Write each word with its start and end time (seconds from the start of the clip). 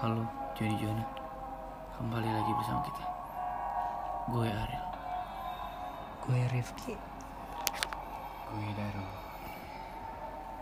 Halo, 0.00 0.24
Joni 0.56 0.80
Jona. 0.80 1.04
Kembali 1.92 2.24
lagi 2.24 2.52
bersama 2.56 2.80
kita. 2.88 3.04
Gue 4.32 4.48
Ariel. 4.48 4.86
Gue 6.24 6.40
Rifki. 6.56 6.96
Gue 8.48 8.68
Daru. 8.80 9.04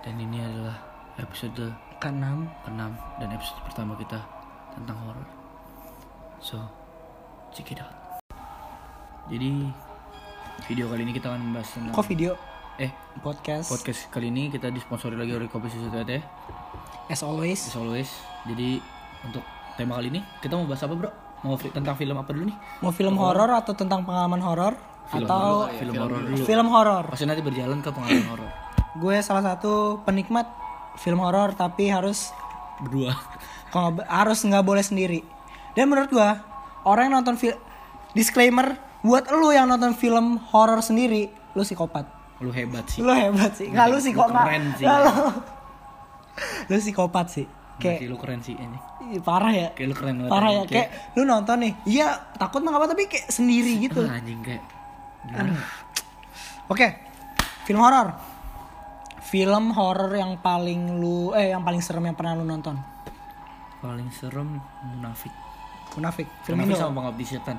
Dan 0.02 0.18
ini 0.18 0.42
adalah 0.42 0.74
episode 1.22 1.70
Keenam. 2.02 2.50
ke-6 2.66 2.82
dan 3.22 3.28
episode 3.30 3.62
pertama 3.62 3.94
kita 3.94 4.18
tentang 4.74 4.98
horor. 5.06 5.28
So, 6.42 6.58
check 7.54 7.70
it 7.70 7.78
out. 7.78 7.94
Jadi, 9.30 9.70
video 10.66 10.90
kali 10.90 11.06
ini 11.06 11.14
kita 11.14 11.30
akan 11.30 11.46
membahas 11.46 11.78
tentang 11.78 11.94
Kok 11.94 12.10
video 12.10 12.34
eh 12.82 12.90
podcast? 13.22 13.70
podcast 13.70 14.10
kali 14.10 14.34
ini 14.34 14.50
kita 14.50 14.74
disponsori 14.74 15.14
lagi 15.14 15.30
oleh 15.30 15.46
Kopi 15.46 15.70
Susu 15.70 15.94
Tete. 15.94 16.26
As 17.06 17.22
always. 17.22 17.70
As 17.70 17.78
always. 17.78 18.10
Jadi, 18.42 18.97
untuk 19.22 19.42
tema 19.74 19.96
kali 19.96 20.08
ini 20.10 20.20
kita 20.38 20.54
mau 20.54 20.64
bahas 20.64 20.82
apa, 20.82 20.94
Bro? 20.94 21.10
Mau 21.38 21.54
fi- 21.54 21.70
tentang 21.70 21.94
film 21.94 22.14
apa 22.14 22.30
dulu 22.30 22.50
nih? 22.50 22.56
Mau 22.80 22.90
film 22.90 23.14
horor 23.14 23.50
atau 23.52 23.72
tentang 23.72 24.02
pengalaman 24.02 24.38
horor? 24.38 24.74
Atau 25.08 25.24
dulu, 25.64 25.78
film 25.78 25.94
horor 25.96 26.18
dulu. 26.20 26.44
film 26.44 26.66
horor? 26.68 27.04
Pasti 27.08 27.24
nanti 27.24 27.40
berjalan 27.40 27.78
ke 27.78 27.88
pengalaman 27.88 28.28
horor. 28.28 28.50
Gue 28.94 29.16
salah 29.20 29.44
satu 29.44 30.02
penikmat 30.02 30.50
film 30.96 31.18
horor 31.18 31.54
tapi 31.54 31.86
harus 31.86 32.34
Berdua. 32.78 33.14
kalau 33.70 33.94
harus 34.02 34.42
nggak 34.42 34.62
boleh 34.62 34.82
sendiri. 34.82 35.22
Dan 35.72 35.88
menurut 35.88 36.10
gue 36.10 36.28
orang 36.82 37.08
yang 37.08 37.22
nonton 37.22 37.38
film 37.38 37.54
disclaimer 38.10 38.74
buat 39.00 39.30
lu 39.30 39.48
yang 39.48 39.64
nonton 39.64 39.94
film 39.94 40.42
horor 40.50 40.82
sendiri 40.82 41.30
lu 41.54 41.62
psikopat. 41.62 42.02
Lu 42.38 42.50
hebat 42.50 42.82
sih. 42.84 42.98
Lu 42.98 43.10
hebat 43.10 43.54
sih. 43.54 43.70
Nggak 43.70 43.86
lu 43.88 43.94
Lu 43.94 44.02
psikopat. 44.02 44.44
keren 44.44 44.64
sih. 44.74 44.86
Lu. 44.86 45.12
lu 46.68 46.76
psikopat 46.76 47.26
sih. 47.30 47.46
Kayak 47.78 48.10
lu 48.10 48.18
keren 48.18 48.40
sih 48.42 48.58
ini. 48.58 48.78
ih, 49.14 49.22
parah 49.22 49.54
ya. 49.54 49.68
Kayak 49.72 49.88
lu 49.88 49.94
keren 49.94 50.14
banget. 50.18 50.30
Parah 50.34 50.50
ya, 50.50 50.62
kayak 50.66 50.88
lu 51.14 51.22
nonton 51.22 51.56
nih, 51.62 51.72
iya 51.86 52.08
takut 52.34 52.60
mah 52.60 52.74
apa 52.74 52.90
tapi 52.90 53.06
kayak 53.06 53.30
sendiri 53.30 53.78
gitu. 53.86 54.02
Ah, 54.02 54.18
anjing 54.18 54.42
kayak? 54.42 54.62
Oke, 56.68 56.86
film 57.64 57.80
horor. 57.80 58.12
Film 59.28 59.76
horor 59.76 60.12
yang 60.16 60.40
paling 60.40 61.00
lu, 61.00 61.36
eh 61.36 61.52
yang 61.52 61.60
paling 61.62 61.84
serem 61.84 62.04
yang 62.08 62.16
pernah 62.16 62.36
lu 62.36 62.44
nonton? 62.44 62.76
Paling 63.78 64.08
serem 64.10 64.58
munafik. 64.96 65.32
Munafik, 65.96 66.28
film 66.44 66.62
Munafik 66.62 66.74
Indo. 66.76 66.84
sama 66.84 66.92
pengabdi 67.02 67.24
setan. 67.26 67.56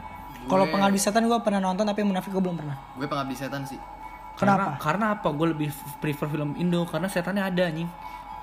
Kalau 0.47 0.65
pengabdi 0.71 0.99
setan 1.01 1.27
gue 1.27 1.39
pernah 1.43 1.59
nonton 1.59 1.83
tapi 1.83 2.01
munafik 2.07 2.31
gue 2.31 2.41
belum 2.41 2.57
pernah. 2.57 2.77
Gue 2.95 3.07
pengabdi 3.07 3.35
setan 3.35 3.67
sih. 3.67 3.77
Kenapa? 4.39 4.79
Karena, 4.79 4.79
karena 4.79 5.05
apa? 5.19 5.27
Gue 5.35 5.47
lebih 5.51 5.69
prefer 5.99 6.31
film 6.31 6.55
Indo 6.55 6.87
karena 6.87 7.11
setannya 7.11 7.43
ada 7.43 7.63
anjing. 7.67 7.89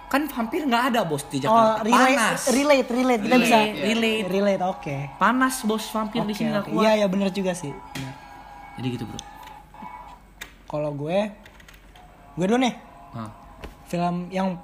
Kan 0.07 0.23
hampir 0.29 0.63
nggak 0.63 0.95
ada 0.95 1.01
bos 1.03 1.27
di 1.27 1.43
Oh, 1.43 1.43
Jakarta. 1.45 1.83
relate, 1.83 2.15
Panas. 2.15 2.41
relate, 2.49 2.89
relate, 2.89 3.21
kita 3.21 3.27
Relate, 3.29 3.43
bisa 3.43 3.57
iya. 3.59 3.85
Relate. 3.85 4.27
relate, 4.29 4.63
oke. 4.65 4.97
Panas 5.17 5.55
bos 5.63 5.85
vampir 5.87 6.23
di 6.23 6.31
Oke, 6.31 6.39
sini 6.39 6.51
kuat. 6.55 6.81
Iya, 6.81 6.93
ya 6.97 7.07
bener 7.07 7.29
juga 7.31 7.53
sih. 7.53 7.75
Bener. 7.93 8.15
Jadi 8.77 8.87
gitu 8.93 9.05
bro. 9.05 9.19
Kalau 10.67 10.91
gue, 10.93 11.19
gue 12.35 12.45
dulu 12.45 12.59
nih, 12.61 12.75
Nah, 13.09 13.33
film 13.85 14.29
yang 14.29 14.61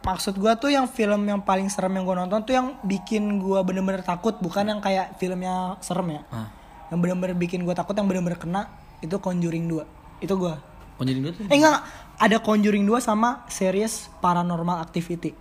maksud 0.00 0.34
gue 0.34 0.52
tuh 0.56 0.68
yang 0.68 0.86
film 0.86 1.22
yang 1.24 1.40
paling 1.40 1.66
serem 1.66 1.90
yang 1.92 2.02
gue 2.02 2.16
nonton 2.16 2.40
tuh 2.40 2.50
yang 2.50 2.78
bikin 2.80 3.38
gue 3.38 3.58
bener-bener 3.60 4.00
takut 4.00 4.34
bukan 4.36 4.62
yang 4.64 4.78
kayak 4.78 5.14
filmnya 5.16 5.78
serem 5.78 6.10
ya 6.12 6.22
ah. 6.30 6.46
yang 6.88 6.98
bener-bener 6.98 7.34
bikin 7.34 7.62
gue 7.62 7.70
takut 7.72 7.92
yang 7.92 8.06
bener-bener 8.06 8.34
kena 8.34 8.70
itu 9.00 9.10
Conjuring 9.12 9.66
2 9.66 9.82
itu 10.20 10.30
gue 10.32 10.54
Conjuring 11.00 11.22
dulu 11.22 11.32
tuh. 11.32 11.44
eh 11.46 11.56
enggak 11.56 11.80
ada 12.14 12.36
Conjuring 12.38 12.84
2 12.84 13.00
sama 13.00 13.28
series 13.48 13.92
Paranormal 14.20 14.78
Activity 14.78 15.32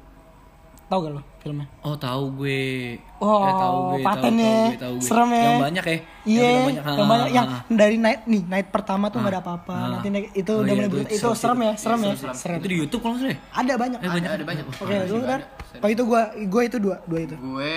tau 0.88 0.98
gak 1.00 1.12
lo 1.12 1.22
filmnya 1.38 1.70
Oh 1.80 1.94
tahu 1.96 2.24
gue. 2.36 2.98
Oh, 3.20 3.46
eh, 3.46 3.54
tahu 3.54 3.78
gue, 3.78 3.94
tahu, 3.94 4.02
patennya. 4.02 4.50
tahu 4.50 4.66
gue, 4.66 4.82
tahu 4.82 4.96
gue. 4.96 5.06
Serem 5.06 5.30
ya. 5.30 5.44
Yang 5.46 5.62
banyak 5.62 5.84
ya. 5.84 5.92
Iya, 5.94 6.00
Yang 6.26 6.50
yang, 6.50 6.66
banyak. 6.66 6.82
Ah, 6.82 6.96
banyak 7.06 7.06
ah, 7.22 7.30
yang 7.30 7.48
ah. 7.48 7.62
dari 7.70 7.96
night 7.96 8.22
nih 8.26 8.42
night 8.44 8.68
pertama 8.70 9.06
tuh 9.08 9.20
nggak 9.20 9.32
ada 9.32 9.40
apa-apa. 9.40 9.76
ah. 9.76 9.90
Nanti 9.94 10.08
naik- 10.10 10.34
itu 10.34 10.50
Oh 10.50 10.60
udah 10.60 10.66
iya, 10.66 10.80
mulai 10.82 10.90
itu 10.90 10.98
itu, 10.98 11.14
serem 11.14 11.30
sih. 11.30 11.40
serem 11.40 11.60
ya, 11.60 11.74
serem 11.76 12.00
ya, 12.00 12.14
serem. 12.18 12.36
serem. 12.36 12.58
Itu 12.58 12.68
di 12.68 12.78
YouTube 12.80 13.02
kalau 13.02 13.16
salah 13.16 13.30
ya? 13.30 13.38
Ada 13.54 13.74
banyak. 13.78 14.00
Eh, 14.00 14.10
banyak. 14.10 14.30
Ada 14.34 14.44
banyak. 14.44 14.66
Oke, 14.74 14.96
lu 15.06 15.18
kan? 15.22 15.40
Kalau 15.78 15.92
itu 15.94 16.04
gua, 16.04 16.22
gua 16.50 16.62
itu 16.66 16.78
dua, 16.78 16.96
dua 17.06 17.20
itu. 17.22 17.36
Gue 17.38 17.76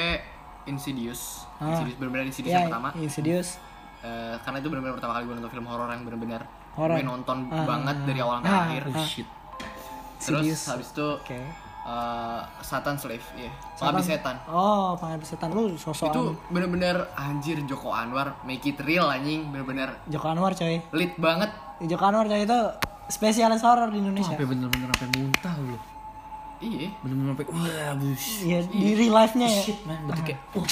Insidious. 0.64 1.22
Ah. 1.58 1.68
Insidious 1.68 1.96
benar-benar 1.98 2.24
Insidious 2.24 2.48
Ya, 2.48 2.58
yang 2.58 2.70
pertama. 2.70 2.88
Insidious. 2.96 3.48
Eh, 4.00 4.34
karena 4.40 4.56
itu 4.56 4.68
benar-benar 4.68 4.94
pertama 4.96 5.12
kali 5.12 5.24
gue 5.24 5.34
nonton 5.36 5.52
film 5.52 5.66
horor 5.66 5.86
yang 5.86 6.02
benar-benar 6.02 6.42
Horor. 6.72 6.96
gue 6.96 7.04
nonton 7.04 7.36
Ah, 7.46 7.64
banget 7.64 7.96
dari 8.02 8.18
awal 8.18 8.40
sampai 8.40 8.50
ah, 8.50 8.64
akhir. 8.66 8.82
Oh 8.88 9.04
shit. 9.04 9.28
Terus 10.18 10.62
habis 10.66 10.88
itu 10.88 11.08
Oke. 11.18 11.34
eh, 11.34 12.40
Satan 12.60 12.94
Slave, 12.94 13.26
iya. 13.34 13.50
Pengabdi 13.74 14.06
setan. 14.08 14.36
Oh, 14.46 14.94
pengabdi 14.94 15.26
setan 15.26 15.50
lu 15.50 15.74
sosok 15.74 16.08
Itu 16.08 16.22
benar-benar 16.48 17.10
anjir 17.12 17.58
Joko 17.64 17.90
Anwar 17.90 18.38
make 18.42 18.64
it 18.64 18.78
real 18.80 19.06
anjing, 19.06 19.50
benar-benar 19.50 19.98
Joko 20.06 20.26
Anwar 20.28 20.54
coy. 20.54 20.78
lit 20.92 21.12
banget. 21.16 21.50
Joko 21.82 22.04
Anwar 22.04 22.24
coy 22.24 22.40
itu 22.40 22.58
spesialis 23.08 23.60
horor 23.60 23.90
di 23.90 23.98
Indonesia. 23.98 24.30
Sampai 24.30 24.46
bener-bener 24.46 24.88
sampai 24.88 25.08
muntah 25.12 25.54
lu. 25.58 25.76
Iya. 26.62 26.88
Bener-bener 27.02 27.30
sampai 27.34 27.46
wah 27.50 27.92
bus. 27.98 28.24
Iya, 28.40 28.58
di 28.64 28.90
real 28.94 29.12
life-nya 29.12 29.48
ya. 29.50 29.62
Shit 29.62 29.80
man, 29.82 30.06
kayak 30.16 30.38
wah. 30.54 30.70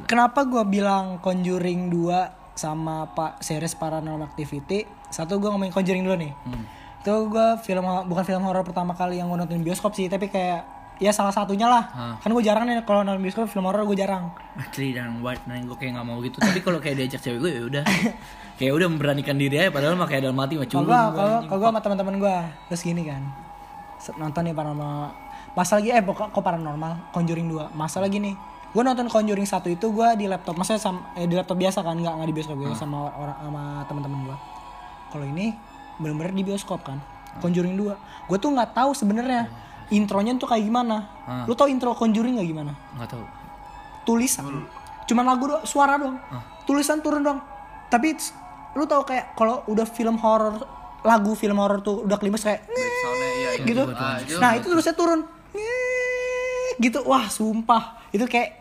Kenapa 0.00 0.46
gua 0.46 0.64
bilang 0.64 1.18
Conjuring 1.18 1.90
2 1.92 2.39
sama 2.60 3.08
Pak 3.16 3.40
series 3.40 3.72
Paranormal 3.72 4.28
Activity? 4.28 4.84
Satu 5.08 5.40
gua 5.40 5.56
ngomongin 5.56 5.72
Conjuring 5.72 6.04
dulu 6.04 6.16
nih. 6.20 6.32
Hmm. 6.44 6.64
Itu 7.00 7.32
gua 7.32 7.56
film 7.56 7.88
bukan 8.04 8.24
film 8.28 8.44
horor 8.44 8.60
pertama 8.60 8.92
kali 8.92 9.16
yang 9.16 9.32
gua 9.32 9.40
nonton 9.40 9.64
bioskop 9.64 9.96
sih, 9.96 10.12
tapi 10.12 10.28
kayak 10.28 10.80
ya 11.00 11.16
salah 11.16 11.32
satunya 11.32 11.64
lah. 11.64 11.84
Ah. 11.96 12.14
Kan 12.20 12.36
gue 12.36 12.44
jarang 12.44 12.68
nih 12.68 12.84
kalau 12.84 13.00
nonton 13.00 13.24
bioskop 13.24 13.48
film 13.48 13.64
horor 13.64 13.88
gue 13.88 13.96
jarang. 13.96 14.36
Asli 14.60 14.92
dan 14.92 15.24
white 15.24 15.40
dan 15.48 15.64
gue 15.64 15.72
kayak 15.80 15.96
gak 15.96 16.04
mau 16.04 16.20
gitu. 16.20 16.36
Tapi 16.36 16.60
kalau 16.60 16.76
kayak 16.76 17.00
diajak 17.00 17.24
cewek 17.24 17.40
gue 17.40 17.50
ya 17.56 17.62
udah. 17.64 17.84
kayak 18.60 18.76
udah 18.76 18.88
memberanikan 18.92 19.40
diri 19.40 19.56
aja 19.56 19.72
padahal 19.72 19.96
mah 19.96 20.04
kayak 20.04 20.28
dalam 20.28 20.36
hati 20.36 20.60
mah 20.60 20.68
gua 20.68 21.00
kalau 21.16 21.36
kalau 21.48 21.58
gua 21.64 21.68
sama 21.72 21.80
teman-teman 21.80 22.14
gua 22.20 22.36
terus 22.68 22.84
gini 22.84 23.08
kan. 23.08 23.24
Nonton 24.20 24.44
nih 24.44 24.52
paranormal. 24.52 25.16
Masa 25.56 25.80
lagi 25.80 25.88
eh 25.96 26.04
pokok 26.04 26.28
kok 26.28 26.44
paranormal 26.44 27.08
Conjuring 27.08 27.48
2. 27.48 27.72
Masa 27.72 28.04
lagi 28.04 28.20
nih. 28.20 28.36
Gue 28.70 28.82
nonton 28.86 29.10
Conjuring 29.10 29.46
1 29.46 29.66
itu 29.66 29.86
gua 29.90 30.14
di 30.14 30.30
laptop. 30.30 30.54
Maksudnya 30.54 30.78
sama, 30.78 31.10
eh, 31.18 31.26
di 31.26 31.34
laptop 31.34 31.58
biasa 31.58 31.82
kan, 31.82 31.98
nggak 31.98 32.14
nggak 32.22 32.28
di 32.30 32.34
bioskop 32.38 32.56
gue 32.56 32.70
sama 32.78 33.10
orang 33.18 33.36
sama 33.42 33.62
teman-teman 33.90 34.18
gua. 34.30 34.36
Kalau 35.10 35.26
ini 35.26 35.50
bener-bener 35.98 36.30
di 36.30 36.42
bioskop 36.46 36.86
kan. 36.86 37.02
Conjuring 37.42 37.74
2. 37.74 37.94
Gue 38.30 38.38
tuh 38.38 38.50
nggak 38.54 38.70
tahu 38.74 38.94
sebenarnya 38.94 39.50
intronya 39.90 40.38
tuh 40.38 40.46
kayak 40.46 40.62
gimana. 40.66 41.10
Ah. 41.26 41.44
Lu 41.50 41.58
tau 41.58 41.66
intro 41.66 41.94
Conjuring 41.94 42.38
gak 42.38 42.46
gimana? 42.46 42.72
Nggak 42.94 43.10
tahu. 43.18 43.24
tulisan 44.00 44.64
cuman 45.04 45.26
lagu 45.26 45.44
doang 45.50 45.66
suara 45.66 45.98
doang 45.98 46.16
tulisan 46.64 47.02
turun 47.02 47.20
doang 47.20 47.42
tapi 47.90 48.14
lu 48.78 48.86
tau 48.86 49.02
kayak 49.02 49.34
kalau 49.34 49.66
udah 49.66 49.82
film 49.82 50.14
horor 50.22 50.62
lagu 51.02 51.34
film 51.34 51.58
horor 51.58 51.82
tuh 51.82 52.06
udah 52.06 52.14
klimaks 52.14 52.46
kayak 52.46 52.62
iya. 52.70 53.50
iya. 53.58 53.66
gitu 53.66 53.82
Ah, 53.90 54.16
itu 54.22 54.38
nah 54.38 54.50
itu 54.54 54.66
tulisnya 54.70 54.94
turun 54.94 55.26
gitu 56.78 57.02
wah 57.04 57.26
sumpah 57.28 57.98
itu 58.14 58.24
kayak 58.24 58.59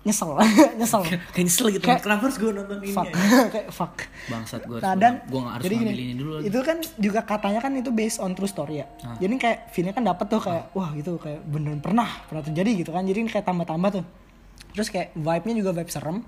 nyesel 0.00 0.32
nyesel 0.80 1.02
Kayak 1.04 1.20
nyesel 1.38 1.66
gitu. 1.70 1.84
Kayak- 1.84 2.00
Kenapa 2.00 2.22
harus 2.24 2.36
gue 2.36 2.50
nonton 2.50 2.76
ini? 2.80 2.88
fuck 2.90 3.06
ya? 3.06 3.14
kayak 3.54 3.68
fuck 3.68 3.94
Bangsat 4.26 4.62
gue. 4.64 4.78
Nah 4.78 4.94
dan 4.94 5.12
gue 5.22 5.36
gak 5.38 5.52
harus 5.52 5.64
jadi 5.64 5.74
gini, 5.76 5.92
ini 5.92 6.14
dulu 6.14 6.30
lagi. 6.32 6.44
itu 6.46 6.58
kan 6.62 6.76
juga 6.96 7.20
katanya 7.22 7.60
kan 7.60 7.72
itu 7.74 7.90
based 7.90 8.16
on 8.16 8.32
true 8.32 8.46
story 8.46 8.80
ya. 8.80 8.86
Jadi 9.18 9.34
kayak 9.36 9.58
feelnya 9.70 9.92
kan 9.92 10.02
dapet 10.02 10.26
tuh 10.26 10.40
kayak 10.40 10.72
wah 10.72 10.88
gitu 10.92 11.16
kayak 11.16 11.44
bener 11.44 11.76
pernah 11.78 12.08
pernah 12.24 12.40
terjadi 12.40 12.70
gitu 12.78 12.90
kan. 12.90 13.02
Jadi 13.02 13.28
kayak 13.28 13.44
tambah-tambah 13.44 13.90
tuh. 13.92 14.04
Terus 14.70 14.88
kayak 14.88 15.12
vibe-nya 15.14 15.54
juga 15.56 15.70
vibe 15.74 15.90
serem. 15.90 16.24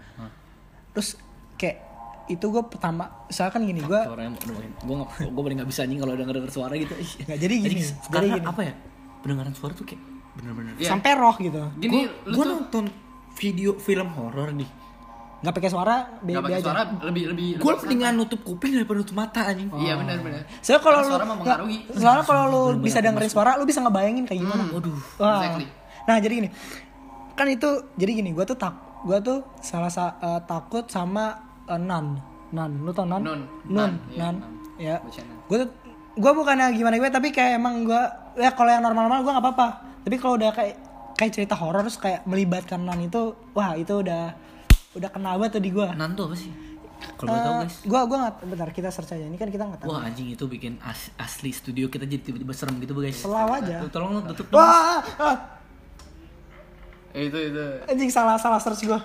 Terus 0.93 1.17
kayak 1.55 1.77
itu 2.25 2.45
gue 2.45 2.63
pertama 2.63 3.27
misalkan 3.27 3.65
gini 3.65 3.81
gue 3.81 3.99
gue 3.99 4.95
gak, 4.95 5.11
gue 5.25 5.43
paling 5.43 5.59
gak 5.59 5.69
bisa 5.69 5.83
anjing 5.83 5.99
kalau 5.99 6.15
denger 6.15 6.35
denger 6.37 6.53
suara 6.53 6.75
gitu. 6.77 6.93
Nggak, 6.93 7.39
jadi 7.41 7.55
gini, 7.57 7.67
jadi 7.67 7.77
karena 8.07 8.35
gini. 8.37 8.47
apa 8.47 8.61
ya? 8.63 8.75
Pendengaran 9.23 9.53
suara 9.53 9.73
tuh 9.73 9.85
kayak 9.85 10.03
bener-bener. 10.33 10.73
Iya. 10.77 10.91
sampai 10.91 11.11
roh 11.15 11.37
gitu. 11.37 11.61
Gini, 11.77 12.05
lu 12.25 12.35
Gue 12.35 12.45
tuh 12.45 12.55
nonton 12.59 12.85
video 13.35 13.77
film 13.77 14.09
horor 14.13 14.53
nih. 14.53 14.69
nggak 15.43 15.55
pakai 15.55 15.71
suara 15.71 15.97
nggak 16.15 16.23
beda 16.23 16.39
pakai 16.41 16.55
aja. 16.55 16.65
suara 16.65 16.81
lebih 17.03 17.25
lebih. 17.29 17.47
Gue 17.57 17.73
lebih 17.73 17.83
mendingan 17.83 18.13
nutup 18.15 18.41
kuping 18.41 18.73
daripada 18.73 18.97
nutup 18.97 19.17
mata 19.17 19.41
anjing. 19.43 19.67
Iya 19.75 19.99
benar-benar. 19.99 20.43
Soalnya 20.59 20.81
kalau 20.81 20.95
Karena 20.95 21.03
lu 21.03 21.11
suara 21.11 21.25
mah 21.25 21.35
nggak- 21.35 21.43
mengaruhi. 21.59 21.79
soalnya 21.93 22.25
kalau 22.25 22.43
lu 22.47 22.61
bisa 22.79 22.99
dengerin 22.99 23.27
suara 23.29 23.51
lu 23.55 23.65
bisa 23.65 23.81
ngebayangin 23.81 24.25
kayak 24.25 24.41
gimana. 24.41 24.65
Waduh. 24.71 24.99
Wah. 25.19 25.35
Exactly. 25.37 25.67
Nah 26.03 26.17
jadi 26.19 26.33
gini, 26.37 26.49
kan 27.33 27.47
itu 27.49 27.69
jadi 27.93 28.13
gini, 28.13 28.31
gue 28.31 28.45
tuh 28.45 28.55
tak, 28.55 28.75
gue 29.03 29.19
tuh 29.21 29.39
salah 29.59 29.91
sa 29.91 30.15
eh, 30.17 30.41
takut 30.45 30.87
sama 30.87 31.35
eh, 31.65 31.75
nan, 31.77 32.23
nan, 32.51 32.71
lu 32.79 32.91
tau 32.91 33.03
nan? 33.03 33.19
Nun. 33.21 33.41
nun, 33.65 33.67
Nun, 33.67 33.93
iya, 34.11 34.19
nan, 34.21 34.35
nun. 34.37 34.53
ya. 34.79 34.97
Gue 35.47 35.57
tuh, 35.59 35.69
gue 36.15 36.33
bukannya 36.33 36.71
gimana 36.71 36.95
gue, 36.97 37.09
tapi 37.09 37.31
kayak 37.31 37.57
emang 37.57 37.83
gue, 37.83 38.03
ya 38.37 38.51
kalau 38.51 38.69
yang 38.69 38.79
normal-normal 38.81 39.23
gue 39.23 39.33
nggak 39.33 39.43
apa-apa. 39.43 39.69
Tapi 40.03 40.15
kalau 40.17 40.35
udah 40.35 40.51
kayak 40.51 40.75
kayak 41.23 41.39
cerita 41.39 41.55
horor 41.55 41.87
terus 41.87 42.03
kayak 42.03 42.27
melibatkan 42.27 42.83
nan 42.83 42.99
itu, 42.99 43.39
wah 43.55 43.79
itu 43.79 44.03
udah 44.03 44.35
udah 44.99 45.09
kena 45.15 45.39
banget 45.39 45.55
tuh 45.55 45.63
di 45.63 45.71
gue. 45.71 45.87
Nan 45.95 46.19
tuh 46.19 46.27
apa 46.27 46.35
sih? 46.35 46.51
Kalau 47.15 47.31
boleh 47.31 47.43
tahu 47.43 47.55
guys. 47.63 47.77
Gue 47.87 48.01
gue 48.11 48.19
nggak, 48.19 48.35
bentar 48.51 48.69
kita 48.75 48.89
search 48.91 49.15
aja. 49.15 49.25
Ini 49.27 49.39
kan 49.39 49.47
kita 49.51 49.65
nggak 49.71 49.87
tahu. 49.87 49.95
Wah 49.95 50.03
anjing 50.03 50.35
itu 50.35 50.45
bikin 50.51 50.83
as- 50.83 51.15
asli 51.15 51.55
studio 51.55 51.87
kita 51.87 52.07
jadi 52.11 52.23
tiba-tiba 52.23 52.51
serem 52.51 52.83
gitu 52.83 52.99
guys. 52.99 53.23
Selaw 53.23 53.63
aja. 53.63 53.87
Tuh, 53.87 53.91
Tolong 53.91 54.27
tutup 54.35 54.47
dong. 54.51 54.59
Wah, 54.59 54.99
ah. 55.23 55.37
Eh, 57.15 57.29
itu 57.31 57.39
itu. 57.39 57.67
Anjing 57.87 58.11
salah 58.11 58.35
salah 58.35 58.59
search 58.59 58.83
gue. 58.83 59.01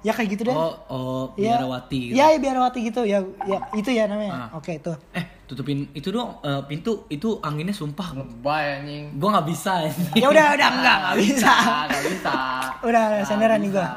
Ya 0.00 0.12
kayak 0.12 0.28
gitu 0.32 0.42
deh. 0.48 0.56
Oh, 0.56 0.72
oh, 0.88 1.24
Ya. 1.36 1.60
biarawati. 1.60 2.00
gitu. 2.08 2.14
Ya, 2.16 2.32
ya 2.32 2.38
biarawati 2.40 2.78
gitu. 2.88 3.00
Ya, 3.04 3.20
ya 3.44 3.58
itu 3.76 3.90
ya 3.92 4.08
namanya. 4.08 4.48
Ah. 4.48 4.56
Oke, 4.56 4.80
itu. 4.80 4.92
Eh, 5.12 5.24
tutupin 5.44 5.92
itu 5.92 6.08
dong 6.08 6.40
eh, 6.40 6.62
pintu 6.64 7.04
itu 7.06 7.36
anginnya 7.40 7.76
sumpah. 7.76 8.16
Lebay 8.16 8.80
anjing. 8.80 9.04
Gua 9.20 9.28
nggak 9.36 9.46
bisa 9.46 9.84
anjing. 9.84 10.08
Ya 10.16 10.26
udah, 10.28 10.46
udah 10.56 10.68
enggak, 10.72 10.96
enggak 11.04 11.16
bisa. 11.20 11.52
Gak 11.84 12.02
bisa. 12.08 12.34
Udah, 12.80 13.02
udah 13.12 13.24
senderan 13.28 13.60
nih 13.60 13.70
gua. 13.70 13.88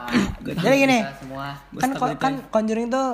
Jadi 0.44 0.76
gini, 0.76 1.00
semua. 1.16 1.48
Gua 1.72 1.80
kan 1.80 1.90
stuck 1.96 2.12
kan 2.20 2.34
Conjuring 2.52 2.92
tuh 2.92 3.08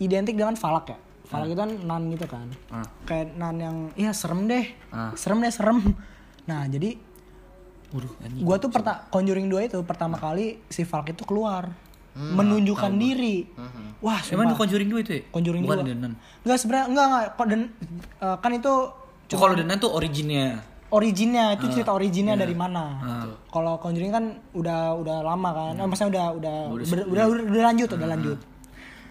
identik 0.00 0.32
dengan 0.32 0.56
falak 0.56 0.88
ya. 0.88 0.98
Falak 1.28 1.52
itu 1.52 1.56
kan 1.56 1.70
nan 1.84 2.02
gitu 2.08 2.24
kan. 2.24 2.48
Ah. 2.72 2.88
Kayak 3.04 3.36
nan 3.36 3.56
yang 3.60 3.76
ya 3.92 4.16
serem 4.16 4.48
deh. 4.48 4.64
Ah. 4.88 5.12
Serem 5.12 5.44
deh, 5.44 5.52
serem. 5.52 5.84
Nah, 6.42 6.64
jadi 6.64 6.96
Waduh, 7.92 8.08
anjing. 8.24 8.40
gua 8.40 8.56
tuh 8.56 8.72
perta 8.72 9.04
Conjuring 9.06 9.46
2 9.46 9.68
itu 9.68 9.78
pertama 9.84 10.16
kali 10.16 10.64
si 10.66 10.80
Falk 10.82 11.12
itu 11.12 11.28
keluar 11.28 11.68
Hmm, 12.12 12.36
menunjukkan 12.36 12.92
diri. 12.94 13.48
Wah, 14.04 14.20
Emang 14.28 14.44
di 14.46 14.52
sumpah. 14.52 14.58
Conjuring 14.60 14.88
2 14.90 15.00
itu 15.00 15.10
ya? 15.10 15.22
Conjuring 15.30 15.62
Bukan 15.64 15.78
2. 15.80 15.88
Denan. 15.88 16.12
Enggak 16.44 16.58
sebenarnya 16.60 16.86
enggak 16.86 17.06
enggak 17.06 17.24
kok 17.32 17.46
dan 17.46 17.60
eh, 18.20 18.36
kan 18.38 18.52
itu 18.52 18.74
Oh, 19.32 19.40
kalau 19.40 19.56
Denan 19.56 19.76
tuh 19.78 19.88
originnya. 19.88 20.60
originnya 20.92 21.56
itu 21.56 21.64
Ah, 21.64 21.72
cerita 21.72 21.90
originnya 21.90 22.36
iya. 22.36 22.42
dari 22.44 22.52
mana. 22.52 22.84
Kalau 23.48 23.80
Conjuring 23.80 24.12
kan 24.12 24.24
udah 24.52 24.92
udah 24.94 25.16
lama 25.24 25.50
kan. 25.50 25.72
Eh, 25.74 25.86
maksudnya 25.86 26.10
udah 26.12 26.26
udah 26.36 26.54
udah, 26.68 26.84
udah, 26.84 27.24
udah, 27.32 27.44
udah 27.48 27.62
lanjut, 27.64 27.88
udah 27.90 28.08
lanjut. 28.10 28.38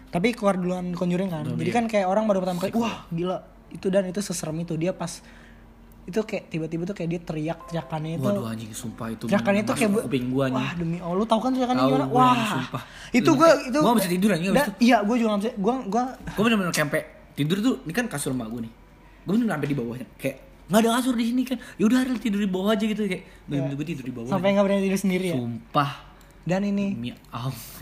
Tapi 0.07 0.27
keluar 0.31 0.61
duluan 0.61 0.93
Conjuring 0.93 1.29
kan. 1.29 1.49
Jadi 1.49 1.71
kan 1.71 1.89
kayak 1.89 2.05
orang 2.05 2.29
baru 2.29 2.37
pertama 2.39 2.59
kali, 2.59 2.71
wah 2.75 3.09
gila. 3.09 3.41
Itu 3.71 3.87
dan 3.87 4.05
itu 4.05 4.21
seserem 4.21 4.59
itu 4.59 4.75
dia 4.75 4.93
pas 4.93 5.25
itu 6.01 6.17
kayak 6.25 6.49
tiba-tiba 6.49 6.83
tuh 6.89 6.95
kayak 6.97 7.09
dia 7.13 7.21
teriak 7.21 7.59
teriakannya 7.69 8.17
itu. 8.17 8.25
Waduh 8.25 8.45
anjing 8.49 8.71
sumpah 8.73 9.07
itu. 9.13 9.25
Teriakannya 9.29 9.61
itu 9.61 9.73
kayak 9.77 9.91
kuping 10.01 10.25
gua 10.33 10.43
anjing. 10.49 10.57
Wah 10.57 10.71
demi 10.73 10.97
Allah, 10.97 11.15
lu 11.21 11.25
tahu 11.29 11.39
kan 11.45 11.51
teriakannya 11.53 11.83
gimana? 11.85 12.05
gua, 12.09 12.19
Wah. 12.19 12.49
sumpah. 12.57 12.83
Itu 13.13 13.31
gua 13.37 13.49
itu 13.61 13.77
gua 13.77 13.93
bisa 13.93 14.09
tidur 14.09 14.29
anjing, 14.33 14.49
itu. 14.49 14.71
Iya, 14.81 14.97
gua 15.05 15.15
juga 15.15 15.29
bisa. 15.37 15.51
Gua 15.61 15.75
gua 15.85 16.03
Gue 16.33 16.43
bener-bener 16.45 16.73
sampai 16.73 17.01
tidur 17.37 17.57
tuh, 17.61 17.75
ini 17.85 17.93
kan 17.93 18.05
kasur 18.09 18.33
emak 18.33 18.49
gue 18.49 18.61
nih. 18.65 18.73
Gue 19.23 19.31
bener 19.37 19.53
sampai 19.53 19.67
di 19.69 19.77
bawahnya. 19.77 20.07
Kayak 20.17 20.37
nggak 20.67 20.79
ada 20.81 20.89
kasur 20.97 21.13
di 21.13 21.25
sini 21.29 21.41
kan. 21.45 21.57
Ya 21.77 21.83
udah 21.85 21.97
Ariel 22.01 22.17
tidur 22.17 22.39
di 22.41 22.49
bawah 22.49 22.73
aja 22.73 22.83
gitu 22.83 23.01
kayak. 23.05 23.23
Bener-bener 23.45 23.75
gue 23.77 23.87
tidur 23.93 24.05
di 24.09 24.13
bawah. 24.13 24.29
sampai 24.33 24.47
nggak 24.57 24.65
berani 24.65 24.81
tidur 24.89 24.99
sendiri 24.99 25.25
ya. 25.31 25.37
Sumpah. 25.37 25.91
Dan 26.41 26.65
ini 26.65 27.13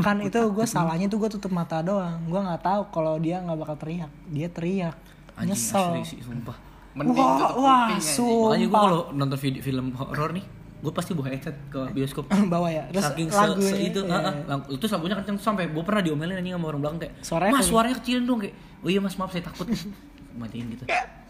kan 0.03 0.19
itu 0.19 0.39
gue 0.51 0.65
salahnya 0.75 1.07
tuh 1.07 1.23
gue 1.23 1.31
tutup 1.31 1.47
mata 1.55 1.79
doang 1.79 2.19
gue 2.27 2.35
nggak 2.35 2.59
tahu 2.59 2.81
kalau 2.91 3.15
dia 3.15 3.39
nggak 3.39 3.55
bakal 3.55 3.79
teriak 3.79 4.11
dia 4.27 4.51
teriak 4.51 4.99
Anjing 5.39 5.55
nyesel 5.55 5.95
asli 5.95 6.03
sih, 6.03 6.19
sumpah. 6.19 6.59
Mending 6.99 7.15
wah 7.15 7.31
tutup 7.33 7.51
wah 7.57 7.79
kuping, 7.87 7.95
anjing. 7.95 8.19
Makanya 8.19 8.59
gue 8.59 8.67
sumpah 8.67 8.81
kalau 8.81 9.01
nonton 9.11 9.37
video 9.39 9.61
film 9.61 9.85
horor 9.93 10.29
nih, 10.31 10.45
gue 10.77 10.91
pasti 10.91 11.11
bawa 11.11 11.27
headset 11.29 11.55
ke 11.65 11.79
bioskop. 11.89 12.25
bawa 12.53 12.67
ya. 12.69 12.83
Terus 12.89 13.05
Saking 13.05 13.27
lagu 13.29 13.59
se, 13.59 13.69
se 13.69 13.77
itu, 13.81 13.99
ya, 14.01 14.11
ah, 14.11 14.21
ah, 14.21 14.33
lang- 14.45 14.63
terus 14.69 14.91
lampunya 14.91 15.15
kenceng 15.15 15.37
sampai 15.37 15.63
gue 15.65 15.81
pernah 15.81 16.01
diomelin 16.01 16.35
anjing 16.35 16.53
sama 16.53 16.65
orang 16.67 16.81
belakang 16.81 16.99
kayak, 17.01 17.13
Suaranya 17.19 17.51
mas 17.51 17.57
kayak- 17.57 17.69
suaranya 17.69 17.95
kecilin 17.95 18.23
dong 18.23 18.39
kayak, 18.39 18.55
oh 18.79 18.89
iya 18.89 18.99
mas 18.99 19.15
maaf 19.15 19.31
saya 19.31 19.43
takut, 19.43 19.65
matiin 20.39 20.67
gitu, 20.69 20.83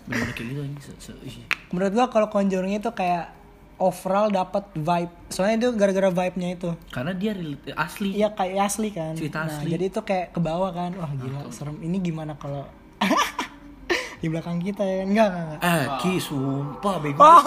bener 0.06 0.30
kayak 0.32 0.48
gitu 0.48 0.60
anjing, 0.60 0.82
se, 0.82 0.92
se, 1.00 1.12
ih. 1.22 1.46
menurut 1.70 1.92
gue 1.92 2.06
kalau 2.08 2.28
Conjuring 2.28 2.74
itu 2.76 2.90
kayak 2.92 3.38
overall 3.80 4.28
dapat 4.28 4.68
vibe. 4.76 5.08
Soalnya 5.30 5.56
itu 5.58 5.70
gara-gara 5.72 6.10
vibe-nya 6.10 6.50
itu. 6.52 6.70
Karena 6.90 7.16
dia 7.16 7.32
asli, 7.78 8.12
Iya 8.12 8.36
kayak 8.36 8.60
asli 8.62 8.92
kan. 8.92 9.16
Cerita 9.16 9.48
nah 9.48 9.56
asli. 9.56 9.72
jadi 9.72 9.88
itu 9.88 10.02
kayak 10.04 10.36
ke 10.36 10.40
bawah 10.44 10.68
kan. 10.70 10.92
Wah 10.94 11.08
gila 11.10 11.48
serem. 11.48 11.80
Ini 11.80 11.96
gimana 11.98 12.36
kalau 12.36 12.68
di 14.20 14.28
belakang 14.28 14.60
kita 14.60 14.84
ya 14.84 15.02
enggak 15.02 15.28
enggak, 15.28 15.46
enggak. 15.50 15.60
eh 15.66 15.84
ki 15.98 16.14
sumpah 16.18 16.96
bego, 16.98 17.24
Allah, 17.24 17.40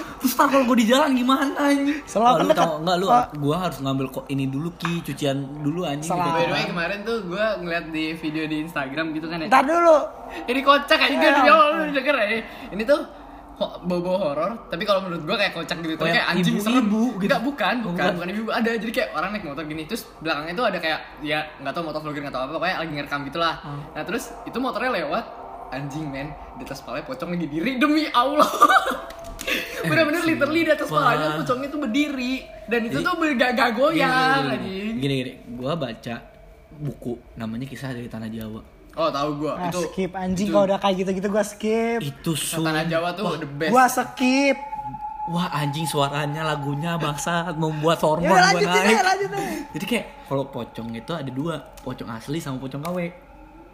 terus 0.18 0.32
ntar 0.32 0.48
kalau 0.48 0.64
gue 0.64 0.78
di 0.78 0.86
jalan 0.86 1.12
gimana 1.12 1.52
anjing, 1.54 2.00
Selalu 2.02 2.32
Oh, 2.34 2.42
lu 2.42 2.52
tau 2.52 2.74
nggak 2.78 2.96
lu, 2.96 3.06
Ah. 3.06 3.28
gue 3.30 3.52
harus 3.54 3.78
ngambil 3.78 4.06
kok 4.10 4.24
ini 4.26 4.44
dulu 4.46 4.72
ki, 4.74 5.02
cucian 5.02 5.36
dulu 5.60 5.84
anjing, 5.84 6.08
Salah. 6.08 6.26
gitu. 6.26 6.32
By 6.34 6.44
the 6.44 6.54
way 6.54 6.64
kemarin 6.66 6.98
tuh 7.02 7.16
gue 7.22 7.44
ngeliat 7.60 7.84
di 7.88 8.04
video 8.14 8.44
di 8.44 8.56
Instagram 8.62 9.06
gitu 9.12 9.26
kan 9.26 9.38
ya. 9.38 9.46
ntar 9.46 9.62
dulu 9.62 9.96
Ini 10.44 10.60
kocak 10.62 10.98
aja 10.98 11.08
Iya. 11.10 11.20
kan 11.22 11.32
ya 11.42 11.52
Allah, 11.54 11.76
lu 11.78 11.92
denger 11.94 12.14
ya. 12.14 12.26
Ini 12.70 12.82
tuh 12.84 13.00
bobo 13.58 14.14
horor, 14.14 14.70
tapi 14.70 14.82
kalau 14.82 15.02
menurut 15.02 15.22
gue 15.22 15.36
kayak 15.36 15.50
kocak 15.50 15.78
gitu, 15.78 15.94
Kayak 15.96 16.06
kayak 16.14 16.26
anjing 16.30 16.54
ibu-ibu 16.54 16.62
serem. 16.62 16.86
gitu. 16.86 17.26
Enggak, 17.26 17.42
bukan, 17.42 17.74
Oh, 17.74 17.84
bukan, 17.84 17.94
bukan. 17.98 18.14
bukan 18.14 18.28
ibu 18.30 18.50
ada. 18.50 18.70
Jadi 18.72 18.92
kayak 18.92 19.08
orang 19.12 19.30
naik 19.32 19.44
motor 19.44 19.64
gini, 19.64 19.82
terus 19.84 20.02
belakangnya 20.16 20.54
tuh 20.54 20.66
ada 20.66 20.78
kayak 20.78 21.00
ya 21.20 21.38
nggak 21.58 21.72
tahu 21.72 21.82
motor 21.84 22.00
vlogger 22.00 22.22
nggak 22.22 22.34
tahu 22.34 22.42
apa, 22.44 22.52
pokoknya 22.54 22.76
lagi 22.78 22.92
ngerekam 22.94 23.20
gitulah. 23.26 23.54
Hmm. 23.58 23.80
Nah 23.92 24.02
terus 24.02 24.24
itu 24.42 24.58
motornya 24.58 24.90
lewat, 24.94 25.24
anjing 25.70 26.06
men, 26.06 26.28
di 26.54 26.62
atas 26.62 26.80
palanya 26.80 27.04
pocong 27.04 27.30
lagi 27.30 27.46
diri 27.46 27.70
demi 27.76 28.06
Allah. 28.08 28.46
Bener-bener 29.80 30.22
literally 30.22 30.62
di 30.62 30.70
atas 30.70 30.86
palanya 30.86 31.34
pocongnya 31.34 31.68
tuh 31.68 31.80
berdiri 31.80 32.34
dan 32.66 32.80
itu 32.84 32.98
tuh 33.00 33.14
gak, 33.16 33.50
Gini, 33.50 33.70
goyang 33.72 34.44
gini, 34.44 34.52
anjing. 34.52 34.94
gini, 34.98 35.14
gini, 35.16 35.32
gue 35.48 35.72
baca 35.72 36.14
buku 36.70 37.14
namanya 37.34 37.64
kisah 37.64 37.90
dari 37.90 38.06
tanah 38.06 38.28
Jawa. 38.28 38.60
Oh 38.98 39.08
tahu 39.14 39.46
gue 39.46 39.52
ah, 39.54 39.70
itu 39.70 39.80
skip 39.94 40.12
anjing 40.18 40.50
kalau 40.50 40.66
udah 40.66 40.78
kayak 40.82 40.94
gitu-gitu 41.06 41.28
gue 41.30 41.44
skip 41.46 42.00
Itu 42.02 42.32
Tanah 42.34 42.82
sum- 42.82 42.90
Jawa 42.90 43.08
tuh 43.14 43.38
the 43.38 43.46
best. 43.46 43.70
gue 43.70 43.84
skip 43.94 44.58
Wah 45.28 45.52
anjing 45.52 45.84
suaranya 45.84 46.40
lagunya 46.40 46.96
bangsa 46.96 47.52
membuat 47.52 48.00
hormon 48.00 48.32
ya 48.32 48.32
gua 48.32 48.40
lanjutin 48.48 48.80
naik. 48.80 48.96
aja. 48.96 49.26
Jadi 49.76 49.84
kayak 49.84 50.04
kalau 50.24 50.48
pocong 50.48 50.88
itu 50.96 51.12
ada 51.12 51.28
dua, 51.28 51.60
pocong 51.84 52.08
asli 52.08 52.40
sama 52.40 52.56
pocong 52.56 52.80
KW. 52.80 52.98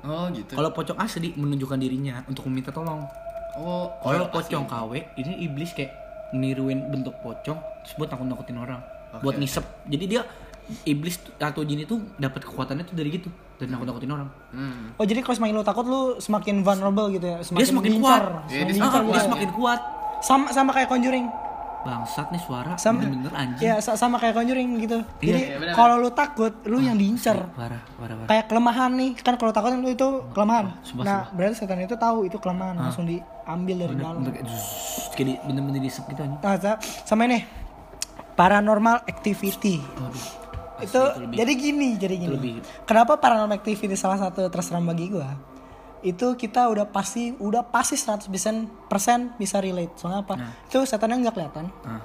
Oh 0.03 0.27
gitu. 0.35 0.51
Kalau 0.59 0.75
pocong 0.75 0.99
asli 0.99 1.31
menunjukkan 1.39 1.79
dirinya 1.79 2.27
untuk 2.27 2.51
meminta 2.51 2.75
tolong. 2.75 3.07
oh, 3.55 3.87
Kalau 4.03 4.27
oh, 4.27 4.35
pocong 4.35 4.67
KW 4.67 5.15
ini 5.15 5.47
iblis 5.47 5.71
kayak 5.79 5.95
niruin 6.35 6.91
bentuk 6.91 7.15
pocong 7.23 7.63
terus 7.87 7.95
buat 8.03 8.11
nakut-nakutin 8.11 8.59
orang, 8.59 8.83
buat 9.23 9.39
ngisep. 9.39 9.63
Jadi 9.87 10.05
dia 10.11 10.27
iblis 10.83 11.23
atau 11.39 11.63
jin 11.63 11.87
itu 11.87 12.03
dapat 12.19 12.43
kekuatannya 12.51 12.83
tuh 12.83 12.99
dari 12.99 13.15
gitu, 13.15 13.31
dari 13.55 13.69
nakut-nakutin 13.69 14.11
orang. 14.11 14.29
Hmm. 14.51 14.95
Oh 14.95 15.05
jadi 15.05 15.21
kalau 15.21 15.37
semakin 15.37 15.55
lu 15.55 15.63
takut 15.63 15.85
lu 15.85 16.01
semakin 16.19 16.55
vulnerable 16.61 17.07
gitu 17.09 17.25
ya, 17.25 17.39
semakin, 17.41 17.57
Dia 17.57 17.69
semakin 17.69 17.91
diincar, 17.93 18.23
kuat. 18.23 18.43
Iya, 18.45 18.59
semakin 18.59 18.67
dia 18.67 18.83
Ah, 18.83 18.91
gitu 18.93 19.09
dia 19.09 19.23
semakin 19.23 19.51
kuat. 19.51 19.81
Sama 20.21 20.45
sama 20.51 20.71
kayak 20.71 20.89
Conjuring. 20.89 21.27
Bangsat 21.85 22.33
nih 22.33 22.41
suara 22.41 22.73
Sama 22.75 22.97
bener-bener 22.99 23.29
anjing. 23.31 23.61
Ya 23.63 23.77
sa- 23.77 23.93
sama 23.93 24.17
kayak 24.17 24.33
Conjuring 24.35 24.69
gitu. 24.81 24.99
Iya, 25.19 25.29
Jadi 25.29 25.41
iya, 25.45 25.57
benar. 25.59 25.75
kalau 25.75 25.95
lu 25.99 26.11
takut, 26.11 26.49
lu 26.65 26.81
yang 26.81 26.97
diincar. 26.97 27.45
Parah, 27.51 27.85
parah, 27.95 28.15
parah. 28.17 28.27
Kayak 28.27 28.45
kelemahan 28.49 28.91
nih, 28.91 29.11
kan 29.19 29.37
kalau 29.37 29.53
takut 29.53 29.71
lu 29.71 29.87
itu 29.87 30.09
kelemahan. 30.33 30.73
sumpah, 30.81 31.05
nah, 31.05 31.23
berarti 31.31 31.55
setan 31.57 31.77
itu 31.79 31.93
tahu 31.95 32.25
itu 32.25 32.37
kelemahan, 32.39 32.73
langsung 32.75 33.05
diambil 33.05 33.77
dari 33.83 33.95
dalam. 33.95 34.17
Bener 34.19 34.33
kayak 34.33 34.47
zzz, 34.47 35.13
kayak 35.13 35.27
di- 35.29 35.41
bener-bener 35.45 35.81
disep 35.81 36.05
gitu 36.07 36.21
anjing. 36.21 36.41
Nah, 36.41 36.57
sa- 36.57 36.79
sama 37.05 37.23
ini 37.27 37.45
paranormal 38.35 39.05
activity. 39.05 39.79
Waduh. 39.95 40.44
Itu 40.87 41.01
lebih- 41.19 41.37
jadi 41.37 41.53
gini, 41.55 41.89
jadi 41.97 42.15
gini. 42.17 42.31
lebih. 42.31 42.53
Kenapa 42.85 43.17
paranormal 43.17 43.55
activity 43.55 43.95
salah 43.95 44.19
satu 44.19 44.47
terseram 44.47 44.83
bagi 44.83 45.09
gua? 45.09 45.33
Itu 46.01 46.35
kita 46.35 46.69
udah 46.69 46.85
pasti 46.87 47.33
udah 47.33 47.65
pasti 47.65 47.97
100% 47.97 48.29
persen 48.87 49.33
bisa 49.35 49.57
relate. 49.59 49.97
Soalnya 49.97 50.21
apa? 50.21 50.35
Itu 50.65 50.83
setannya 50.83 51.17
nggak 51.19 51.35
kelihatan. 51.35 51.67
Nah. 51.83 52.03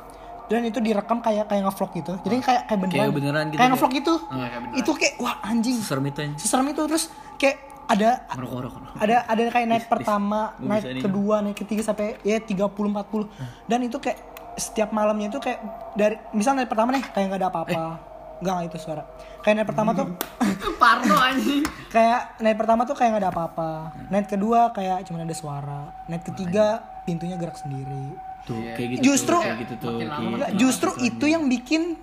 Dan 0.47 0.65
itu 0.65 0.79
direkam 0.79 1.19
kayak 1.19 1.45
kayak 1.45 1.61
ngevlog 1.61 1.91
gitu. 1.93 2.13
Jadi 2.19 2.35
kayak 2.41 2.61
kayak 2.65 2.79
beneran. 2.79 2.97
Kayak 2.97 3.13
beneran 3.13 3.43
gitu, 3.45 3.59
Kayak 3.59 3.69
ngevlog 3.69 3.91
gitu. 3.93 4.13
Kayak 4.17 4.49
beneran. 4.57 4.79
itu 4.79 4.91
kayak 4.95 5.13
wah 5.17 5.35
anjing. 5.43 5.77
Serem 5.77 6.05
itu 6.05 6.19
anjing. 6.23 6.39
Seserem 6.39 6.65
itu 6.67 6.81
terus 6.85 7.03
kayak 7.35 7.57
ada 7.85 8.09
Merokok-rokok. 8.31 8.81
ada 8.95 9.15
ada 9.25 9.41
kayak 9.49 9.67
naik 9.67 9.81
dis- 9.81 9.91
pertama, 9.91 10.53
gua 10.55 10.69
naik 10.71 11.01
kedua, 11.01 11.35
naik 11.41 11.57
ketiga 11.57 11.81
sampai 11.83 12.17
ya 12.23 12.37
30 12.39 12.65
40. 12.87 13.29
Dan 13.65 13.79
itu 13.83 13.97
kayak 13.97 14.17
setiap 14.55 14.89
malamnya 14.89 15.27
itu 15.27 15.37
kayak 15.37 15.59
dari 15.93 16.15
misal 16.31 16.53
naik 16.53 16.67
pertama 16.67 16.91
nih 16.91 17.03
kayak 17.03 17.25
nggak 17.27 17.39
ada 17.39 17.49
apa-apa. 17.49 17.71
Eh. 17.73 17.95
Enggak 18.39 18.57
itu 18.65 18.77
suara. 18.79 19.03
Kayak 19.39 19.55
naik 19.55 19.67
pertama 19.67 19.91
tuh 19.91 20.05
Parno 20.81 21.15
anjing. 21.15 21.63
kayak 21.95 22.39
naik 22.39 22.55
pertama 22.55 22.81
tuh 22.83 22.95
kayak 22.95 23.09
nggak 23.11 23.23
ada 23.23 23.31
apa-apa. 23.31 23.71
Naik 24.07 24.27
kedua 24.27 24.71
kayak 24.71 25.03
cuma 25.03 25.19
ada 25.19 25.33
suara. 25.33 25.81
Naik 26.05 26.23
ketiga 26.25 26.79
pintunya 27.03 27.35
gerak 27.35 27.55
sendiri. 27.55 28.15
Tuh, 28.43 28.57
kayak 28.73 28.89
gitu. 28.95 29.01
Justru- 29.05 29.35
tuh, 29.35 29.43
kayak 29.43 29.59
gitu 29.61 29.73
tuh. 29.77 29.91
Makin 29.93 30.07
lama 30.09 30.35
gitu. 30.39 30.57
justru 30.57 30.89
itu 31.01 31.25
yang 31.25 31.45
bikin 31.45 31.99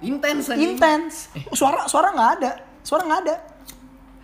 Intens 0.00 0.48
intens. 0.50 1.28
Eh. 1.34 1.44
Suara 1.52 1.84
suara 1.84 2.08
nggak 2.10 2.30
ada, 2.36 2.50
suara 2.80 3.04
nggak 3.04 3.20
ada. 3.20 3.36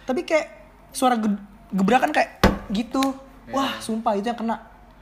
Tapi 0.02 0.25
kayak 0.25 0.46
suara 0.88 1.16
ge- 1.16 1.36
gebrakan 1.68 2.08
kayak 2.10 2.40
gitu. 2.70 3.02
Wah, 3.48 3.76
sumpah 3.76 4.16
itu 4.16 4.25
yang 4.25 4.36
kena. 4.36 4.56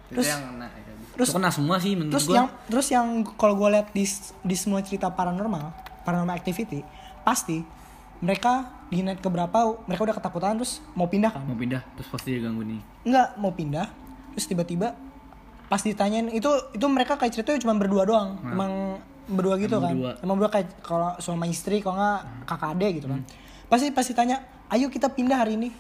Itu 0.05 0.19
Terus 0.19 0.29
yang 0.29 0.43
kena 0.49 0.67
ya. 0.67 0.83
terus 1.15 1.29
Itu 1.31 1.37
kena 1.39 1.49
semua 1.49 1.77
sih 1.79 1.95
menurut 1.95 2.11
terus 2.13 2.27
gua. 2.27 2.35
yang 2.35 2.47
terus 2.67 2.87
yang 2.91 3.07
kalau 3.33 3.55
gue 3.55 3.69
lihat 3.71 3.87
di 3.89 4.03
di 4.43 4.57
semua 4.59 4.83
cerita 4.83 5.07
paranormal, 5.09 5.71
paranormal 6.05 6.37
activity, 6.37 6.85
pasti 7.21 7.65
mereka 8.21 8.71
di 8.89 9.03
night 9.03 9.19
keberapa 9.19 9.85
mereka 9.85 10.07
udah 10.07 10.17
ketakutan 10.17 10.57
terus 10.57 10.79
mau 10.95 11.11
pindah 11.11 11.29
kan? 11.29 11.43
mau 11.45 11.59
pindah 11.59 11.83
terus 11.99 12.09
pasti 12.09 12.33
dia 12.33 12.47
ganggu 12.47 12.63
nih. 12.63 12.81
Enggak, 13.05 13.29
mau 13.37 13.51
pindah. 13.51 13.87
Terus 14.33 14.47
tiba-tiba 14.47 14.89
pas 15.65 15.81
ditanyain 15.81 16.29
itu 16.31 16.47
itu 16.73 16.87
mereka 16.87 17.17
kayak 17.17 17.33
ceritanya 17.35 17.61
cuma 17.61 17.75
berdua 17.75 18.05
doang. 18.05 18.39
Emang 18.45 19.01
berdua 19.25 19.57
gitu 19.57 19.77
Emang 19.77 19.83
kan. 19.83 19.93
berdua. 19.93 20.13
Emang 20.21 20.35
berdua 20.39 20.53
kayak 20.53 20.69
kalau 20.81 21.11
suami 21.19 21.49
istri 21.49 21.81
kalau 21.81 21.97
nggak 21.97 22.21
kakak 22.47 22.71
adek 22.77 22.91
gitu 23.01 23.07
kan. 23.09 23.21
Pasti 23.67 23.87
pasti 23.91 24.13
tanya, 24.13 24.37
"Ayo 24.69 24.89
kita 24.89 25.09
pindah 25.09 25.41
hari 25.41 25.57
ini." 25.57 25.71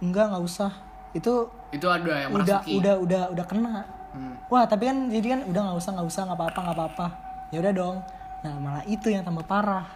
Enggak, 0.00 0.32
nggak 0.32 0.44
usah. 0.44 0.72
Itu 1.12 1.48
Itu 1.68 1.86
ada 1.86 2.26
yang 2.26 2.30
udah 2.32 2.64
merasuki. 2.64 2.72
udah 2.80 2.94
udah 3.00 3.22
udah 3.32 3.44
kena. 3.44 3.74
Hmm. 4.08 4.34
Wah, 4.48 4.64
tapi 4.64 4.88
kan 4.88 5.08
jadi 5.08 5.36
kan 5.36 5.40
udah 5.46 5.60
nggak 5.68 5.78
usah 5.78 5.90
nggak 5.94 6.08
usah 6.08 6.22
nggak 6.26 6.38
apa-apa 6.38 6.58
nggak 6.64 6.76
apa-apa. 6.76 7.06
Ya 7.52 7.58
udah 7.60 7.72
dong. 7.72 7.96
Nah 8.40 8.54
malah 8.56 8.84
itu 8.84 9.08
yang 9.08 9.22
tambah 9.22 9.42
parah. 9.42 9.86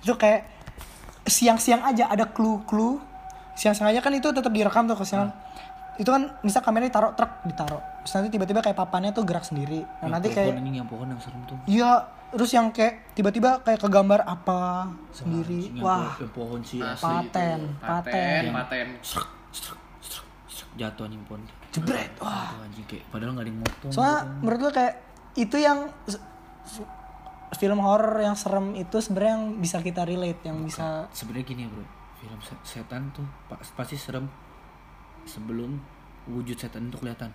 Itu 0.00 0.14
kayak 0.14 0.44
siang-siang 1.24 1.82
aja 1.82 2.06
ada 2.06 2.26
clue-clue. 2.26 3.00
Siang-siang 3.54 3.88
aja 3.90 4.00
kan 4.00 4.12
itu 4.12 4.28
tetap 4.28 4.52
direkam 4.52 4.84
tuh 4.84 4.94
kesiangan. 4.94 5.32
Itu 5.96 6.12
kan 6.12 6.36
misal 6.44 6.60
kameranya 6.60 6.92
taruh 6.92 7.12
truk 7.16 7.32
ditaruh. 7.42 7.80
Terus 8.04 8.12
nanti 8.14 8.28
tiba-tiba 8.30 8.60
kayak 8.60 8.76
papannya 8.76 9.10
tuh 9.10 9.24
gerak 9.24 9.42
sendiri. 9.42 9.80
Nah 10.04 10.08
nanti 10.12 10.28
pohon 10.28 10.36
kayak 10.36 10.60
ini 10.60 10.76
yang 10.76 10.86
pohon 10.86 11.08
yang 11.08 11.18
serem 11.18 11.40
tuh 11.44 11.56
iya 11.66 12.04
terus 12.26 12.50
yang 12.52 12.68
kayak 12.68 13.16
tiba-tiba 13.16 13.64
kayak 13.64 13.80
kegambar 13.80 14.20
apa 14.22 14.92
sendiri. 15.10 15.72
Yang 15.72 15.82
Wah, 15.82 16.12
yang 16.20 16.32
pohon 16.36 16.60
sih 16.60 16.84
Asli 16.84 17.00
Paten, 17.00 17.58
itu. 17.64 17.80
paten. 17.80 18.02
paten 18.12 18.42
paten 18.52 18.86
Serak, 19.00 19.30
serak, 19.50 19.80
serak, 20.04 20.26
serak. 20.46 20.70
jatuh 20.76 21.02
anjing 21.08 21.22
pohon 21.24 21.40
jebret. 21.72 22.12
Wah. 22.20 22.60
Anjing 22.60 22.84
kayak 22.84 23.04
padahal 23.08 23.30
nggak 23.32 23.44
ada 23.46 23.50
yang 23.50 23.60
motong 23.64 23.90
Soalnya 23.90 24.18
gitu. 24.20 24.36
menurut 24.44 24.58
gue 24.60 24.72
kayak 24.76 24.94
itu 25.34 25.56
yang 25.56 25.78
film 27.52 27.78
horor 27.78 28.18
yang 28.18 28.34
serem 28.34 28.74
itu 28.74 28.98
sebenarnya 28.98 29.32
yang 29.34 29.46
bisa 29.56 29.78
kita 29.78 30.02
relate, 30.02 30.42
yang 30.42 30.58
bisa 30.60 31.06
sebenarnya 31.10 31.46
gini 31.46 31.62
bro. 31.66 31.84
Film 32.16 32.40
se- 32.40 32.62
setan 32.64 33.12
tuh 33.12 33.22
pa- 33.46 33.60
pasti 33.76 33.94
serem 33.94 34.26
sebelum 35.22 35.78
wujud 36.26 36.54
setan 36.54 36.88
itu 36.88 36.98
kelihatan 36.98 37.30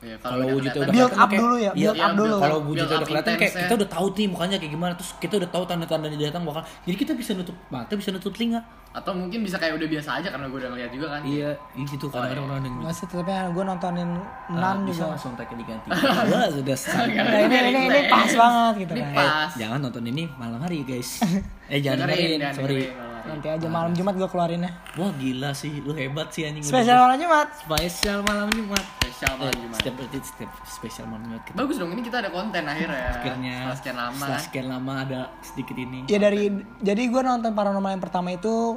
Ya, 0.00 0.16
kalau 0.18 0.44
wujudnya 0.50 0.74
udah 0.74 0.84
Build 0.86 1.08
kelihatan 1.08 1.16
up 1.16 1.28
kayak- 1.28 1.40
dulu 1.40 1.56
ya, 1.56 1.62
iya, 1.64 1.72
build 1.72 1.96
iya, 1.96 2.04
up. 2.04 2.12
Dulu. 2.12 2.36
kalau 2.36 2.58
wujudnya 2.62 2.84
udah 2.92 3.08
kelihatan 3.08 3.32
kayak 3.36 3.52
kita 3.56 3.74
udah 3.74 3.88
tahu 3.88 4.06
nih 4.12 4.26
mukanya 4.28 4.56
kayak 4.58 4.72
gimana 4.72 4.92
terus 4.92 5.10
kita 5.16 5.34
udah 5.34 5.48
tahu 5.48 5.64
tanda-tandanya 5.64 6.16
dia 6.16 6.28
datang 6.28 6.44
bakal 6.44 6.60
jadi 6.82 6.96
kita 6.98 7.12
bisa 7.14 7.30
nutup 7.32 7.56
mata 7.68 7.92
bisa 7.92 8.10
nutup 8.10 8.30
telinga. 8.30 8.60
Atau 8.92 9.10
mungkin 9.10 9.42
bisa 9.42 9.56
kayak 9.56 9.74
udah 9.74 9.88
biasa 9.88 10.10
aja 10.20 10.28
karena 10.28 10.46
gue 10.46 10.58
udah 10.60 10.70
ngeliat 10.70 10.90
juga 10.92 11.06
kan. 11.08 11.20
Iya 11.24 11.50
ini 11.72 11.82
gitu 11.88 12.06
orang 12.06 12.30
ada 12.30 12.36
yang 12.62 12.74
Nggak 12.78 12.94
sih, 12.94 13.06
tapi 13.08 13.26
gue 13.26 13.64
nontonin 13.64 14.10
Nan 14.50 14.60
Ah, 14.62 14.74
bisa 14.78 15.00
juga. 15.00 15.10
langsung 15.10 15.32
tagnya 15.34 15.56
diganti 15.56 15.86
wah 15.88 16.46
sudah 16.60 16.76
sangat 16.76 17.24
Nah, 17.24 17.40
ini, 17.40 17.56
ini, 17.64 17.80
ini 17.88 18.00
pas 18.06 18.30
banget 18.30 18.74
gitu 18.78 18.92
ini 18.92 19.02
kan. 19.02 19.14
pas. 19.16 19.50
Jangan 19.56 19.78
nonton 19.80 20.04
ini 20.04 20.22
malam 20.36 20.60
hari 20.60 20.84
guys. 20.84 21.10
Eh 21.72 21.80
jangan 21.80 22.06
Dengerin, 22.06 22.38
sorry. 22.52 22.92
Nanti 23.24 23.48
aja 23.48 23.66
malam 23.66 23.92
Jumat 23.92 24.14
gue 24.14 24.28
keluarinnya. 24.28 24.70
wah 24.94 25.08
gila 25.14 25.50
sih. 25.50 25.80
Lu 25.80 25.92
hebat 25.92 26.28
sih 26.28 26.44
anjing. 26.44 26.60
Spesial 26.60 27.00
malam 27.00 27.16
Jumat. 27.16 27.48
spesial 27.56 28.18
malam 28.20 28.48
jumat. 28.48 28.84
Spesial 29.00 29.32
Eh, 29.32 29.38
malam 29.40 29.56
Jumat. 29.56 29.78
setiap 29.78 29.94
berarti 29.96 30.18
setiap 30.20 30.50
spesial 30.62 31.06
malam 31.06 31.22
jumat. 31.26 31.42
Kita 31.42 31.56
bagus 31.56 31.76
dong 31.76 31.90
ini 31.90 32.02
kita 32.02 32.16
ada 32.18 32.28
konten 32.28 32.62
akhirnya. 32.62 33.08
Akhirnya 33.14 33.54
setelah 33.56 33.76
sekian 33.76 33.96
lama. 33.96 34.16
setelah 34.18 34.42
sekian 34.42 34.66
lama 34.68 34.92
ada 35.00 35.20
sedikit 35.40 35.76
ini. 35.76 35.98
Ya 36.04 36.18
dari 36.18 36.44
jadi 36.78 37.02
gue 37.04 37.22
nonton 37.22 37.52
paranormal 37.52 37.90
yang 37.90 38.02
pertama 38.02 38.28
itu 38.30 38.76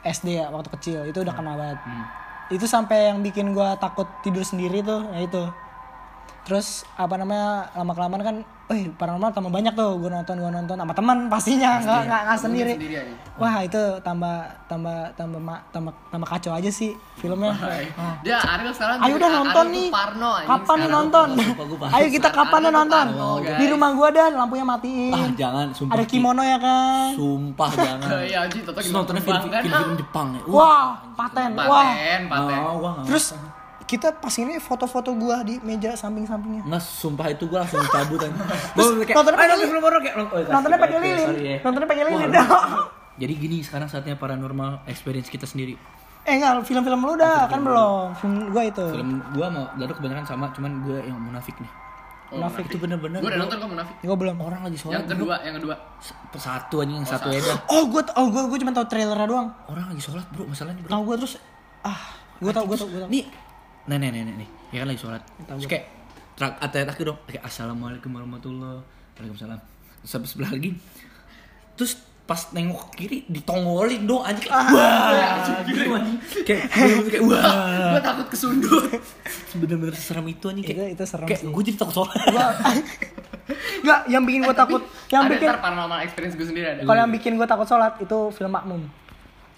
SD 0.00 0.38
ya 0.38 0.48
waktu 0.48 0.70
kecil. 0.70 0.98
Itu 1.04 1.20
udah 1.20 1.34
kena 1.34 1.52
banget. 1.54 1.78
Hmm. 1.82 2.04
Itu 2.48 2.66
sampai 2.66 3.10
yang 3.10 3.20
bikin 3.20 3.50
gue 3.50 3.68
takut 3.76 4.06
tidur 4.20 4.42
sendiri 4.42 4.80
tuh, 4.80 5.06
ya 5.10 5.22
itu. 5.22 5.44
Terus 6.42 6.82
apa 6.94 7.14
namanya 7.14 7.70
lama 7.72 7.92
kelamaan 7.92 8.22
kan, 8.22 8.36
eh 8.70 8.86
paranormal 8.88 9.34
tambah 9.34 9.50
banyak 9.50 9.74
tuh 9.74 9.98
gue 9.98 10.06
nonton 10.08 10.38
gue 10.38 10.46
nonton 10.48 10.78
sama 10.78 10.94
teman 10.94 11.26
pastinya 11.26 11.82
nggak 11.82 12.00
nggak 12.06 12.20
nggak 12.22 12.38
sendiri. 12.38 12.72
sendiri 12.72 12.94
aja 12.96 13.14
Wah 13.34 13.54
itu 13.60 13.82
tambah 13.98 14.36
tambah 14.68 15.10
tambah 15.12 15.40
ma- 15.40 15.64
tambah 15.68 15.90
tambah 16.06 16.28
kacau 16.28 16.52
aja 16.52 16.70
sih 16.70 16.92
filmnya. 17.16 17.50
Wah. 17.50 18.14
dia 18.20 18.38
Ariel 18.38 18.70
sekarang 18.70 19.00
Ayo 19.00 19.16
udah 19.16 19.30
nonton 19.32 19.64
nih. 19.70 19.88
Parno 19.90 20.30
Kapan 20.44 20.76
nih 20.76 20.90
nonton? 20.92 21.28
Ayo 21.90 22.06
kita 22.08 22.28
kapan 22.30 22.60
nih 22.62 22.72
nonton? 22.72 23.06
parno. 23.10 23.30
Di 23.42 23.66
rumah 23.66 23.90
gua 23.90 24.08
dan 24.08 24.30
lampunya 24.36 24.62
matiin. 24.62 25.12
ah 25.12 25.28
jangan 25.34 25.66
sumpah 25.72 25.94
Ada 25.96 26.04
kimono 26.06 26.42
ya 26.44 26.58
kan? 26.60 27.08
sumpah 27.16 27.70
jangan 27.90 28.08
Iya 28.22 28.38
anjing 28.44 28.62
nontonnya 28.92 29.22
film 29.24 29.40
kan? 29.50 29.62
film 29.64 29.92
Jepang 29.98 30.26
ya 30.30 30.40
Uh, 30.40 30.54
Wah, 30.54 30.86
paten. 31.18 31.48
Wah. 31.58 31.66
paten 31.90 32.20
paten 32.28 32.58
Terus 33.02 33.24
kita 33.90 34.14
pas 34.14 34.30
ini 34.32 34.54
foto-foto 34.56 35.10
gua 35.12 35.42
di 35.42 35.58
meja 35.60 35.90
samping-sampingnya. 35.92 36.62
Nggak, 36.62 36.78
sumpah 36.78 37.26
itu 37.26 37.50
gua 37.50 37.66
langsung 37.66 37.82
cabut 37.84 38.22
aja. 38.22 38.30
Gua 38.78 39.02
kayak, 39.02 39.16
nontonnya 39.18 39.34
"Ayo, 39.36 39.50
pakai 39.50 39.58
lilin." 39.58 40.22
oh, 40.22 40.40
Nontonnya 40.46 40.78
pakai 40.78 40.98
lilin. 41.00 41.28
ya. 41.34 41.56
Nontonnya 41.60 41.88
pakai 41.88 42.04
lilin. 42.06 42.30
Jadi 43.20 43.32
gini 43.34 43.56
sekarang 43.60 43.90
saatnya 43.90 44.14
paranormal 44.14 44.86
experience 44.86 45.26
kita 45.26 45.44
sendiri. 45.44 45.74
Eh 46.22 46.36
enggak, 46.36 46.62
film-film 46.62 47.00
lu 47.00 47.18
udah 47.18 47.50
kan 47.50 47.58
belum. 47.58 48.06
Film 48.14 48.34
gua 48.48 48.62
itu. 48.62 48.84
Film 48.88 49.10
gua 49.32 49.46
mau 49.50 49.64
lalu 49.74 49.92
kebanyakan 49.92 50.24
sama, 50.24 50.46
cuman 50.54 50.72
gua 50.80 50.98
yang 51.02 51.18
munafik 51.18 51.58
nih. 51.58 51.72
Oh, 52.30 52.38
Munafik 52.38 52.70
Itu 52.70 52.78
bener-bener 52.78 53.18
gue 53.18 53.26
udah 53.26 53.34
gua- 53.34 53.42
nonton 53.42 53.56
kok 53.58 53.70
munafik 53.74 53.94
Gua 54.06 54.14
belum. 54.14 54.36
orang 54.38 54.60
lagi 54.62 54.78
sholat. 54.78 54.94
yang 54.94 55.06
kedua 55.10 55.34
yang 55.42 55.54
kedua 55.58 55.74
bro. 56.30 56.38
satu 56.38 56.74
aja 56.78 56.92
yang 56.94 57.02
satu 57.02 57.26
ya 57.26 57.42
dah. 57.42 57.58
Oh, 57.66 57.90
gua 57.90 58.06
oh 58.14 58.26
gua 58.30 58.42
gua 58.46 58.54
cuma 58.54 58.70
tahu 58.70 58.86
trailernya 58.86 59.26
doang. 59.26 59.48
Orang 59.66 59.90
lagi 59.90 59.98
sholat, 59.98 60.22
Bro, 60.30 60.46
masalahnya, 60.46 60.78
Bro. 60.78 60.90
Tahu 60.94 61.02
gua 61.02 61.16
terus 61.18 61.34
ah, 61.82 62.00
gua 62.38 62.52
tahu 62.54 62.64
gua 62.70 62.76
tahu 62.78 62.88
gua 62.88 63.00
tahu. 63.02 63.10
Nih, 63.10 63.24
nenek 63.86 64.10
nenek 64.12 64.34
nih, 64.36 64.48
ya 64.72 64.76
kan 64.82 64.86
lagi 64.88 65.00
sholat. 65.00 65.22
Terus 65.46 65.66
kayak 65.66 65.84
terak 66.36 66.54
atas 66.58 66.88
akhir 66.88 67.04
dong, 67.06 67.18
kayak 67.24 67.42
assalamualaikum 67.44 68.10
warahmatullah, 68.10 68.80
waalaikumsalam. 69.16 69.60
Terus 70.00 70.12
habis 70.16 70.30
sebelah 70.32 70.50
lagi, 70.50 70.70
terus 71.76 71.92
pas 72.24 72.46
nengok 72.54 72.94
kiri 72.94 73.26
ditongolin 73.26 74.06
dong 74.06 74.22
anjing. 74.22 74.46
Kayak 74.46 74.70
wah 74.70 75.58
gitu 75.66 75.90
anjing 75.90 76.18
kayak 76.46 76.62
bener-bener 76.70 77.10
kayak 77.10 77.22
wah. 77.26 77.42
Gue 77.98 78.02
takut 78.06 78.26
kesundut. 78.30 78.84
Bener-bener 79.58 79.94
seram 79.98 80.22
itu 80.24 80.46
anjing. 80.46 80.62
Kayak 80.62 80.94
Itu- 80.94 80.94
itu 80.94 81.04
serem 81.10 81.26
kayak 81.26 81.42
gue 81.42 81.62
jadi 81.66 81.76
takut 81.76 81.94
sholat. 81.98 82.14
Enggak, 83.82 84.00
yang 84.14 84.22
bikin 84.22 84.46
gua 84.46 84.54
takut, 84.54 84.82
yang 85.10 85.26
ada 85.26 85.34
bikin 85.34 85.50
paranormal 85.58 85.98
experience 86.06 86.38
gue 86.38 86.46
sendiri 86.46 86.66
ada. 86.70 86.80
Kalau 86.86 86.98
yang 87.02 87.10
bikin 87.10 87.34
gua 87.34 87.50
takut 87.50 87.66
sholat 87.66 87.98
itu 87.98 88.18
film 88.30 88.52
Makmum. 88.54 88.82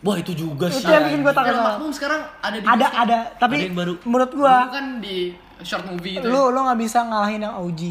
Wah 0.03 0.17
itu 0.19 0.33
juga 0.35 0.67
sih 0.69 0.83
Itu 0.83 0.91
yang 0.91 1.07
bikin 1.09 1.21
gua 1.23 1.35
takut. 1.35 1.55
Makmum 1.57 1.91
sekarang 1.95 2.21
ada 2.43 2.57
di 2.59 2.67
Ada 2.67 2.87
ada, 2.93 3.19
tapi 3.39 3.55
Ada 3.57 3.67
yang 3.71 3.79
baru. 3.79 3.93
menurut 4.03 4.33
gua 4.35 4.55
Dulu 4.67 4.75
kan 4.75 4.87
di 4.99 5.17
short 5.63 5.85
movie 5.87 6.19
itu 6.19 6.27
lu 6.27 6.51
lu 6.51 6.59
nggak 6.59 6.79
bisa 6.83 6.99
ngalahin 7.07 7.47
yang 7.47 7.55
OG. 7.57 7.83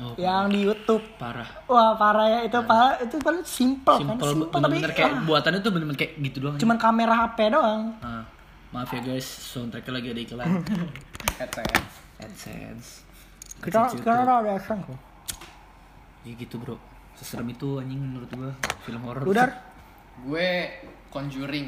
Oh, 0.00 0.16
yang 0.16 0.48
di 0.48 0.64
YouTube. 0.64 1.04
parah. 1.20 1.44
Wah, 1.68 1.92
parah 1.92 2.24
ya. 2.24 2.40
Itu 2.48 2.56
parah. 2.64 2.96
itu 3.04 3.20
paling 3.20 3.44
simple, 3.44 4.00
kan, 4.00 4.16
simpel 4.16 4.28
simple 4.32 4.48
tapi 4.48 4.64
bener-bener 4.64 4.92
kayak 4.96 5.12
ah, 5.12 5.20
buatannya 5.28 5.60
tuh 5.60 5.70
bener-bener 5.76 5.98
kayak 6.00 6.12
gitu 6.24 6.38
doang. 6.40 6.56
Cuman 6.56 6.76
kamera 6.80 7.14
HP 7.28 7.38
doang. 7.52 7.82
Ah, 8.00 8.24
maaf 8.72 8.88
ya 8.96 9.00
guys. 9.04 9.28
Soundtracknya 9.28 9.92
lagi 9.92 10.08
ada 10.16 10.20
iklan. 10.24 10.48
AdSense 11.44 12.88
Kita 13.60 13.92
AdSense 13.92 14.00
kita 14.00 14.08
YouTube. 14.08 14.40
ada 14.40 14.50
action 14.56 14.78
kok. 14.80 14.98
Ya 16.24 16.32
gitu 16.32 16.54
bro. 16.56 16.76
Seserem 17.20 17.52
itu 17.52 17.68
anjing 17.76 18.00
menurut 18.00 18.28
gua. 18.32 18.52
Film 18.88 19.04
horor. 19.04 19.24
Udar. 19.28 19.50
gue 20.24 20.48
Conjuring 21.10 21.66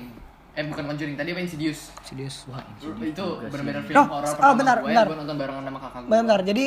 eh 0.52 0.64
bukan 0.64 0.84
Conjuring 0.86 1.14
tadi 1.14 1.30
apa 1.30 1.40
Insidious 1.40 1.90
Serius. 2.02 2.44
Wah 2.46 2.60
itu 2.76 2.88
Insidious 2.88 3.16
sih. 3.16 3.48
benar-benar 3.48 3.82
film 3.82 3.96
Oh, 3.96 4.06
horor 4.12 4.28
oh, 4.30 4.54
bentar, 4.54 4.76
gue 4.78 4.86
bentar. 4.86 5.04
gue 5.04 5.16
nonton 5.16 5.36
barengan 5.36 5.64
sama 5.64 5.78
kakak 5.78 5.98
gue 5.98 6.08
Bentar, 6.08 6.20
bentar. 6.22 6.40
Jadi 6.44 6.66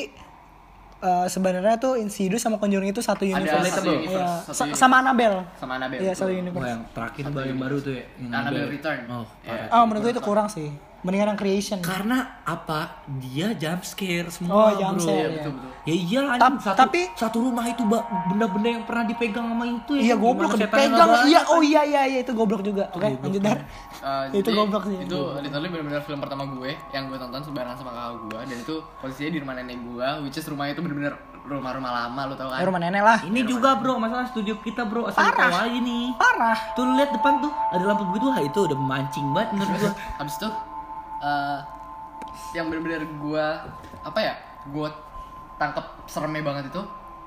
eh, 0.98 1.28
sebenarnya 1.28 1.76
tuh 1.78 1.94
Insidious 1.96 2.42
sama 2.42 2.58
Conjuring 2.58 2.90
itu 2.90 3.00
satu 3.00 3.24
universe. 3.24 3.70
satu 3.70 3.88
Iya, 3.88 4.00
universe, 4.00 4.26
satu 4.42 4.52
sa- 4.52 4.66
universe. 4.66 4.80
sama 4.80 4.96
Annabelle. 5.00 5.40
sama 5.56 5.72
Annabelle 5.76 6.02
Iya, 6.02 6.14
satu 6.14 6.32
universe. 6.32 6.66
yang 6.68 6.82
terakhir 6.92 7.24
baru 7.28 7.46
yang 7.46 7.60
baru 7.60 7.76
tuh 7.80 7.94
ya 7.94 8.04
yang 8.18 8.32
Annabelle. 8.34 8.68
Return. 8.70 9.00
Oh 9.08 9.26
Iya. 9.40 9.54
parah 9.62 9.68
Oh, 9.72 9.84
menurut 9.86 10.02
gue 10.04 10.12
itu 10.12 10.24
kurang 10.24 10.48
sih. 10.48 10.70
Mendingan 11.02 11.28
yang 11.28 11.38
creation. 11.38 11.78
Karena 11.80 12.42
apa 12.42 13.04
Dia 13.18 13.54
jump 13.54 13.82
scare 13.82 14.26
Oh, 14.26 14.34
semua 14.34 14.74
jump 14.74 14.96
bro 14.96 15.04
scare, 15.04 15.14
iya 15.14 15.22
iya. 15.22 15.36
betul 15.36 15.52
betul 15.54 15.70
Ya 15.82 15.96
iya 15.96 16.22
Ta- 16.36 16.58
satu, 16.58 16.78
tapi- 16.80 17.10
satu 17.14 17.38
rumah 17.40 17.66
itu 17.66 17.82
benda-benda 18.26 18.70
yang 18.72 18.84
pernah 18.84 19.04
dipegang 19.04 19.46
sama 19.46 19.66
itu 19.66 19.92
ya 19.94 20.02
Iya 20.02 20.16
kan? 20.16 20.24
goblok 20.24 20.52
dipegang. 20.56 21.10
Iya, 21.26 21.42
oh 21.48 21.62
iya 21.62 21.82
iya 21.84 22.02
iya 22.08 22.20
itu 22.20 22.32
goblok 22.32 22.62
juga. 22.62 22.90
Oke, 22.90 23.06
lanjut 23.16 23.38
dar. 23.40 23.60
Uh, 23.98 24.34
Itu 24.34 24.50
goblok 24.50 24.84
sih. 24.86 24.98
Itu 25.00 25.20
literally 25.38 25.70
benar-benar 25.70 26.02
film 26.02 26.18
pertama 26.18 26.44
gue 26.48 26.72
yang 26.90 27.06
gue 27.06 27.18
tonton 27.18 27.42
sebarengan 27.42 27.76
sama 27.76 27.92
kakak 27.92 28.14
gue 28.24 28.40
dan 28.46 28.58
itu 28.60 28.76
posisinya 28.98 29.32
di 29.32 29.40
rumah 29.40 29.56
nenek 29.56 29.78
gue, 29.78 30.08
which 30.22 30.36
is 30.36 30.46
rumah 30.46 30.66
itu 30.66 30.80
benar-benar 30.80 31.14
rumah-rumah 31.46 31.92
lama 31.96 32.22
lo 32.24 32.34
tau 32.34 32.50
kan? 32.50 32.58
Rumah 32.60 32.82
nenek 32.82 33.04
lah. 33.04 33.20
Ini 33.22 33.46
juga 33.46 33.78
bro 33.78 33.96
masalah 33.96 34.26
studio 34.26 34.58
kita 34.60 34.82
bro 34.84 35.06
Asal 35.06 35.22
Parah. 35.24 35.70
nih 35.70 36.18
Parah. 36.18 36.58
Tuh 36.74 36.90
lihat 36.92 37.14
depan 37.14 37.38
tuh 37.38 37.54
ada 37.70 37.86
lampu 37.86 38.10
begitu 38.10 38.26
Wah 38.26 38.42
itu 38.42 38.60
udah 38.60 38.74
memancing 38.74 39.30
banget 39.30 39.54
menurut 39.54 39.78
gua 39.84 39.94
Habis 40.18 40.36
itu 40.36 40.50
uh, 41.26 41.58
yang 42.54 42.70
benar-benar 42.70 43.02
gue 43.02 43.46
apa 44.06 44.20
ya? 44.22 44.34
Gue 44.70 44.86
tangkep 45.58 45.86
seremnya 46.06 46.44
banget 46.44 46.70
itu 46.70 46.82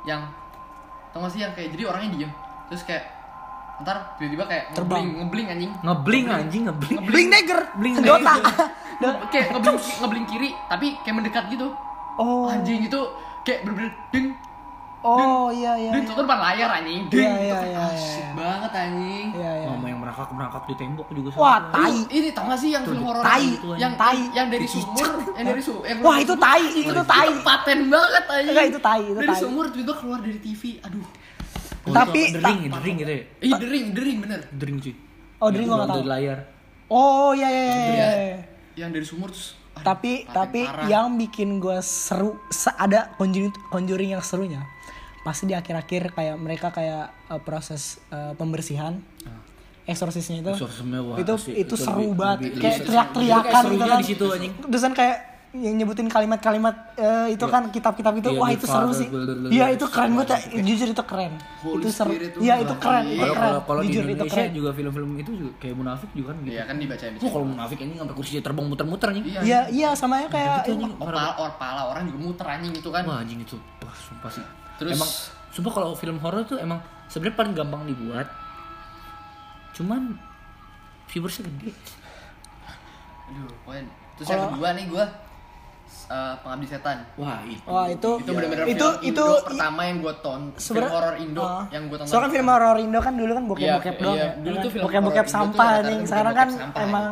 yang 0.07 0.23
tau 1.11 1.25
gak 1.25 1.33
sih 1.33 1.41
yang 1.43 1.53
kayak 1.53 1.73
jadi 1.75 1.89
orangnya 1.89 2.11
diem 2.15 2.33
terus 2.69 2.85
kayak 2.85 3.05
ntar 3.81 4.15
tiba-tiba 4.19 4.45
kayak 4.45 4.65
Terbang. 4.77 5.01
ngebling 5.01 5.11
ngebling 5.25 5.47
anjing 5.49 5.73
Ngebling 5.81 6.27
anjing 6.29 6.63
ngebling 6.69 6.99
Blink 7.09 7.29
Dagger. 7.31 7.61
Blink 7.79 7.95
Dota. 8.03 8.35
Kayak 9.31 9.47
ngebling 9.55 9.79
ngebling 9.79 10.27
kiri 10.27 10.51
tapi 10.69 10.87
kayak 11.03 11.17
mendekat 11.17 11.45
gitu 11.51 11.69
Oh. 12.19 12.51
anjing 12.51 12.83
itu 12.83 13.01
kayak 13.47 13.63
bener-bener 13.63 13.95
ding 14.11 14.35
Oh 14.99 15.47
iya 15.49 15.79
iya. 15.79 15.91
ding 15.95 16.05
itu 16.05 16.13
depan 16.13 16.39
layar 16.41 16.69
anjing 16.75 17.07
Iya, 17.07 17.23
iya, 17.23 17.31
kayak, 17.31 17.63
iya, 17.65 17.79
ah, 17.79 17.91
iya, 17.95 18.11
iya. 18.19 18.29
banget 18.35 18.73
anjing 18.75 19.27
Iya 19.31 19.51
iya. 19.55 19.67
Mama 19.69 19.87
yang 19.87 20.01
merangkak-merangkak 20.03 20.63
di 20.65 20.75
tembok 20.75 21.07
juga 21.13 21.29
sama. 21.31 21.41
Wah, 21.41 21.59
tai. 21.71 21.87
Ini, 21.89 22.03
ini 22.11 22.29
tau 22.33 22.45
gak 22.45 22.59
sih 22.59 22.71
yang 22.75 22.83
film 22.83 23.03
horor 23.03 23.23
tai, 23.23 23.47
itu 23.49 23.69
yang 23.77 23.95
tai. 23.95 24.21
yang 24.33 24.47
dari 24.49 24.67
sumur 24.67 25.07
yang 25.33 25.47
dari 25.47 25.63
sumur 25.63 25.83
yang 25.85 25.99
Wah, 26.01 26.13
dari 26.13 26.25
itu 26.25 26.35
tai, 26.35 26.63
itu 26.75 26.93
tai. 27.07 27.31
paten 27.41 27.79
banget 27.87 28.25
anjing 28.27 28.51
Enggak, 28.51 28.67
itu 28.67 28.81
tai, 28.81 29.03
itu 29.05 29.15
dari 29.17 29.29
tai. 29.29 29.39
sumur 29.39 29.65
tiba-tiba 29.69 29.95
keluar 29.95 30.19
dari 30.19 30.39
TV 30.39 30.63
aduh 30.81 31.07
Oh, 31.81 31.95
Tapi- 31.95 32.29
dering, 32.31 32.61
dering 32.69 32.97
gitu 32.99 33.09
ya. 33.09 33.23
ih 33.41 33.53
dering 33.57 33.87
dering 33.93 34.19
bener 34.21 34.41
Dering 34.53 34.77
cuy. 34.77 34.93
Oh, 35.39 35.49
dering 35.49 35.65
gua 35.65 35.73
Yang 35.73 35.81
nggak 35.81 35.89
tahu. 35.89 36.01
Dari 36.01 36.11
layar. 36.11 36.39
Oh 36.87 37.31
iya 37.33 37.49
iya 37.49 37.63
iya. 37.65 37.79
iya. 37.89 38.39
yang 38.77 38.91
dari 38.91 39.03
sumur 39.03 39.31
terus 39.31 39.57
Tapi 39.81 40.13
paten 40.23 40.35
tapi 40.35 40.61
parah. 40.63 40.87
yang 40.87 41.07
bikin 41.15 41.59
gue 41.59 41.79
seru 41.79 42.39
se- 42.49 42.73
ada 42.73 43.13
conjuring 43.15 43.51
conjuring 43.69 44.11
yang 44.11 44.21
serunya. 44.21 44.63
pasti 45.19 45.45
di 45.45 45.53
akhir-akhir 45.53 46.13
kayak 46.13 46.37
mereka 46.37 46.69
kayak 46.69 47.13
eh, 47.27 47.39
proses 47.39 48.01
eh, 48.09 48.33
pembersihan 48.33 48.97
eksorsisnya 49.85 50.41
itu 50.43 50.53
wah, 50.53 51.17
itu 51.17 51.33
itu 51.49 51.59
Itu 51.59 51.75
seru 51.75 52.01
lebih- 52.07 52.13
banget 52.15 52.39
lebih- 52.43 52.61
kayak 52.61 52.79
teriak-teriakan 52.83 53.63
gitu 53.67 53.85
kan 53.85 53.99
di 53.99 54.07
situ, 54.07 54.25
anjing. 54.27 54.53
terus 54.63 54.83
kan 54.83 54.95
kayak 54.95 55.17
yang 55.49 55.81
nyebutin 55.81 56.13
kalimat-kalimat 56.13 56.93
eh, 56.95 57.33
itu 57.33 57.41
kan 57.49 57.73
kitab-kitab 57.73 58.13
itu 58.21 58.37
Iya, 58.37 58.37
wah 58.37 58.51
itu 58.53 58.69
seru 58.69 58.93
sih 58.93 59.09
iya 59.49 59.73
itu 59.73 59.89
keren 59.89 60.13
banget 60.13 60.37
ya. 60.37 60.61
jujur 60.61 60.89
itu 60.93 61.05
keren 61.09 61.33
Holy 61.65 61.81
itu 61.81 61.89
seru 61.89 62.13
iya 62.37 62.55
itu 62.61 62.75
keren 62.77 63.05
iya. 63.09 63.17
itu 63.17 63.33
Kalau 63.33 63.33
keren 63.33 63.65
kalau 63.65 63.81
di 63.81 63.89
jujur 63.89 64.05
itu 64.05 64.13
Indonesia 64.13 64.37
keren 64.37 64.53
juga 64.53 64.71
film-film 64.77 65.09
itu 65.17 65.31
juga 65.33 65.53
kayak 65.57 65.75
munafik 65.75 66.11
juga 66.13 66.27
kan 66.29 66.37
gitu. 66.45 66.53
Iya 66.53 66.63
kan 66.69 66.77
dibacain. 66.77 67.13
Oh, 67.17 67.31
kalau 67.33 67.47
munafik 67.49 67.79
ini 67.81 67.93
sampai 67.97 68.15
kursinya 68.15 68.43
terbang 68.45 68.67
muter-muter 68.69 69.09
nih. 69.09 69.23
Iya. 69.25 69.41
iya 69.41 69.61
iya 69.73 69.89
sama 69.97 70.15
ya 70.21 70.29
kayak 70.29 70.57
Gitu, 70.61 70.73
anjing. 70.77 70.93
Oh, 71.01 71.07
pala, 71.09 71.25
or, 71.41 71.51
pala 71.57 71.83
orang 71.89 72.03
juga 72.13 72.19
muter 72.21 72.47
anjing 72.47 72.73
itu 72.77 72.89
kan. 72.93 73.03
Wah 73.09 73.17
anjing 73.25 73.41
itu, 73.41 73.57
wah 73.81 73.97
sumpah 73.97 74.29
sih. 74.29 74.45
Terus- 74.77 74.95
emang, 75.01 75.11
sumpah 75.49 75.73
kalau 75.73 75.89
film 75.97 76.17
horor 76.21 76.45
tuh 76.45 76.61
emang 76.61 76.79
sebenarnya 77.09 77.37
paling 77.41 77.55
gampang 77.57 77.83
dibuat. 77.89 78.29
Cuman 79.73 80.13
viewersnya 81.09 81.49
gede. 81.49 81.73
Aduh, 83.33 83.49
pokoknya. 83.65 83.89
Terus 84.21 84.27
yang 84.29 84.43
kedua 84.53 84.69
nih 84.77 84.85
gua 84.93 85.05
eh, 86.07 86.35
pengabdi 86.39 86.67
setan. 86.67 86.99
Wah 87.15 87.41
itu. 87.43 87.63
wah 87.65 87.87
itu 87.87 88.11
Itu 88.19 88.31
bener-bener 88.31 88.65
itu 88.67 88.87
film 88.89 89.05
itu 89.05 89.25
Indo 89.25 89.45
pertama 89.45 89.81
yang 89.83 89.97
gua 89.99 90.15
tonton. 90.17 90.41
Film 90.57 90.89
horor 90.89 91.15
Indo 91.17 91.43
Ah. 91.43 91.65
yang 91.69 91.83
gua 91.87 91.97
tonton. 91.99 92.11
Soalnya 92.11 92.25
kan 92.25 92.33
film 92.33 92.49
horor 92.49 92.77
Indo 92.79 92.99
kan 92.99 93.13
dulu 93.15 93.33
kan 93.33 93.45
bokep-bokep 93.47 93.93
Iya, 93.93 94.01
doang. 94.01 94.15
iya. 94.15 94.25
ya. 94.25 94.31
Dulu 94.39 94.55
tuh 94.59 94.71
film 94.71 94.83
bokep-bokep 94.85 95.27
sampah 95.27 95.71
nih. 95.83 95.99
Sekarang 96.03 96.35
kan 96.35 96.49
sampah, 96.51 96.81
emang 96.81 97.07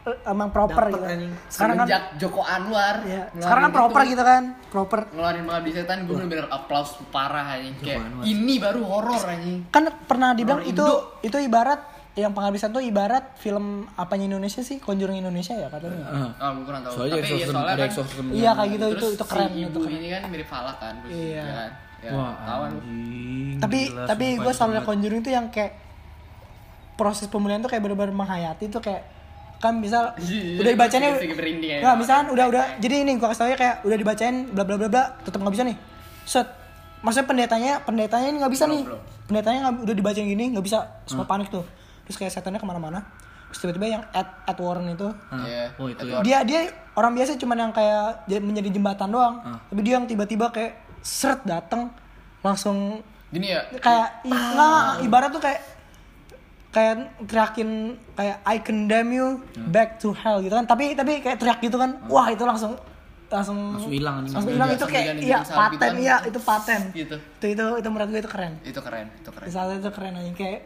eh, 0.00 0.16
emang 0.26 0.48
proper 0.48 0.82
Dapet, 0.82 0.94
gitu. 0.94 1.04
anjing. 1.06 1.32
Sekarang 1.46 1.74
kan 1.74 1.84
Semenjak 1.84 2.02
Joko 2.16 2.40
Anwar. 2.42 2.94
iya. 3.04 3.22
Sekarang 3.34 3.62
kan 3.62 3.72
proper 3.74 4.00
itu, 4.00 4.10
gitu 4.10 4.22
kan. 4.24 4.42
Proper. 4.68 4.98
Ngeluarin 5.10 5.42
pengabdi 5.44 5.70
setan 5.70 5.98
gua 6.02 6.14
bener-bener 6.16 6.46
applause 6.48 6.90
parah 7.08 7.46
anjing. 7.54 7.74
Kayak 7.78 8.00
Anwar. 8.02 8.24
ini 8.24 8.54
baru 8.56 8.80
horor 8.82 9.20
anjing. 9.22 9.58
Kan 9.68 9.84
pernah 10.02 10.32
dibilang 10.32 10.62
itu 10.62 10.80
Indo. 10.80 11.20
itu 11.20 11.36
ibarat 11.38 11.80
yang 12.18 12.34
penghabisan 12.34 12.68
tuh 12.68 12.82
ibarat 12.82 13.38
film 13.38 13.86
apanya 13.94 14.26
Indonesia 14.26 14.58
sih 14.60 14.76
Conjuring 14.76 15.22
Indonesia 15.22 15.54
ya 15.54 15.70
katanya. 15.70 16.02
Ah. 16.02 16.30
Ah, 16.36 16.50
gua 16.52 16.64
kurang 16.66 16.82
tahu. 16.82 16.92
Soalnya 16.98 17.22
Tapi 17.22 17.30
ya 17.32 17.46
soalnya 17.46 17.72
ada 17.72 17.84
kan. 17.86 18.04
Iya 18.28 18.50
kayak 18.52 18.70
gitu 18.74 18.86
itu 18.90 19.06
itu 19.14 19.24
keren 19.24 19.48
si 19.48 19.54
itu 19.54 19.68
ibu 19.68 19.78
keren. 19.80 19.96
ini 19.96 20.08
kan 20.10 20.20
mirip 20.26 20.48
Falak 20.48 20.76
kan. 20.76 20.94
Iya. 21.06 21.38
ya 21.38 21.44
kan? 21.46 21.70
Ya, 21.98 22.10
Wah 22.12 22.32
kawan. 22.40 22.70
anjing. 22.74 23.58
Tapi 23.58 23.80
gila, 23.86 24.04
tapi 24.06 24.26
gue 24.34 24.44
itu 24.44 24.58
selalu. 24.58 24.82
Conjuring 24.84 25.20
tuh 25.20 25.32
yang 25.32 25.46
kayak 25.48 25.72
proses 26.94 27.26
pemulihan 27.26 27.58
tuh 27.58 27.70
kayak 27.70 27.82
bener-bener 27.82 28.10
menghayati 28.10 28.66
tuh 28.68 28.82
kayak 28.82 29.02
kan 29.58 29.74
misal 29.74 30.14
Iya, 30.22 30.58
udah 30.58 30.70
dibacanya 30.70 31.08
ya. 31.18 31.78
nggak 31.80 31.94
misalkan 31.96 32.26
udah 32.30 32.44
udah 32.46 32.64
jadi 32.78 32.94
ini 33.02 33.18
gua 33.18 33.30
kasih 33.30 33.40
tau 33.40 33.50
ya 33.50 33.58
kayak 33.58 33.76
udah 33.82 33.96
dibacain 33.96 34.36
bla 34.50 34.62
bla 34.62 34.74
bla 34.74 34.86
bla 34.86 35.04
tetap 35.22 35.38
nggak 35.38 35.54
bisa 35.54 35.64
nih 35.66 35.76
set 36.22 36.46
maksudnya 36.98 37.26
pendetanya 37.26 37.72
pendetanya 37.82 38.26
ini 38.28 38.38
nggak 38.38 38.52
bisa 38.54 38.64
nih 38.66 38.82
pendetanya 39.26 39.60
udah 39.72 39.94
dibacain 39.94 40.26
gini 40.26 40.44
nggak 40.50 40.62
bisa 40.62 40.78
semua 41.06 41.26
panik 41.26 41.50
tuh 41.50 41.62
terus 42.08 42.16
kayak 42.16 42.32
setannya 42.32 42.56
ke 42.56 42.64
mana-mana 42.64 43.04
terus 43.46 43.60
tiba-tiba 43.60 43.86
yang 43.90 44.04
Ed, 44.10 44.28
Ed 44.44 44.58
Warren 44.58 44.88
itu 44.88 45.08
Ah. 45.28 45.40
Iya. 45.42 45.64
Oh 45.74 45.86
itu 45.86 46.00
Itu 46.00 46.08
ya. 46.10 46.20
dia 46.22 46.38
dia 46.42 46.60
orang 46.94 47.12
biasa 47.12 47.36
cuman 47.36 47.56
yang 47.58 47.72
kayak 47.72 48.04
menjadi 48.38 48.68
jembatan 48.70 49.08
doang 49.08 49.34
Ah. 49.42 49.60
tapi 49.62 49.80
dia 49.82 49.94
yang 49.94 50.04
tiba-tiba 50.04 50.48
kayak 50.48 50.72
seret 51.00 51.44
datang 51.44 51.92
langsung 52.38 53.00
Gini 53.28 53.48
ya. 53.50 53.60
kayak 53.74 54.08
i- 54.22 54.32
nggak, 54.32 54.84
ibarat 55.02 55.30
tuh 55.30 55.42
kayak 55.42 55.60
kayak 56.68 56.94
teriakin 57.22 57.70
kayak 58.12 58.36
I 58.42 58.56
condemn 58.58 59.08
you 59.10 59.28
Hmm. 59.50 59.68
back 59.68 59.96
to 59.98 60.12
hell 60.12 60.38
gitu 60.38 60.52
kan 60.52 60.64
tapi 60.64 60.92
tapi 60.92 61.20
kayak 61.20 61.36
teriak 61.36 61.58
gitu 61.58 61.76
kan 61.76 61.96
wah 62.06 62.28
itu 62.28 62.40
langsung 62.42 62.76
langsung 63.26 63.56
Langsung 63.74 63.88
hilang 63.90 64.14
anjing. 64.18 64.32
langsung 64.34 64.52
hilang 64.54 64.68
itu 64.70 64.76
Langsung 64.78 64.88
kayak 64.90 65.14
iya 65.18 65.38
paten 65.44 65.92
iya 65.98 66.16
itu 66.22 66.38
paten 66.38 66.80
Gitu. 66.92 67.16
itu 67.16 67.46
itu 67.50 67.64
itu 67.74 67.88
menurut 67.90 68.08
gue 68.10 68.20
itu 68.22 68.30
keren 68.30 68.52
Itu 68.62 68.80
keren, 68.80 69.06
itu 69.14 69.28
keren. 69.30 69.46
misalnya 69.46 69.76
itu 69.78 69.90
keren 69.90 70.12
aja 70.14 70.32
kayak 70.34 70.60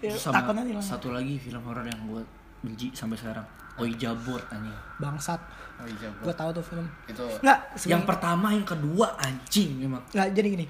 ya, 0.00 0.10
Terus 0.12 0.22
sama 0.22 0.80
satu 0.80 1.12
lagi 1.12 1.36
film 1.36 1.62
horor 1.62 1.84
yang 1.84 2.00
gue 2.08 2.22
benci 2.60 2.92
sampai 2.92 3.16
sekarang. 3.16 3.46
Ouija 3.80 4.12
board 4.12 4.44
anjing. 4.52 4.76
bangsat 5.00 5.40
iya, 5.88 6.12
bro. 6.12 6.28
gue 6.28 6.34
tahu 6.36 6.50
tuh 6.52 6.60
film 6.60 6.84
Itu 7.08 7.24
nggak 7.40 7.58
Yang 7.72 7.80
sebenarnya- 7.80 8.04
pertama, 8.04 8.46
yang 8.52 8.66
kedua 8.68 9.06
anjing 9.16 9.70
memang. 9.80 10.02
nggak 10.12 10.28
jadi 10.36 10.48
gini 10.52 10.66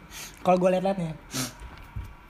kalau 0.47 0.57
gue 0.63 0.71
liat-liat 0.71 0.95
nih 0.95 1.11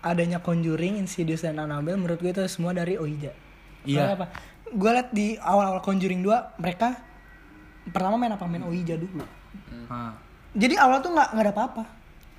adanya 0.01 0.39
Conjuring, 0.41 0.97
Insidious 0.97 1.45
dan 1.45 1.61
Annabelle 1.61 2.01
menurut 2.01 2.17
gue 2.17 2.33
itu 2.33 2.41
semua 2.49 2.73
dari 2.73 2.97
Ouija. 2.97 3.37
Iya. 3.85 4.09
Soalnya 4.09 4.17
apa? 4.17 4.27
Gue 4.73 4.91
liat 4.91 5.09
di 5.13 5.27
awal-awal 5.37 5.85
Conjuring 5.85 6.25
2 6.25 6.57
mereka 6.57 6.97
pertama 7.93 8.17
main 8.17 8.33
apa 8.33 8.45
main 8.49 8.65
Ouija 8.65 8.97
dulu. 8.97 9.21
Ah. 9.93 10.17
Jadi 10.57 10.81
awal 10.81 11.05
tuh 11.05 11.13
nggak 11.13 11.29
nggak 11.37 11.45
ada 11.45 11.53
apa-apa. 11.53 11.85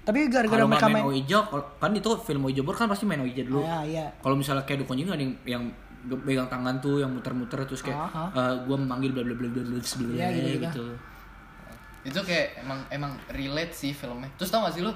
Tapi 0.01 0.19
gara-gara 0.33 0.65
mereka 0.65 0.89
main, 0.89 1.05
main, 1.05 1.25
kan 1.77 1.91
itu 1.93 2.09
film 2.25 2.49
Ouija 2.49 2.65
board 2.65 2.77
kan 2.77 2.89
pasti 2.89 3.05
main 3.05 3.21
Ouija 3.21 3.45
dulu. 3.45 3.61
Ah, 3.61 3.85
iya. 3.85 4.09
Kalau 4.17 4.33
misalnya 4.33 4.65
kayak 4.65 4.81
dukun 4.81 4.97
juga 4.97 5.13
ada 5.13 5.21
yang, 5.21 5.33
yang 5.45 5.63
pegang 6.25 6.49
tangan 6.49 6.81
tuh 6.81 7.05
yang 7.05 7.13
muter-muter 7.13 7.61
terus 7.69 7.85
kayak 7.85 8.09
Aha. 8.09 8.33
eh, 8.33 8.55
gua 8.65 8.77
memanggil 8.81 9.13
bla 9.13 9.21
bla 9.21 9.37
bla 9.37 9.45
bla 9.45 9.61
bla 9.61 9.77
Iya, 9.77 10.27
gitu-gitu. 10.33 10.65
gitu. 10.65 10.85
itu 12.01 12.17
kayak 12.25 12.65
emang 12.65 12.81
emang 12.89 13.13
relate 13.29 13.77
sih 13.77 13.93
filmnya. 13.93 14.25
Terus 14.33 14.49
tau 14.49 14.65
gak 14.65 14.73
sih 14.73 14.81
lu? 14.81 14.89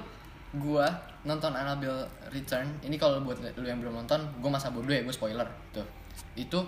Gua 0.57 0.89
nonton 1.21 1.53
Annabelle 1.53 2.09
Return. 2.33 2.65
Ini 2.81 2.97
kalau 2.97 3.21
buat 3.21 3.37
lu 3.37 3.65
yang 3.69 3.77
belum 3.77 3.93
nonton, 4.01 4.25
gua 4.41 4.57
masa 4.57 4.73
bodoh 4.73 4.89
ya, 4.89 5.05
gua 5.05 5.13
spoiler. 5.13 5.45
Tuh. 5.69 5.85
Itu 6.33 6.65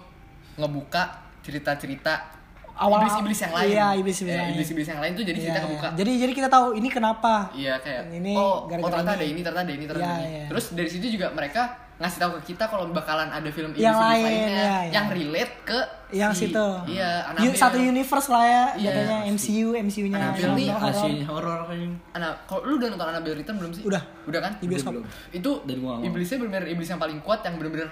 ngebuka 0.61 1.25
cerita-cerita 1.41 2.36
Awal- 2.77 3.01
iblis-iblis 3.01 3.39
yang 3.39 3.53
lain. 3.53 3.67
iya, 3.67 3.87
iblis-iblis 3.91 4.29
Eh, 4.29 4.33
yang 4.33 4.45
lain. 4.45 4.53
iblis-iblis 4.53 4.87
yang 4.87 4.99
lain 4.99 5.11
tuh 5.11 5.23
jadi 5.23 5.33
Iya, 5.33 5.43
cerita 5.43 5.57
iya. 5.57 5.65
kebuka. 5.65 5.87
Jadi 5.93 6.11
jadi 6.17 6.31
kita 6.33 6.47
tahu 6.47 6.65
ini 6.73 6.87
kenapa. 6.87 7.33
Iya 7.51 7.73
kayak 7.77 8.01
Ini 8.11 8.33
oh, 8.33 8.41
oh 8.41 8.57
gara-gara 8.63 8.91
ternyata 8.93 9.11
ini. 9.11 9.17
ada 9.17 9.25
ini, 9.27 9.39
ternyata 9.41 9.61
ada 9.61 9.73
ini, 9.73 9.85
ternyata 9.85 10.05
Iya, 10.05 10.13
ada 10.13 10.23
ini. 10.23 10.37
iya. 10.37 10.45
Terus 10.47 10.65
dari 10.71 10.89
situ 10.89 11.05
juga 11.09 11.27
mereka 11.31 11.61
ngasih 11.97 12.19
tahu 12.19 12.31
ke 12.37 12.41
kita 12.47 12.63
kalau 12.63 12.85
bakalan 12.87 13.25
ada 13.27 13.49
film 13.49 13.73
iblis 13.73 13.81
Yang 13.81 13.97
lain, 13.97 14.21
lainnya 14.23 14.53
iya, 14.53 14.77
iya. 14.85 14.91
yang 14.93 15.05
relate 15.09 15.53
ke 15.65 15.79
Yang 16.13 16.31
si- 16.31 16.39
situ. 16.45 16.67
Iya, 16.87 17.09
Annabelle. 17.27 17.57
satu 17.57 17.77
universe 17.81 18.27
lah 18.29 18.43
ya, 18.45 18.63
Iya, 18.77 18.89
katanya 18.93 19.17
MCU, 19.27 19.67
MCU-nya. 19.73 20.17
Annabelle 20.21 20.53
nih 20.53 20.67
Asli 20.69 21.15
horor 21.23 21.59
kan. 21.65 21.79
Ana, 22.13 22.27
kalau 22.45 22.61
lu 22.63 22.77
udah 22.77 22.87
nonton 22.87 23.07
Annabelle 23.09 23.35
Return 23.35 23.57
belum 23.57 23.71
sih? 23.73 23.81
Udah. 23.83 24.01
Udah 24.23 24.39
kan? 24.39 24.51
Di 24.55 24.65
bioskop. 24.65 24.93
belum. 24.93 25.05
Itu 25.33 25.51
gua 25.65 25.97
mau. 25.97 26.05
iblisnya 26.05 26.37
benar-benar 26.37 26.69
iblis 26.69 26.85
yang 26.87 27.01
paling 27.01 27.17
kuat 27.19 27.41
yang 27.41 27.57
benar-benar 27.57 27.89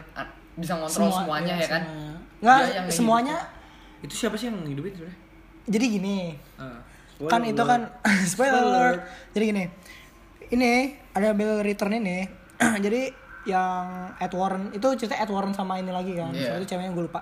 bisa 0.56 0.74
ngontrol 0.74 1.10
Semua- 1.10 1.19
semuanya 1.19 1.54
iya, 1.54 1.60
ya 1.60 1.67
kan? 1.67 1.82
semuanya. 1.84 2.13
Nggak, 2.38 2.58
Dia 2.62 2.69
yang 2.71 2.86
semuanya 2.88 3.36
Itu 4.01 4.13
siapa 4.15 4.36
sih 4.36 4.47
yang 4.47 4.60
ngidupin 4.60 4.91
sebenarnya? 4.93 5.19
jadi 5.65 5.86
gini. 5.89 6.19
Ah. 6.55 6.77
kan 7.25 7.41
itu 7.41 7.58
kan 7.60 7.81
spoiler 8.23 8.60
alert. 8.60 9.01
jadi 9.34 9.43
gini 9.47 9.63
ini 10.47 10.71
ada 11.10 11.31
Bill 11.31 11.63
Return 11.63 11.95
ini 11.95 12.27
jadi 12.86 13.10
yang 13.45 13.86
Ed 14.15 14.29
Warren 14.31 14.69
itu 14.71 14.86
cerita 14.95 15.15
Ed 15.15 15.29
Warren 15.29 15.51
sama 15.51 15.77
ini 15.77 15.89
lagi 15.89 16.12
kan 16.12 16.29
Iya. 16.29 16.53
soalnya 16.53 16.67
ceweknya 16.67 16.91
gue 16.91 17.05
lupa 17.05 17.21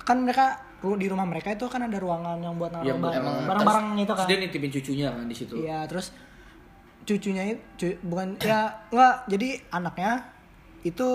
kan 0.00 0.18
mereka 0.18 0.58
di 0.80 1.06
rumah 1.06 1.24
mereka 1.24 1.48
itu 1.50 1.64
kan 1.66 1.80
ada 1.82 1.94
ruangan 1.94 2.36
yang 2.38 2.54
buat 2.54 2.68
naruh 2.70 2.90
emang- 2.90 3.44
barang-barang 3.44 3.86
itu 3.98 4.12
kan 4.14 4.26
dia 4.26 4.38
nitipin 4.38 4.70
cucunya 4.72 5.06
kan 5.10 5.24
di 5.24 5.36
situ. 5.36 5.54
iya 5.58 5.84
terus 5.84 6.10
cucunya 7.02 7.44
itu 7.50 8.00
bukan 8.00 8.34
ya 8.42 8.72
enggak 8.88 9.14
jadi 9.26 9.48
anaknya 9.70 10.12
itu 10.82 11.08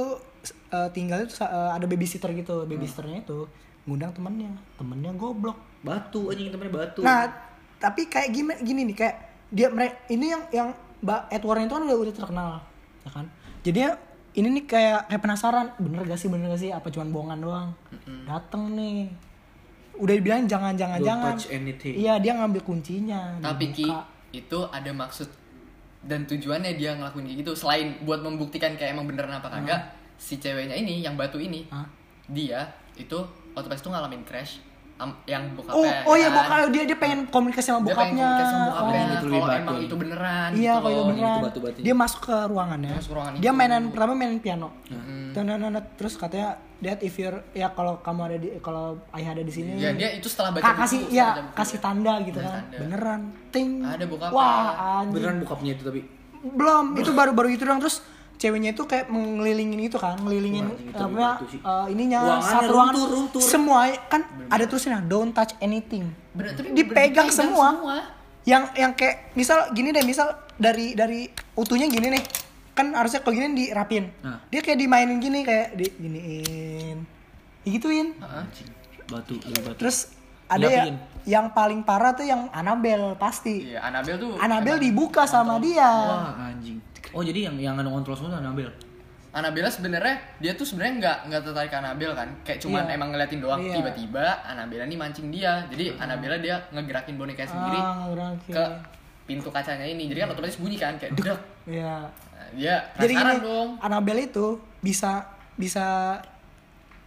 eh, 0.69 0.89
tinggal 0.91 1.21
itu 1.21 1.33
sa- 1.35 1.49
eh, 1.49 1.71
ada 1.73 1.85
babysitter 1.85 2.31
gitu 2.33 2.63
babysitternya 2.63 3.23
itu 3.23 3.49
ngundang 3.89 4.13
temennya 4.13 4.53
temennya 4.77 5.11
goblok 5.17 5.57
Batu 5.79 6.27
anjing 6.27 6.51
temennya 6.51 6.73
batu. 6.75 6.99
Nah, 7.01 7.31
tapi 7.79 8.11
kayak 8.11 8.29
gimana 8.35 8.59
gini 8.59 8.83
nih 8.91 8.95
kayak 8.99 9.15
dia 9.49 9.67
mereka 9.71 9.95
ini 10.11 10.25
yang 10.35 10.43
yang 10.51 10.69
Mbak 10.99 11.21
Edward 11.31 11.63
itu 11.63 11.73
kan 11.79 11.83
udah 11.87 11.97
udah 12.03 12.13
terkenal, 12.13 12.49
ya 13.07 13.09
kan? 13.15 13.25
Jadi 13.63 13.79
ini 14.35 14.47
nih 14.59 14.65
kayak 14.67 14.99
kayak 15.07 15.21
penasaran, 15.23 15.67
bener 15.79 16.03
gak 16.03 16.19
sih 16.19 16.27
bener 16.27 16.51
gak 16.51 16.59
sih 16.59 16.71
apa 16.75 16.91
cuman 16.91 17.09
bohongan 17.15 17.39
doang? 17.39 17.69
Dateng 18.27 18.75
nih. 18.75 19.07
Udah 19.95 20.13
dibilang 20.15 20.47
jangan 20.47 20.75
jangan 20.75 20.99
Don't 20.99 21.07
jangan. 21.07 21.33
touch 21.39 21.47
anything. 21.51 21.95
Iya, 21.95 22.19
dia 22.19 22.35
ngambil 22.35 22.61
kuncinya. 22.63 23.39
Tapi 23.39 23.71
Ki, 23.71 23.87
itu 24.35 24.59
ada 24.67 24.91
maksud 24.91 25.27
dan 26.03 26.23
tujuannya 26.27 26.79
dia 26.79 26.95
ngelakuin 26.95 27.27
kayak 27.27 27.39
gitu 27.43 27.51
selain 27.55 27.99
buat 28.07 28.23
membuktikan 28.23 28.75
kayak 28.79 28.95
emang 28.95 29.07
beneran 29.07 29.35
apa 29.35 29.51
kagak 29.51 29.91
si 30.15 30.39
ceweknya 30.39 30.71
ini 30.71 31.03
yang 31.03 31.19
batu 31.19 31.35
ini 31.43 31.67
Hah? 31.67 31.83
dia 32.31 32.71
itu 32.95 33.19
waktu 33.59 33.69
pas 33.69 33.77
itu 33.77 33.89
ngalamin 33.89 34.23
crash 34.23 34.53
am- 34.97 35.15
yang 35.23 35.43
Oh, 35.49 35.55
bokapnya 35.57 36.03
oh 36.03 36.15
iya 36.15 36.27
kan. 36.27 36.35
bokap 36.37 36.69
dia 36.69 36.83
dia 36.83 36.97
pengen 36.97 37.19
komunikasi 37.25 37.65
sama 37.65 37.79
dia 37.79 37.95
pengen 37.95 38.19
bokapnya. 38.19 38.25
komunikasi 38.25 38.49
sama 38.49 38.65
bokapnya 38.65 38.91
Oh. 38.91 39.07
itu 39.09 39.15
lebih 39.21 39.31
kalau 39.31 39.47
batu 39.47 39.61
emang 39.61 39.77
itu 39.79 39.95
beneran 39.95 40.49
Iya, 40.49 40.59
gitu 40.59 40.75
kalau 40.77 40.91
itu 40.91 41.03
beneran. 41.05 41.31
itu 41.31 41.45
batu-batu. 41.45 41.77
Dia 41.79 41.93
masuk 41.95 42.19
ke 42.21 42.35
ruangannya. 42.45 42.91
Masuk 42.93 43.11
ruangan 43.13 43.31
dia 43.33 43.41
itu. 43.45 43.55
mainan 43.55 43.83
pertama 43.89 44.11
main 44.13 44.39
piano. 44.39 44.67
Hmm. 44.85 45.31
Terus 45.95 46.13
katanya, 46.13 46.49
"Dad, 46.77 46.99
if 46.99 47.15
you're 47.15 47.39
ya 47.53 47.67
kalau 47.69 47.93
kamu 47.99 48.21
ada 48.25 48.37
di 48.37 48.49
kalau 48.59 48.85
ayah 49.13 49.31
ada 49.31 49.39
di 49.39 49.53
sini." 49.53 49.71
ya 49.77 49.91
dia 49.93 50.09
itu 50.11 50.27
setelah 50.27 50.51
baca 50.51 50.63
buku, 50.65 50.79
kasih 50.81 51.01
ya 51.09 51.27
kasih 51.53 51.77
tanda 51.79 52.19
gitu 52.21 52.37
kan. 52.37 52.63
Beneran. 52.69 53.21
Ting. 53.49 53.79
Ada 53.79 54.03
bokapnya. 54.03 54.35
Wah. 54.35 55.03
Beneran 55.05 55.39
bokapnya 55.39 55.71
itu 55.73 55.83
tapi. 55.85 56.01
Belum, 56.39 56.95
itu 56.95 57.11
baru-baru 57.13 57.51
itu 57.51 57.63
doang 57.63 57.79
terus 57.79 57.99
ceweknya 58.39 58.71
itu 58.71 58.83
kayak 58.83 59.05
mengelilingin 59.07 59.79
itu 59.83 59.95
kan, 59.95 60.15
ngelilingin 60.17 60.63
Wah, 60.63 60.71
anjing, 60.71 60.89
itu 60.89 61.03
apa 61.03 61.27
eh, 61.43 61.85
ininya 61.91 62.19
Ruangannya 62.21 62.47
satu 62.49 62.71
ruangan 62.71 62.93
runtuh, 62.95 63.07
runtuh. 63.11 63.41
semua 63.43 63.79
kan 64.07 64.21
ada 64.47 64.63
tulisannya 64.63 65.01
don't 65.05 65.31
touch 65.31 65.53
anything. 65.59 66.07
Bener, 66.31 66.55
tapi 66.55 66.71
Dipegang 66.71 67.27
bener- 67.27 67.35
semua. 67.37 67.67
semua. 67.69 67.95
Yang 68.41 68.63
yang 68.73 68.91
kayak 68.93 69.15
misal 69.33 69.69
gini 69.69 69.91
deh, 69.91 70.01
misal 70.01 70.27
dari 70.55 70.91
dari 70.93 71.27
utuhnya 71.53 71.85
gini 71.85 72.09
nih 72.09 72.23
kan 72.71 72.95
harusnya 72.95 73.19
kalau 73.19 73.35
gini 73.35 73.51
dirapin 73.59 74.07
Nah. 74.19 74.39
dia 74.47 74.59
kayak 74.59 74.79
dimainin 74.79 75.19
gini 75.19 75.43
kayak 75.43 75.75
di 75.75 75.85
giniin 75.93 76.97
digituin 77.61 78.15
Anjing. 78.17 78.71
Batu, 79.05 79.35
batu. 79.35 79.75
terus 79.75 80.15
ada 80.47 80.63
ya? 80.63 80.87
Yang 81.25 81.51
paling 81.51 81.83
parah 81.83 82.15
tuh 82.15 82.23
yang 82.23 82.47
Anabel 82.51 83.15
pasti 83.15 83.71
Iya, 83.73 83.83
Anabel 83.83 84.15
tuh 84.15 84.37
Anabel 84.37 84.77
dibuka 84.77 85.23
sama 85.25 85.59
dia 85.59 85.83
Wah 85.87 86.35
anjing. 86.47 86.79
Oh 87.09 87.25
jadi 87.25 87.49
yang 87.49 87.55
yang 87.57 87.75
ngontrol 87.81 88.13
semua 88.13 88.37
Anabel. 88.37 88.69
Anabella 89.29 89.69
sebenarnya 89.69 90.17
dia 90.41 90.57
tuh 90.57 90.65
sebenarnya 90.65 90.93
nggak 90.97 91.17
nggak 91.29 91.41
tertarik 91.45 91.73
Anabel 91.73 92.11
kan, 92.17 92.29
kayak 92.41 92.65
cuman 92.65 92.89
Iya. 92.89 92.97
emang 92.97 93.09
ngeliatin 93.13 93.39
doang. 93.41 93.61
Iya. 93.61 93.77
Tiba-tiba 93.77 94.25
Anabella 94.41 94.85
nih 94.89 94.97
mancing 94.97 95.29
dia, 95.29 95.69
jadi 95.69 95.93
Anabella 96.01 96.41
dia 96.41 96.65
ngegerakin 96.73 97.13
boneka 97.13 97.45
sendiri 97.45 97.77
ah 97.77 98.09
ke 98.49 98.63
pintu 99.29 99.53
kacanya 99.53 99.85
ini, 99.85 100.09
jadi 100.09 100.25
kan 100.25 100.33
otomatis 100.33 100.57
bunyi 100.57 100.81
kan 100.81 100.97
kayak 100.97 101.13
dek. 101.13 101.37
ya 101.69 102.09
Nah, 102.09 102.49
dia 102.57 102.75
jadi 102.97 103.13
gini 103.13 103.33
dong. 103.45 103.69
Anabel 103.77 104.17
itu 104.25 104.57
bisa 104.81 105.29
bisa 105.53 106.17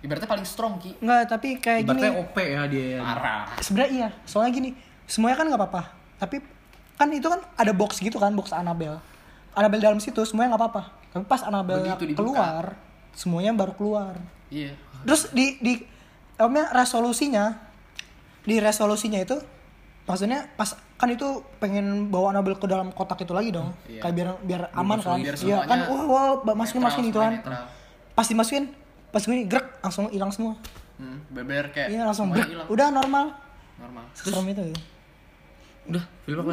Ibaratnya 0.02 0.26
paling 0.26 0.42
strong 0.42 0.76
ki. 0.76 0.98
nggak 0.98 1.22
tapi 1.26 1.48
kayak 1.56 1.86
gini 1.86 2.02
Ibaratnya 2.02 2.12
OP 2.20 2.36
ya 2.36 2.62
dia. 2.66 2.86
ya. 2.92 3.00
Parah. 3.00 3.42
sebenarnya 3.58 3.90
iya 3.92 4.08
soalnya 4.24 4.50
gini 4.52 4.70
semuanya 5.04 5.36
kan 5.36 5.46
nggak 5.46 5.60
apa-apa 5.60 5.82
tapi 6.18 6.36
kan 6.94 7.08
itu 7.08 7.26
kan 7.26 7.40
ada 7.54 7.72
box 7.72 7.98
gitu 7.98 8.16
kan 8.16 8.30
box 8.32 8.50
Anabel 8.50 8.98
Anabel 9.52 9.78
dalam 9.78 9.98
situ 9.98 10.22
semuanya 10.22 10.54
nggak 10.54 10.62
apa-apa 10.62 10.82
tapi 11.10 11.24
pas 11.24 11.40
Begitu 11.42 12.04
dibuka. 12.08 12.18
keluar 12.34 12.64
semuanya 13.12 13.52
baru 13.52 13.72
keluar 13.72 14.14
Iya. 14.48 14.76
terus 15.02 15.30
di 15.30 15.56
di 15.58 15.80
apa 16.34 16.44
namanya, 16.44 16.66
resolusinya 16.74 17.44
di 18.42 18.58
resolusinya 18.58 19.18
itu 19.18 19.36
maksudnya 20.02 20.50
pas 20.52 20.74
kan 20.96 21.08
itu 21.08 21.24
pengen 21.58 22.10
bawa 22.10 22.30
Anabel 22.30 22.54
ke 22.54 22.66
dalam 22.66 22.90
kotak 22.90 23.22
itu 23.22 23.30
lagi 23.30 23.50
dong 23.50 23.70
Iya. 23.86 24.02
kayak 24.02 24.14
biar 24.14 24.28
biar 24.42 24.62
aman 24.72 24.98
kan 24.98 25.18
biar 25.18 25.34
iya 25.38 25.62
kan 25.62 25.78
wah 25.86 26.04
wah 26.42 26.54
masukin 26.54 26.82
masukin 26.82 27.06
itu 27.06 27.18
kan 27.18 27.38
pas 28.12 28.26
dimasukin 28.26 28.70
pas 29.12 29.20
gini 29.20 29.44
grek 29.44 29.78
langsung 29.78 30.08
hilang 30.08 30.30
semua 30.30 30.56
Hmm, 30.94 31.18
beber 31.28 31.68
kayak 31.68 31.88
iya 31.88 32.02
langsung 32.02 32.30
grek 32.30 32.46
hilang. 32.46 32.66
udah 32.66 32.88
normal 32.88 33.34
Normal. 33.74 34.04
serem 34.12 34.46
itu 34.46 34.62
ya. 34.64 34.76
Udah, 35.84 36.04
film 36.22 36.38
apa? 36.40 36.52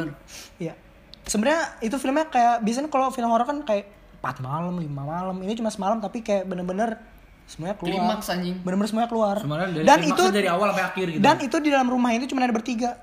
Iya. 0.56 0.74
Sebenarnya 1.22 1.60
itu 1.80 1.94
filmnya 1.94 2.26
kayak 2.26 2.58
biasanya 2.60 2.88
kalau 2.88 3.08
film 3.08 3.30
horor 3.30 3.46
kan 3.46 3.62
kayak 3.62 3.86
4 4.18 4.42
malam, 4.42 4.74
5 4.74 4.90
malam. 4.90 5.36
Ini 5.38 5.54
cuma 5.54 5.70
semalam 5.70 5.96
tapi 5.96 6.20
kayak 6.20 6.44
bener-bener 6.44 6.98
semuanya 7.46 7.78
keluar. 7.78 7.94
Klimaks 7.94 8.26
anjing. 8.28 8.58
Bener-bener 8.58 8.88
semuanya 8.88 9.06
keluar. 9.08 9.36
Dari 9.38 9.86
dan 9.86 9.98
itu 10.02 10.22
dari 10.28 10.48
awal 10.48 10.66
sampai 10.68 10.84
akhir 10.84 11.06
gitu. 11.08 11.22
Dan 11.22 11.36
itu 11.38 11.56
di 11.56 11.68
dalam 11.68 11.86
rumah 11.86 12.10
itu 12.10 12.26
cuma 12.26 12.42
ada 12.42 12.50
bertiga. 12.50 12.98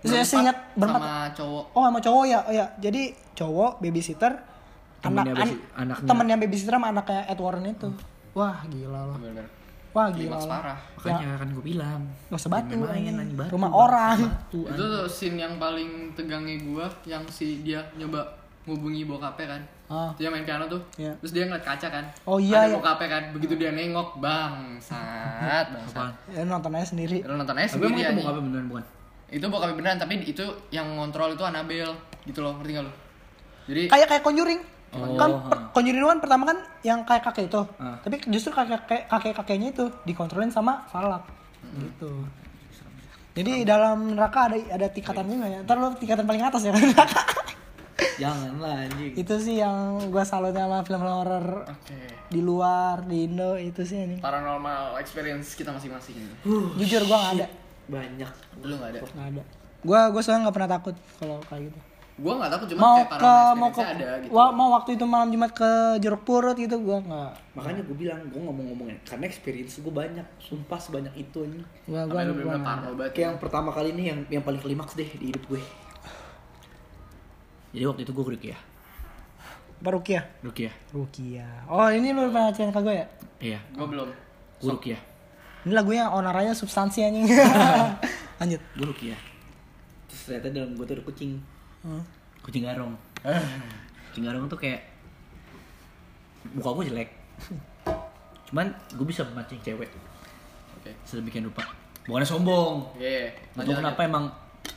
Saya 0.00 0.20
Berempat 0.20 0.36
ingat 0.38 0.56
berempat. 0.74 1.00
sama 1.00 1.12
cowok. 1.34 1.64
Oh, 1.72 1.82
sama 1.82 1.98
cowok 1.98 2.24
ya. 2.26 2.38
Oh 2.42 2.52
ya. 2.52 2.66
Jadi 2.76 3.02
cowok 3.34 3.70
babysitter 3.78 4.32
Temennya 5.00 5.32
anak 5.32 5.36
baby- 5.40 5.60
anaknya. 5.74 6.04
temennya 6.04 6.36
babysitter 6.36 6.74
sama 6.74 6.86
anaknya 6.90 7.20
Ed 7.24 7.40
Warren 7.40 7.64
itu. 7.64 7.88
Wah, 8.32 8.62
gila 8.64 9.00
loh. 9.04 9.16
Wah, 9.90 10.06
gila 10.08 10.38
Klimaks 10.38 10.44
loh. 10.44 10.52
parah. 10.52 10.78
Makanya 10.94 11.28
kan 11.36 11.48
gue 11.50 11.64
bilang. 11.64 12.00
Gak 12.26 12.38
usah 12.38 12.46
batu. 12.48 12.72
Jangan 12.72 12.94
main, 12.94 13.14
anjing, 13.16 13.34
batu, 13.34 13.50
rumah 13.50 13.68
batu, 13.68 13.80
orang. 13.80 14.18
batu, 14.22 14.60
itu 14.64 14.82
tuh 14.84 15.04
scene 15.06 15.36
yang 15.36 15.54
paling 15.56 15.90
tegangnya 16.12 16.56
gua 16.62 16.86
yang 17.04 17.22
si 17.26 17.60
dia 17.60 17.82
nyoba 17.94 18.22
ngubungi 18.62 19.02
bokapnya 19.04 19.46
kan 19.50 19.62
Ah. 19.90 20.14
dia 20.14 20.30
main 20.30 20.46
piano 20.46 20.62
tuh 20.64 20.78
Iya. 20.94 21.10
terus 21.18 21.32
dia 21.32 21.42
ngeliat 21.42 21.66
kaca 21.66 21.88
kan 21.90 22.04
Oh, 22.22 22.38
iya, 22.38 22.62
ada 22.62 22.70
iya. 22.70 22.76
bokapnya 22.78 23.08
kan 23.10 23.22
begitu 23.32 23.58
dia 23.58 23.74
nengok 23.74 24.22
bangsat 24.22 25.64
bangsat 25.74 25.96
Apaan? 25.96 26.12
Ya, 26.30 26.42
nonton 26.44 26.70
aja 26.72 26.86
sendiri. 26.86 27.18
lu 27.20 27.34
nonton 27.34 27.56
aja 27.56 27.66
Tapi 27.66 27.80
emang 27.80 27.90
sendiri 27.90 27.98
itu 27.98 28.06
aja 28.06 28.14
bukan 28.16 28.30
apa 28.30 28.40
beneran 28.40 28.66
bukan? 28.68 28.84
itu 29.28 29.44
bokapnya 29.44 29.74
beneran 29.76 29.98
tapi 29.98 30.14
itu 30.24 30.44
yang 30.70 30.86
ngontrol 30.92 31.30
itu 31.32 31.42
Anabel 31.42 31.90
gitu 32.22 32.38
loh 32.40 32.52
ngerti 32.56 32.70
gak 32.72 32.84
lu 32.84 32.92
jadi 33.66 33.82
kayak 33.88 34.06
kayak 34.08 34.22
Conjuring 34.22 34.60
Oh, 34.90 35.14
kan 35.14 35.30
per- 35.46 35.70
Conjuring 35.70 36.02
kan 36.02 36.18
pertama 36.18 36.44
kan 36.44 36.58
yang 36.82 37.06
kayak 37.06 37.22
kakek 37.22 37.46
itu. 37.46 37.62
Ah. 37.78 37.94
tapi 38.02 38.18
justru 38.26 38.50
kakek 38.50 38.82
kakek 38.82 39.02
kakek 39.06 39.32
kakeknya 39.36 39.68
itu 39.70 39.84
dikontrolin 40.02 40.50
sama 40.50 40.82
Falak 40.86 41.22
gitu. 41.72 42.26
Jadi 43.30 43.62
dalam 43.62 44.18
neraka 44.18 44.50
ada 44.50 44.58
ada 44.58 44.86
tingkatan 44.86 45.22
juga 45.24 45.46
ya. 45.46 45.58
Ntar 45.62 45.76
lu 45.76 45.94
tingkatan 45.94 46.26
paling 46.26 46.42
atas 46.42 46.62
ya 46.62 46.74
neraka 46.74 47.22
Janganlah 48.16 48.84
anjing. 48.84 49.12
itu 49.14 49.34
sih 49.38 49.56
yang 49.56 50.10
gua 50.10 50.24
salut 50.24 50.50
sama 50.50 50.80
film 50.82 51.00
horor 51.00 51.64
oke. 51.64 51.98
di 52.26 52.40
luar 52.40 53.00
di 53.02 53.24
Indo 53.24 53.56
itu 53.56 53.80
sih 53.80 53.96
ini 53.98 54.16
paranormal 54.18 54.96
experience 54.96 55.52
kita 55.52 55.70
masing-masing 55.70 56.16
jujur 56.76 57.02
gua 57.04 57.16
nggak 57.22 57.32
ada. 57.36 57.46
Banyak. 57.86 58.30
lu 58.60 58.74
nggak 58.74 58.90
ada? 58.90 59.00
Nggak 59.06 59.28
ada. 59.30 59.42
Gua 59.80 60.00
gua 60.08 60.20
soalnya 60.20 60.48
nggak 60.48 60.56
pernah 60.56 60.70
takut 60.70 60.94
kalau 61.16 61.38
kayak 61.46 61.70
gitu 61.70 61.78
gua 62.20 62.32
nggak 62.36 62.50
takut 62.52 62.66
cuma 62.68 62.80
mau 62.82 62.96
kayak 62.98 63.08
ke 63.10 63.32
mau 63.56 63.70
ke 63.70 63.82
ada 63.82 64.08
gitu 64.20 64.30
wa- 64.30 64.52
mau 64.52 64.68
waktu 64.70 64.90
itu 64.92 65.04
malam 65.04 65.28
jumat 65.28 65.50
ke 65.50 65.70
jeruk 65.98 66.22
purut 66.22 66.54
gitu 66.54 66.76
gua 66.78 67.00
nggak 67.00 67.32
Makanya 67.50 67.82
gue 67.82 67.96
bilang, 67.98 68.20
gue 68.24 68.38
ngomong-ngomongin 68.38 68.96
karena 69.02 69.26
experience 69.26 69.76
gue 69.76 69.90
banyak, 69.90 70.22
sumpah 70.38 70.78
sebanyak 70.78 71.10
itu 71.18 71.42
ini. 71.42 71.60
parno 72.62 72.94
banget 72.94 73.12
Kayak 73.12 73.26
yang 73.26 73.38
pertama 73.38 73.68
kali 73.68 73.90
ini 73.90 74.02
yang 74.06 74.18
yang 74.30 74.40
paling 74.40 74.62
klimaks 74.62 74.94
deh 74.94 75.04
di 75.04 75.26
hidup 75.28 75.44
gue. 75.44 75.60
Jadi 77.70 77.84
waktu 77.84 78.02
itu 78.02 78.12
gue 78.12 78.24
Rukia. 78.24 78.56
Apa 79.80 79.88
Rukia 79.90 80.20
Rukia. 80.40 80.70
Rukia. 80.90 81.46
Oh 81.66 81.88
ini 81.88 82.12
lu 82.12 82.28
pernah 82.28 82.48
ceritain 82.50 82.70
ke 82.70 82.80
gue 82.80 82.94
ya? 82.94 83.06
Iya, 83.40 83.58
gua 83.72 83.86
belum 83.88 84.08
gue 84.60 84.70
Rukia. 84.70 84.98
Ini 85.60 85.72
lagunya 85.72 86.04
onarannya 86.08 86.52
substansi 86.52 87.02
anjing. 87.02 87.26
Lanjut. 88.40 88.60
Gue 88.74 88.86
Rukia. 88.86 89.16
Terus 90.06 90.20
ternyata 90.24 90.48
dalam 90.50 90.70
gue 90.72 90.84
tuh 90.84 90.94
ada 90.94 91.04
kucing. 91.04 91.32
Hmm. 91.80 92.02
Kucing 92.40 92.62
garong. 92.62 92.92
Kucing 94.10 94.24
garong 94.24 94.44
tuh 94.46 94.56
kayak 94.56 94.80
muka 96.50 96.70
gue 96.72 96.84
jelek. 96.88 97.10
Cuman 98.46 98.66
gue 98.90 99.06
bisa 99.06 99.22
memancing 99.22 99.60
cewek 99.60 99.88
oke 100.76 100.90
sedemikian 101.04 101.44
rupa. 101.44 101.62
Bukannya 102.04 102.26
sombong. 102.26 102.96
Iya, 102.96 103.30
Itu 103.52 103.60
lanjut, 103.60 103.76
kenapa 103.76 104.00
emang 104.02 104.24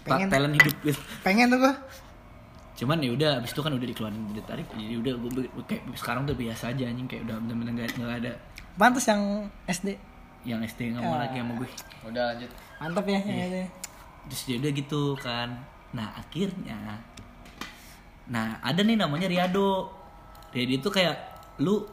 Pengen. 0.04 0.28
talent 0.28 0.54
hidup 0.54 0.76
gitu. 0.82 1.00
Pengen 1.22 1.48
tuh 1.50 1.60
gue. 1.60 1.74
Cuman 2.74 3.00
ya 3.00 3.12
udah 3.12 3.30
abis 3.40 3.52
itu 3.52 3.62
kan 3.62 3.72
udah 3.72 3.86
dikeluarin 3.86 4.22
dari 4.28 4.44
tarik 4.44 4.68
jadi 4.70 4.98
udah 4.98 5.14
gue 5.16 5.30
kayak 5.64 5.82
sekarang 5.94 6.26
tuh 6.26 6.34
biasa 6.34 6.74
aja 6.74 6.84
anjing 6.84 7.06
kayak 7.06 7.24
udah 7.24 7.38
bener-bener 7.40 7.74
gak, 7.80 7.96
nggak 7.96 8.18
ada 8.20 8.32
Pantes 8.74 9.06
yang 9.06 9.22
SD. 9.64 9.90
yang 10.44 10.60
SD 10.60 10.92
nggak 10.92 11.02
mau 11.02 11.16
Ya. 11.16 11.22
lagi 11.24 11.38
sama 11.40 11.54
gue. 11.56 11.70
Udah 12.04 12.24
lanjut. 12.30 12.50
Mantep 12.78 13.06
ya 13.08 13.20
yang 13.22 13.40
SD. 13.48 13.58
Terus 14.28 14.42
ya 14.44 14.56
udah 14.60 14.72
gitu 14.74 15.02
kan. 15.16 15.50
Nah 15.94 16.10
akhirnya, 16.18 16.98
nah 18.26 18.58
ada 18.66 18.82
nih 18.82 18.98
namanya 18.98 19.30
Riado. 19.30 19.94
Riado 20.50 20.74
itu 20.74 20.90
kayak 20.90 21.18
lu, 21.62 21.86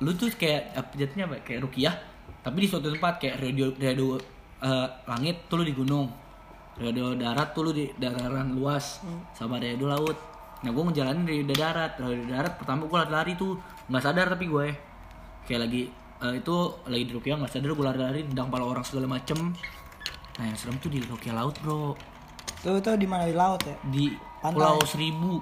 lu 0.00 0.10
tuh 0.16 0.32
kayak 0.32 0.72
apa 0.72 0.90
jatuhnya 0.96 1.24
apa? 1.28 1.36
Kayak 1.44 1.60
Rukiah, 1.68 1.94
tapi 2.40 2.64
di 2.64 2.68
suatu 2.68 2.88
tempat 2.88 3.20
kayak 3.20 3.44
Riado, 3.44 3.76
Riado 3.76 4.16
eh, 4.64 4.88
langit 5.04 5.44
tuh 5.52 5.60
lu 5.60 5.64
di 5.68 5.76
gunung, 5.76 6.08
Riado 6.80 7.12
darat 7.12 7.52
tuh 7.52 7.62
lu 7.68 7.70
di 7.76 7.92
dataran 8.00 8.56
luas, 8.56 9.04
sama 9.36 9.60
Riado 9.60 9.84
laut. 9.84 10.16
Nah 10.64 10.72
gue 10.72 10.82
ngejalanin 10.88 11.28
Riado 11.28 11.52
darat, 11.52 12.00
Riado 12.00 12.24
darat 12.24 12.56
pertama 12.56 12.88
gue 12.88 12.96
lari-lari 13.04 13.32
tuh 13.36 13.60
nggak 13.92 14.00
sadar 14.00 14.32
tapi 14.32 14.48
gue 14.48 14.66
kayak 15.44 15.60
lagi 15.68 15.92
eh, 16.24 16.34
itu 16.40 16.56
lagi 16.88 17.04
di 17.04 17.12
Rukiah 17.12 17.36
nggak 17.36 17.52
sadar 17.52 17.76
gue 17.76 17.84
lari-lari 17.84 18.24
tendang 18.24 18.48
pala 18.48 18.64
orang 18.64 18.80
segala 18.80 19.12
macem. 19.12 19.52
Nah 20.40 20.44
yang 20.48 20.56
serem 20.56 20.80
tuh 20.80 20.88
di 20.88 21.04
Rukiah 21.04 21.36
laut 21.36 21.60
bro 21.60 22.13
Tuh 22.64 22.80
tuh 22.80 22.96
di 22.96 23.04
mana 23.04 23.28
di 23.28 23.36
laut 23.36 23.60
ya? 23.60 23.76
di 23.84 24.16
Pantai. 24.44 24.60
Pulau 24.60 24.76
Seribu, 24.84 25.32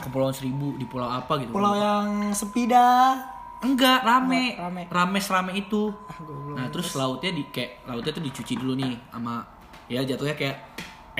Kepulauan 0.00 0.32
Seribu 0.32 0.80
di 0.80 0.88
pulau 0.88 1.08
apa 1.12 1.36
gitu? 1.44 1.52
Pulau 1.52 1.76
yang 1.76 2.32
sepi 2.32 2.64
dah. 2.64 3.20
Enggak, 3.60 4.00
rame. 4.00 4.56
Rame. 4.56 4.82
Rame 4.88 5.18
serame 5.20 5.52
itu. 5.60 5.92
Ah. 5.92 6.56
Nah, 6.56 6.66
terus 6.72 6.96
lautnya 6.96 7.36
di 7.36 7.44
kayak 7.52 7.84
lautnya 7.84 8.16
tuh 8.16 8.24
dicuci 8.24 8.56
dulu 8.56 8.72
nih 8.80 8.96
sama 9.12 9.44
ya 9.92 10.00
jatuhnya 10.08 10.36
kayak 10.40 10.56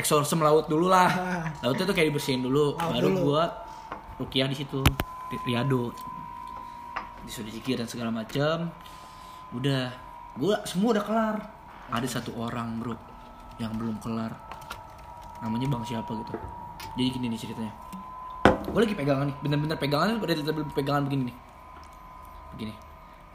exorcism 0.01 0.41
laut 0.41 0.65
dulu 0.69 0.89
lah. 0.89 1.13
Lautnya 1.65 1.85
tuh 1.89 1.97
kayak 1.97 2.09
dibersihin 2.13 2.41
dulu, 2.41 2.77
Laut 2.77 2.93
baru 2.93 3.09
dulu. 3.13 3.21
gua 3.33 3.45
Rukiah 4.17 4.49
di 4.49 4.57
situ, 4.57 4.81
di 5.29 5.37
Riado. 5.45 5.93
Disuruh 7.25 7.53
zikir 7.53 7.77
dan 7.77 7.89
segala 7.89 8.09
macam. 8.09 8.73
Udah, 9.53 9.93
gua 10.41 10.65
semua 10.65 10.97
udah 10.97 11.05
kelar. 11.05 11.37
Ada 11.93 12.21
satu 12.21 12.33
orang, 12.37 12.81
Bro, 12.81 12.97
yang 13.61 13.77
belum 13.77 14.01
kelar. 14.01 14.46
Namanya 15.45 15.67
Bang 15.69 15.83
siapa 15.85 16.11
gitu. 16.13 16.33
Jadi 16.97 17.09
gini 17.13 17.27
nih 17.33 17.41
ceritanya. 17.41 17.73
Gue 18.67 18.81
lagi 18.83 18.95
pegangan 18.97 19.27
nih, 19.29 19.37
bener-bener 19.41 19.77
pegangan 19.81 20.17
udah 20.21 20.67
pegangan 20.75 21.05
begini 21.09 21.33
nih 21.33 21.37
begini. 22.57 22.75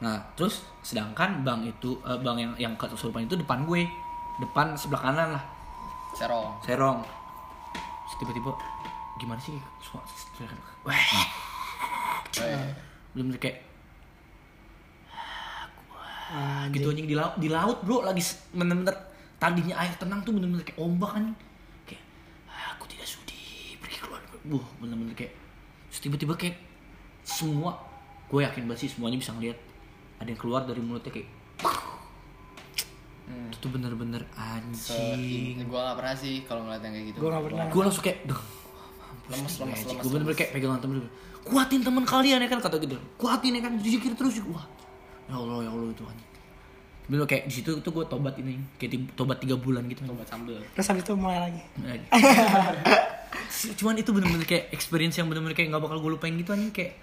Nah, 0.02 0.18
terus 0.34 0.66
sedangkan 0.82 1.46
bang 1.46 1.62
itu 1.62 1.94
eh, 2.02 2.18
bang 2.18 2.36
yang 2.42 2.52
yang 2.58 2.72
kesurupan 2.74 3.30
itu 3.30 3.38
depan 3.38 3.62
gue, 3.62 3.86
depan 4.42 4.74
sebelah 4.74 5.02
kanan 5.06 5.28
lah, 5.38 5.44
Serong. 6.18 6.58
serong. 6.66 6.98
Tiba-tiba 8.18 8.54
gimana 9.18 9.38
sih 9.42 9.54
suara 9.82 10.54
wah, 10.86 10.94
belum 13.14 13.34
kayak 13.34 13.66
Anjing. 16.32 16.80
gitu 16.80 16.86
anjing 16.94 17.08
di 17.10 17.16
laut 17.18 17.34
di 17.36 17.48
laut 17.50 17.82
bro 17.82 18.06
lagi 18.06 18.22
bener-bener 18.56 18.94
tadinya 19.36 19.74
air 19.82 19.92
tenang 19.98 20.22
tuh 20.22 20.32
bener-bener 20.32 20.62
kayak 20.64 20.80
ombak 20.80 21.12
kan 21.18 21.34
kayak 24.42 24.50
"Ah, 24.50 24.50
aku 24.50 24.50
tidak 24.50 24.50
sudi 24.50 24.50
pergi 24.50 24.50
keluar 24.50 24.50
wah 24.50 24.66
bener-bener 24.80 25.14
kayak 25.14 25.32
tiba-tiba 25.92 26.34
kayak 26.34 26.56
semua 27.22 27.70
gue 28.26 28.40
yakin 28.42 28.62
banget 28.66 28.80
sih 28.82 28.90
semuanya 28.96 29.18
bisa 29.20 29.30
ngeliat 29.32 29.58
ada 30.18 30.28
yang 30.28 30.40
keluar 30.40 30.64
dari 30.66 30.80
mulutnya 30.82 31.12
kayak 31.12 31.28
itu 33.32 33.56
tuh 33.60 33.70
bener-bener 33.70 34.22
anjing 34.34 35.62
gue 35.62 35.78
gak 35.78 35.96
pernah 35.96 36.16
sih 36.18 36.42
kalau 36.44 36.66
ngeliat 36.66 36.82
yang 36.82 36.92
kayak 36.92 37.06
gitu. 37.14 37.18
Gua 37.22 37.30
nggak 37.32 37.44
pernah. 37.48 37.64
gue 37.70 37.82
langsung 37.86 38.04
kayak 38.04 38.18
duh 38.26 38.42
Lemes, 39.30 39.54
lemes, 39.62 39.80
lemes. 39.86 40.02
gue 40.02 40.10
bener-bener 40.10 40.36
kayak 40.36 40.50
pegangan 40.52 40.78
temen 40.82 40.96
gue 40.98 41.10
kuatin 41.46 41.80
teman 41.82 42.04
kalian 42.04 42.38
ya 42.42 42.48
kan 42.50 42.58
kata 42.58 42.76
gitu 42.82 42.96
kuatin 43.16 43.54
ya 43.54 43.62
kan 43.62 43.72
zikir 43.78 44.12
terus 44.18 44.42
wah 44.50 44.66
ya 45.30 45.38
Allah 45.38 45.62
ya 45.64 45.70
Allah 45.70 45.94
itu 45.94 46.02
anjing 46.02 46.30
bener 47.06 47.26
kayak 47.26 47.44
di 47.46 47.54
situ 47.54 47.70
tuh 47.82 47.92
gue 47.94 48.04
tobat 48.10 48.34
ini 48.42 48.58
kayak 48.78 49.14
tobat 49.14 49.38
tiga 49.38 49.54
bulan 49.58 49.86
gitu 49.90 50.02
Obat 50.06 50.26
sambel. 50.26 50.58
Terus 50.74 50.86
habis 50.86 51.02
itu 51.02 51.12
mulai 51.18 51.38
lagi. 51.50 51.60
Cuman 53.52 53.94
itu 54.00 54.10
bener-bener 54.10 54.46
kayak 54.48 54.72
experience 54.72 55.20
yang 55.20 55.28
bener-bener 55.28 55.52
kayak 55.52 55.68
nggak 55.70 55.82
bakal 55.82 55.98
gue 56.00 56.10
lupain 56.16 56.32
gitu 56.32 56.50
anjing 56.56 56.72
kayak 56.72 56.96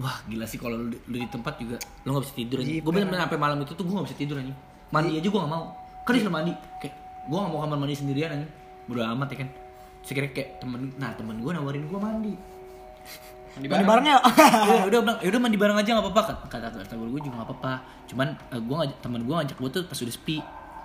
wah 0.00 0.24
gila 0.24 0.48
sih 0.48 0.56
kalau 0.56 0.88
lu, 0.88 0.96
lu 1.10 1.16
di 1.20 1.28
tempat 1.28 1.60
juga 1.60 1.76
lu 2.06 2.16
nggak 2.16 2.24
bisa 2.24 2.34
tidur 2.34 2.58
anjing. 2.62 2.80
Gue 2.80 2.92
bener-bener 2.94 3.20
sampai 3.26 3.38
malam 3.38 3.58
itu 3.60 3.72
tuh 3.74 3.84
gue 3.84 3.94
nggak 3.94 4.08
bisa 4.08 4.18
tidur 4.18 4.36
anjing. 4.38 4.56
Mandi 4.94 5.10
aja 5.18 5.28
gue 5.28 5.40
nggak 5.42 5.52
mau. 5.52 5.64
Kan 6.06 6.12
disuruh 6.16 6.34
mandi. 6.34 6.52
Kayak 6.80 6.94
gue 7.28 7.38
nggak 7.38 7.52
mau 7.52 7.60
kamar 7.66 7.78
mandi 7.82 7.94
sendirian 7.98 8.30
anjing. 8.32 8.50
Bodo 8.88 9.00
amat 9.02 9.28
ya 9.34 9.36
kan. 9.44 9.48
Sekira 10.02 10.26
kayak 10.30 10.48
temen 10.62 10.80
nah 10.96 11.10
temen 11.14 11.36
gue 11.42 11.50
nawarin 11.52 11.84
gue 11.86 11.98
mandi. 12.00 12.34
Mandi 13.52 13.66
Mandi 13.68 13.68
bareng. 13.68 13.86
bareng 13.86 14.06
ya? 14.08 14.18
udah 14.88 14.98
bilang 15.04 15.18
ya 15.20 15.28
udah 15.28 15.40
mandi 15.42 15.58
bareng 15.60 15.76
aja 15.76 15.90
nggak 15.98 16.04
apa-apa. 16.08 16.22
Kata 16.48 16.56
kata 16.70 16.76
kata 16.86 16.94
gue 16.96 17.20
juga 17.20 17.36
nggak 17.36 17.48
apa-apa. 17.52 17.72
Cuman 18.08 18.28
gue 18.48 18.76
ngajak 18.80 18.98
temen 19.04 19.20
gue 19.26 19.34
ngajak 19.36 19.56
gue 19.60 19.70
tuh 19.70 19.82
pas 19.84 19.98
udah 19.98 20.14
sepi. 20.14 20.38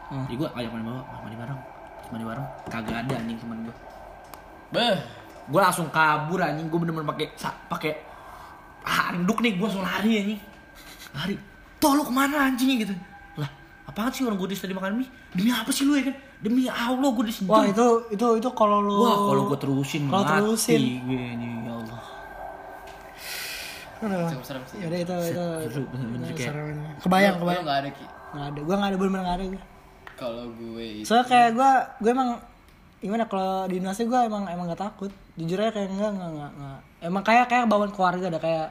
Jadi 0.08 0.36
gue 0.36 0.48
ajak 0.52 0.70
mandi 0.74 0.86
bareng 0.86 1.06
mandi 1.24 1.38
bareng. 1.40 1.60
Mandi 2.08 2.26
bareng 2.28 2.46
kagak 2.68 2.98
ada 3.08 3.14
anjing 3.22 3.40
temen 3.40 3.60
gue 3.68 3.76
Beh. 4.74 4.98
gue 5.48 5.62
langsung 5.64 5.88
kabur 5.88 6.44
anjing 6.44 6.68
gue 6.68 6.80
bener-bener 6.80 7.08
pakai 7.08 7.28
pakai 7.72 7.92
handuk 8.84 9.40
nih 9.40 9.56
gue 9.56 9.64
langsung 9.64 9.84
lari 9.84 10.12
anjing 10.20 10.40
lari 11.16 11.36
toh 11.80 11.96
lu 11.96 12.04
ke 12.04 12.12
mana 12.12 12.52
anjing 12.52 12.84
gitu 12.84 12.92
lah 13.40 13.48
apaan 13.88 14.12
sih 14.12 14.28
orang 14.28 14.36
gue 14.36 14.52
tadi 14.52 14.76
makan 14.76 15.00
mie 15.00 15.08
demi 15.32 15.56
apa 15.56 15.72
sih 15.72 15.88
lu 15.88 15.96
ya 15.96 16.12
kan 16.12 16.16
demi 16.44 16.68
Allah 16.68 17.10
gue 17.16 17.26
disentuh 17.32 17.56
Wah 17.56 17.64
itu 17.64 17.88
itu 18.12 18.28
itu 18.44 18.50
kalau 18.52 18.84
lu 18.84 19.08
wah 19.08 19.18
kalau 19.32 19.42
gue 19.48 19.60
terusin 19.64 20.12
kalau 20.12 20.28
mati 20.28 20.36
terusin. 20.36 20.82
gue 21.08 21.16
ya 21.16 21.72
Allah 21.72 22.02
Aduh. 23.98 24.30
Cukup 24.30 24.46
serem 24.46 24.64
sih. 24.70 24.78
Yaudah 24.78 25.00
itu 25.02 25.16
itu. 25.34 25.46
Seru, 25.74 25.84
bener-bener 25.90 26.30
itu 26.30 26.46
kayak-. 26.46 27.02
Kebayang 27.02 27.36
kebayang. 27.42 27.64
Gak 27.66 27.80
ada 27.82 27.90
Ki. 27.90 28.06
Nggak 28.06 28.46
ada. 28.46 28.60
Gua 28.62 28.76
nggak 28.78 28.90
ada 28.90 28.98
bener-bener 28.98 29.24
nggak 29.26 29.38
ada 29.42 29.46
gue. 29.50 29.64
Kalau 30.18 30.44
gue 30.54 30.86
itu 31.02 31.06
Soalnya 31.06 31.26
kayak 31.30 31.50
gue 31.58 31.72
gue 32.06 32.12
emang 32.14 32.30
gimana 32.98 33.30
kalau 33.30 33.70
di 33.70 33.78
Indonesia 33.78 34.04
gue 34.04 34.20
emang 34.26 34.44
emang 34.50 34.66
gak 34.74 34.82
takut. 34.90 35.12
Jujur 35.38 35.62
aja 35.62 35.72
kayak 35.72 35.90
enggak 35.94 36.12
enggak 36.18 36.30
enggak. 36.34 36.52
enggak. 36.58 36.80
Emang 37.06 37.24
kayak 37.24 37.46
kayak 37.46 37.66
bawaan 37.70 37.92
keluarga 37.94 38.26
ada 38.34 38.42
kayak 38.42 38.68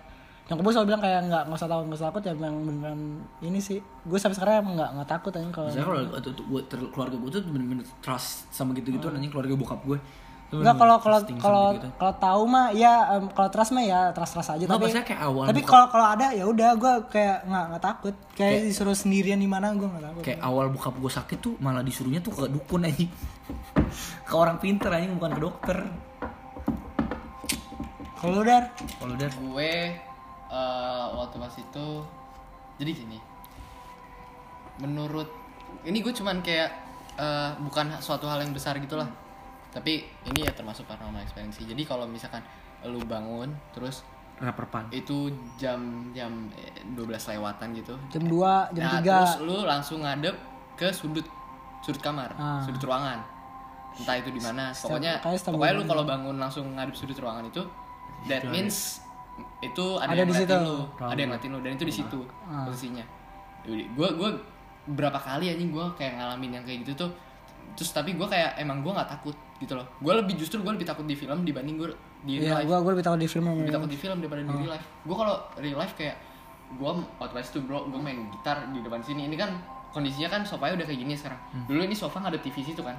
yang 0.46 0.62
gue 0.62 0.70
selalu 0.70 0.94
bilang 0.94 1.02
kayak 1.02 1.26
nggak 1.26 1.42
nggak 1.50 1.58
usah 1.58 1.66
takut 1.66 1.84
nggak 1.90 1.98
usah 1.98 2.08
takut 2.14 2.22
ya 2.22 2.32
emang 2.38 2.62
beneran 2.62 3.00
ini 3.42 3.58
sih 3.58 3.82
gue 3.82 4.14
sampai 4.14 4.38
sekarang 4.38 4.62
emang 4.62 4.74
nggak 4.78 4.90
nggak 4.94 5.08
takut 5.10 5.32
aja 5.34 5.42
kalau 5.50 5.66
Misalnya 5.66 5.86
kalau 5.90 6.86
keluarga 6.94 7.16
gue 7.18 7.30
tuh 7.34 7.42
bener-bener 7.50 7.86
trust 7.98 8.46
sama 8.54 8.70
gitu-gitu 8.78 9.10
anjing 9.10 9.34
keluarga 9.34 9.58
bokap 9.58 9.82
gue 9.82 9.98
Enggak 10.46 10.78
kalau 10.78 10.96
kalau 11.02 11.18
kalau 11.36 11.64
gitu-gitu. 11.74 11.90
kalau 11.98 12.14
tahu 12.16 12.42
mah 12.46 12.70
ya 12.70 13.18
em, 13.18 13.26
kalau 13.34 13.50
trust 13.50 13.74
mah 13.74 13.82
ya 13.82 14.14
trust 14.14 14.30
trust 14.30 14.50
aja 14.52 14.62
Nggak, 14.62 14.78
tapi 14.78 15.02
kayak 15.02 15.20
awal 15.20 15.44
tapi 15.50 15.58
buka- 15.58 15.70
kalau 15.74 15.86
kalau 15.90 16.06
ada 16.06 16.26
ya 16.30 16.44
udah 16.46 16.70
gue 16.72 16.92
kayak 17.10 17.36
nggak 17.44 17.64
nggak 17.66 17.82
takut. 17.82 18.14
Kayak 18.32 18.58
disuruh 18.64 18.94
sendirian 18.94 19.36
di 19.36 19.50
mana 19.50 19.74
gue 19.74 19.82
nggak 19.84 20.04
takut. 20.04 20.22
Kayak 20.22 20.40
awal 20.40 20.70
bokap 20.70 20.94
gue 20.94 21.10
sakit 21.10 21.38
tuh 21.42 21.54
malah 21.58 21.82
disuruhnya 21.82 22.22
tuh 22.22 22.30
ke 22.30 22.46
dukun 22.46 22.86
anjing. 22.86 23.10
Ke 24.28 24.34
orang 24.34 24.58
pinter 24.58 24.86
anjing 24.88 25.18
bukan 25.18 25.30
ke 25.32 25.40
dokter. 25.40 25.78
Kalau 28.16 28.38
udah 28.40 28.60
kalau 28.96 29.12
udah 29.12 29.28
gue 29.28 29.72
eh, 30.48 31.06
waktu 31.12 31.36
pas 31.36 31.54
itu 31.54 31.86
jadi 32.78 32.90
gini. 32.94 33.18
Menurut 34.78 35.26
ini 35.82 35.98
gue 35.98 36.14
cuman 36.14 36.38
kayak 36.38 36.70
eh, 37.16 37.50
bukan 37.60 37.98
suatu 37.98 38.30
hal 38.30 38.38
yang 38.40 38.54
besar 38.54 38.78
gitulah 38.78 39.10
tapi 39.76 39.92
ini 40.24 40.40
ya 40.40 40.50
termasuk 40.50 40.88
paranormal 40.88 41.20
experience 41.20 41.56
sih. 41.56 41.66
jadi 41.66 41.84
kalau 41.84 42.08
misalkan 42.08 42.40
lu 42.82 43.02
bangun 43.02 43.52
terus 43.70 44.00
rapper 44.36 44.64
pan 44.66 44.84
itu 44.90 45.28
jam 45.54 45.80
jam 46.10 46.48
eh, 46.54 46.80
12 46.90 46.96
lewatan 47.30 47.68
gitu. 47.72 47.92
Jam 48.08 48.24
2 48.24 48.72
jam 48.72 48.82
nah 48.82 49.00
3 49.00 49.04
terus 49.04 49.34
lu 49.42 49.56
langsung 49.62 50.00
ngadep 50.00 50.36
ke 50.74 50.88
sudut 50.90 51.24
sudut 51.80 52.00
kamar 52.00 52.32
Ah. 52.34 52.60
sudut 52.60 52.80
ruangan. 52.82 53.20
Entah 53.96 54.12
itu 54.14 54.28
di 54.28 54.36
mana 54.38 54.72
pokoknya 54.72 55.20
pokoknya 55.22 55.72
lu 55.74 55.84
kalau 55.84 56.04
bangun 56.04 56.36
langsung 56.36 56.68
ngadep 56.72 56.92
sudut 56.92 57.16
ruangan 57.16 57.44
itu 57.44 57.64
that 58.24 58.44
means 58.46 59.00
itu 59.60 59.84
ada, 59.96 60.12
Ada 60.12 60.20
yang 60.20 60.28
di 60.28 60.36
situ. 60.38 60.52
lu 60.54 60.76
ada 60.98 61.16
yang 61.16 61.28
ngeliatin 61.30 61.50
lu 61.50 61.60
dan 61.60 61.72
itu 61.74 61.84
di 61.84 61.94
situ 61.94 62.20
Ah. 62.44 62.64
posisinya. 62.64 63.04
Gue 63.66 64.08
gue 64.10 64.30
berapa 64.86 65.16
kali 65.16 65.48
anjing 65.48 65.68
gue 65.70 65.86
kayak 65.94 66.12
ngalamin 66.14 66.50
yang 66.54 66.64
kayak 66.64 66.84
gitu 66.84 66.92
tuh 66.94 67.10
terus 67.76 67.92
tapi 67.92 68.16
gue 68.16 68.24
kayak 68.24 68.56
emang 68.56 68.80
gue 68.80 68.88
nggak 68.88 69.06
takut 69.06 69.36
gitu 69.56 69.76
loh. 69.76 69.84
Gue 70.00 70.12
lebih 70.12 70.34
justru 70.34 70.58
gue 70.58 70.72
lebih 70.72 70.84
takut 70.84 71.04
di 71.04 71.12
film 71.12 71.44
dibanding 71.44 71.76
gue 71.76 71.88
di 72.24 72.40
real 72.40 72.42
Iya, 72.42 72.54
life. 72.58 72.66
gue 72.66 72.76
gue 72.80 72.92
lebih 72.96 73.04
takut 73.04 73.20
di 73.20 73.28
film 73.28 73.44
lebih 73.54 73.72
takut 73.72 73.88
di 73.88 73.98
film 73.98 74.16
daripada 74.18 74.40
di 74.42 74.52
real 74.56 74.72
life. 74.72 74.86
Gue 75.04 75.16
kalau 75.16 75.34
real 75.56 75.76
life 75.76 75.94
kayak 75.94 76.16
gue 76.66 76.90
pas 77.16 77.30
itu 77.38 77.58
bro 77.60 77.86
gue 77.86 78.00
main 78.00 78.18
gitar 78.32 78.66
di 78.72 78.80
depan 78.80 78.98
sini. 78.98 79.28
Ini 79.28 79.36
kan 79.36 79.50
kondisinya 79.92 80.28
kan 80.28 80.40
sofanya 80.42 80.80
udah 80.80 80.86
kayak 80.88 81.00
gini 81.00 81.12
sekarang. 81.14 81.38
Dulu 81.64 81.80
ini 81.80 81.94
sofa 81.94 82.16
ngadep 82.18 82.40
TV 82.40 82.56
situ 82.64 82.80
kan. 82.80 82.96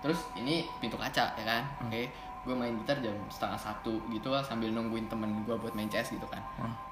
Terus 0.00 0.18
ini 0.34 0.66
pintu 0.78 0.96
kaca 0.96 1.32
ya 1.32 1.44
kan? 1.46 1.62
Oke 1.86 2.10
gue 2.40 2.56
main 2.56 2.72
gitar 2.80 2.96
jam 2.98 3.12
setengah 3.28 3.60
satu 3.60 4.00
gitu 4.08 4.32
lah 4.32 4.40
sambil 4.40 4.72
nungguin 4.72 5.04
temen 5.06 5.44
gue 5.44 5.52
buat 5.52 5.76
main 5.76 5.86
CS 5.86 6.16
gitu 6.16 6.24
kan. 6.26 6.40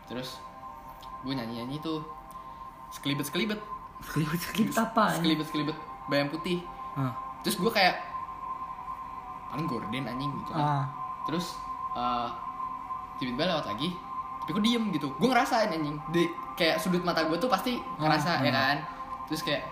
Terus 0.04 0.36
gue 1.24 1.32
nyanyi 1.32 1.64
nyanyi 1.64 1.80
tuh 1.80 2.04
sekelibet 2.88 3.24
sekelibet 3.24 3.56
Kelibet 3.98 4.38
kelibet 4.46 4.76
apa? 4.78 5.10
sekelibet 5.10 5.46
sekelibet 5.48 5.76
bayam 6.08 6.28
putih 6.28 6.64
Hah. 6.94 7.12
terus 7.40 7.56
gue 7.56 7.68
kayak 7.68 7.96
paling 9.48 9.64
gorden 9.64 10.04
anjing 10.04 10.32
gitu 10.34 10.50
kan 10.50 10.64
Ah. 10.64 10.84
terus 11.24 11.56
eh, 11.92 12.28
tiba-tiba 13.16 13.48
lewat 13.48 13.66
lagi 13.66 13.88
tapi 14.38 14.50
gue 14.50 14.64
diem 14.64 14.84
gitu 14.90 15.08
gue 15.10 15.28
ngerasain 15.28 15.68
anjing 15.68 15.96
di 16.08 16.24
kayak 16.54 16.76
sudut 16.76 17.00
mata 17.00 17.22
gue 17.22 17.36
tuh 17.36 17.46
pasti 17.46 17.76
ngerasa 17.96 18.40
ya 18.40 18.50
kan 18.50 18.76
terus 19.24 19.42
kayak 19.42 19.64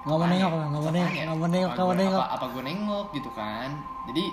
Nggak 0.00 0.16
mau 0.16 0.26
nengok 0.26 0.48
ya? 0.48 0.56
lah, 0.56 0.66
nggak 0.66 0.80
mau 0.80 0.90
nengok, 0.90 1.12
ya? 1.12 1.22
nggak 1.22 1.36
mau 1.36 1.44
nengok, 1.46 1.68
Apa 1.68 1.76
nggak 1.76 1.84
mau 1.84 1.94
nengok. 1.94 2.22
apa, 2.22 2.32
apa 2.32 2.44
gue 2.48 2.62
nengok 2.64 3.06
gitu 3.12 3.30
kan 3.30 3.68
jadi 4.08 4.24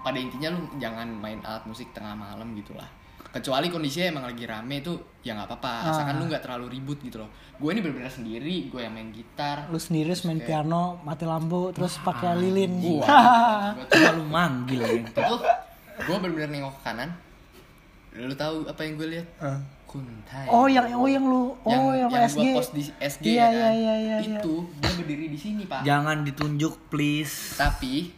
pada 0.00 0.18
intinya 0.18 0.48
lu 0.50 0.60
jangan 0.74 1.08
main 1.14 1.38
alat 1.40 1.64
musik 1.64 1.88
tengah 1.92 2.14
malam 2.14 2.48
gitu 2.54 2.72
lah 2.72 2.88
kecuali 3.34 3.66
kondisinya 3.66 4.06
emang 4.08 4.24
lagi 4.24 4.44
rame 4.44 4.78
tuh 4.78 4.94
ya 5.20 5.34
nggak 5.34 5.48
apa-apa 5.48 5.72
asalkan 5.90 6.14
Ah. 6.14 6.18
lu 6.18 6.30
nggak 6.30 6.38
terlalu 6.40 6.66
ribut 6.70 6.98
gitu 7.00 7.18
loh 7.18 7.26
gue 7.54 7.68
ini 7.68 7.80
bener-bener 7.80 8.06
sendiri 8.08 8.70
gue 8.70 8.78
yang 8.78 8.90
main 8.90 9.10
gitar 9.10 9.66
Lu 9.66 9.76
sendiri 9.76 10.06
terus 10.08 10.22
main 10.22 10.38
piano, 10.38 11.02
mati 11.02 11.24
lampu, 11.24 11.70
terus 11.70 11.98
pakai 11.98 12.34
lilin. 12.36 12.72
Gue 12.76 13.02
tuh 13.02 13.06
Coba 13.92 14.10
lu 14.12 14.24
manggil 14.24 14.80
ya. 14.80 14.94
itu 15.00 15.20
gue 15.96 16.16
bener-bener 16.16 16.50
nengok 16.52 16.74
ke 16.74 16.82
kanan 16.84 17.10
lu 18.12 18.34
tahu 18.34 18.62
apa 18.64 18.80
yang 18.80 18.94
gue 18.94 19.08
lihat 19.10 19.26
Ah. 19.36 19.58
kuntai 19.84 20.46
Oh 20.48 20.66
yang 20.66 20.86
oh 20.92 21.06
yang 21.06 21.22
lu 21.22 21.54
oh 21.56 21.70
yang, 21.90 22.06
yang, 22.06 22.26
SG. 22.26 22.38
gua 22.40 22.54
post 22.56 22.70
di 22.70 22.82
SG 22.96 23.24
Iya, 23.28 23.34
ya 23.34 23.46
iya, 23.48 23.58
kan 23.60 23.72
iya, 23.72 23.94
iya, 23.96 24.16
iya. 24.20 24.38
itu 24.38 24.54
dia 24.72 24.92
berdiri 24.92 25.26
di 25.26 25.38
sini 25.40 25.62
pak 25.64 25.82
Jangan 25.82 26.22
ditunjuk 26.22 26.86
please. 26.88 27.54
tapi 27.54 28.14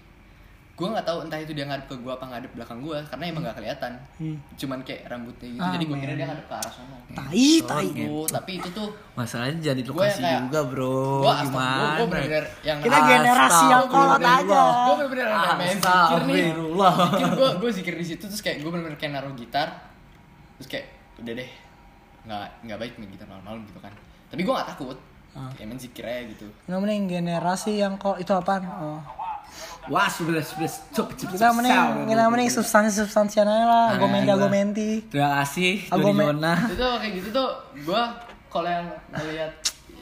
gue 0.77 0.85
nggak 0.87 1.03
tahu 1.03 1.19
entah 1.25 1.41
itu 1.41 1.51
dia 1.51 1.65
ngadep 1.65 1.87
ke 1.87 1.97
gue 1.97 2.09
apa 2.11 2.25
ngadep 2.27 2.53
belakang 2.53 2.79
gue 2.79 2.99
karena 3.03 3.25
emang 3.27 3.43
nggak 3.43 3.57
kelihatan 3.57 3.93
Hmm. 4.17 4.37
cuman 4.55 4.79
kayak 4.83 5.01
rambutnya 5.07 5.49
gitu 5.49 5.63
Ah, 5.63 5.73
jadi 5.73 5.85
gue 5.85 5.97
kira 5.99 6.13
dia 6.15 6.27
ngadep 6.27 6.47
ke 6.47 6.55
arah 6.55 6.69
sana 6.71 6.97
Tai 7.09 7.49
tai. 7.65 7.89
Oh, 8.05 8.27
tapi 8.27 8.51
itu 8.55 8.69
tuh 8.71 8.89
Masalahnya 9.15 9.57
jadi 9.67 9.81
Gua 9.83 10.05
lokasi 10.05 10.21
kayak- 10.21 10.41
juga 10.43 10.61
bro. 10.63 11.01
gue 11.19 11.33
Gimana? 11.43 11.97
gue 11.97 12.07
bener-bener 12.07 12.45
yang 12.61 12.79
Kita 12.79 12.99
generasi 13.03 13.65
yang 13.67 13.87
kolot 13.87 14.21
aja. 14.21 14.61
gue 14.69 14.95
bener-bener 14.95 15.27
yang 15.27 15.57
main 15.57 15.79
zikir 15.79 16.21
nih 16.23 16.45
gue 17.33 17.49
gue 17.57 17.71
zikir 17.73 17.95
di 17.97 18.07
situ 18.07 18.25
terus 18.27 18.43
kayak 18.43 18.57
gue 18.59 18.69
bener-bener 18.69 18.97
kayak 18.97 19.13
naruh 19.15 19.33
gitar 19.33 19.69
terus 20.55 20.69
kayak 20.69 20.87
udah 21.17 21.33
deh 21.35 21.51
nggak 22.23 22.47
nggak 22.63 22.79
baik 22.79 22.93
main 22.97 23.09
gitar 23.09 23.25
malam-malam 23.27 23.65
gitu 23.65 23.81
kan 23.81 23.93
tapi 24.29 24.41
gue 24.41 24.53
nggak 24.53 24.69
takut 24.71 24.99
Ah. 25.33 25.49
kayak 25.53 25.67
main 25.67 25.77
zikir 25.79 26.01
aja 26.03 26.21
gitu 26.27 26.49
Yang 26.65 26.81
mending 26.83 27.05
generasi 27.11 27.73
yang 27.77 27.97
kok 27.97 28.17
itu 28.17 28.29
apaan? 28.31 28.65
Oh. 28.67 29.01
Wah 29.87 30.09
sudah 30.09 30.41
sudah 30.41 30.67
cuk 30.91 31.09
cuk. 31.15 31.29
Kita 31.33 31.51
mending 31.51 31.79
kita 32.07 32.23
mending 32.27 32.51
substansi 32.51 32.91
substansian 32.97 33.45
aja 33.45 33.65
lah, 33.65 33.75
Ah, 33.85 33.87
argumenti 33.93 34.25
gua- 34.25 34.35
argumenti. 34.37 34.89
Terima 35.07 35.31
kasih 35.39 35.73
Yona. 35.89 36.55
itu 36.67 36.83
kayak 36.83 37.13
gitu 37.15 37.29
tuh 37.31 37.49
gue 37.77 38.03
kalau 38.49 38.69
yang 38.69 38.87
ngeliat 39.11 39.53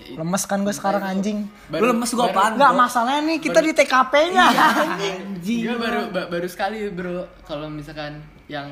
Lemes 0.07 0.45
kan 0.45 0.61
gue 0.61 0.71
sekarang 0.71 1.01
anjing. 1.03 1.49
Lu 1.71 1.85
lemes 1.87 2.13
gua 2.13 2.29
apaan? 2.29 2.55
Enggak 2.55 2.71
bro? 2.71 2.79
masalahnya 2.79 3.21
nih 3.25 3.39
kita 3.41 3.59
di 3.59 3.73
TKP-nya. 3.73 4.47
Anjing. 4.93 5.61
Gue 5.65 5.77
baru 5.79 6.01
ba- 6.09 6.29
baru 6.29 6.45
sekali 6.45 6.89
bro 6.89 7.25
kalau 7.43 7.67
misalkan 7.67 8.21
yang 8.45 8.69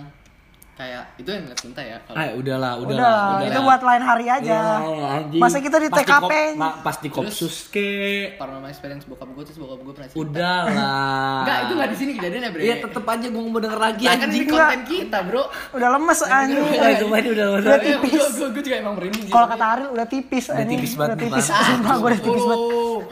kayak 0.73 1.05
itu 1.15 1.29
yang 1.29 1.45
ngeliat 1.45 1.61
Kunta 1.61 1.81
ya 1.81 1.97
kalau 2.03 2.17
Ah, 2.17 2.33
udahlah, 2.33 2.73
Udah, 2.77 2.97
udahlah. 2.97 3.45
itu 3.45 3.61
buat 3.61 3.83
lain 3.83 4.03
hari 4.03 4.27
aja. 4.27 4.57
Ya, 4.57 4.81
anjing. 5.15 5.39
Masa 5.39 5.59
kita 5.59 5.77
di 5.77 5.87
Pas 5.87 6.01
TKP? 6.01 6.33
kop- 6.33 6.57
ma- 6.57 6.77
pas 6.81 6.97
di 6.97 7.09
kopsus 7.09 7.69
ke. 7.69 7.89
paranormal 8.35 8.67
experience 8.67 9.05
bokap 9.05 9.29
gue 9.29 9.45
terus 9.45 9.59
bokap 9.59 9.79
gue 9.79 9.93
pernah 9.93 10.09
cerita 10.09 10.23
Udahlah. 10.25 11.39
Enggak, 11.43 11.59
itu 11.61 11.73
nggak 11.73 11.89
di 11.89 11.97
sini 11.97 12.11
kejadiannya 12.15 12.51
bre 12.51 12.63
Iya 12.63 12.75
tetep 12.81 13.05
aja 13.05 13.27
gue 13.29 13.43
mau 13.45 13.61
denger 13.61 13.81
lagi 13.81 14.03
Nah, 14.03 14.15
kan 14.17 14.29
ini 14.29 14.45
konten 14.45 14.81
kita 14.83 15.19
bro 15.23 15.43
Udah 15.71 15.89
lemes 15.91 16.21
anjing. 16.25 16.65
Udah, 16.65 16.89
ini 16.91 17.29
udah 17.31 17.47
udah. 17.53 17.69
Udah 17.69 17.79
tipis. 17.79 18.13
gue 18.33 18.49
gue 18.51 18.63
juga 18.63 18.77
emang 18.79 18.95
merinding 18.97 19.25
Kalau 19.29 19.47
kata 19.47 19.65
Ariel 19.69 19.91
udah 19.91 20.07
tipis 20.07 20.45
Udah 20.49 20.67
tipis 20.67 20.93
banget 20.95 21.11
Udah 21.13 21.21
tipis. 21.23 21.47
Sumpah 21.47 21.95
gue 21.95 22.09
udah 22.09 22.21
tipis 22.23 22.43
banget. 22.43 22.61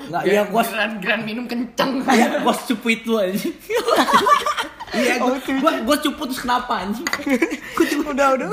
Nggak, 0.09 0.23
iya, 0.27 0.43
gua- 0.45 0.65
Gran, 0.67 0.91
gran 0.99 1.21
minum 1.23 1.45
kenceng 1.45 1.91
Iya, 2.03 2.41
gue 2.41 2.55
cupu 2.67 2.89
itu 2.91 3.13
anjing. 3.15 3.55
Iya, 4.91 5.15
gue 5.23 5.37
gue 5.39 5.73
gue 5.87 5.97
cupu 6.03 6.23
terus 6.27 6.41
kenapa 6.43 6.83
anjing? 6.83 7.07
Udah, 8.11 8.35
udah. 8.35 8.49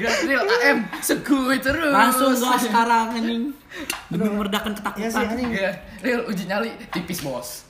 Gran 0.00 0.18
real 0.24 0.44
AM 0.48 0.78
Seguy 1.04 1.60
terus 1.60 1.92
Langsung 1.92 2.32
gue 2.32 2.58
sekarang 2.64 3.12
anjing. 3.12 3.52
Demi 4.08 4.28
meredakan 4.32 4.72
ketakutan. 4.72 5.12
Iya 5.12 5.20
anjing. 5.36 5.50
Real 6.00 6.20
uji 6.24 6.44
nyali 6.48 6.70
tipis 6.88 7.20
bos 7.20 7.68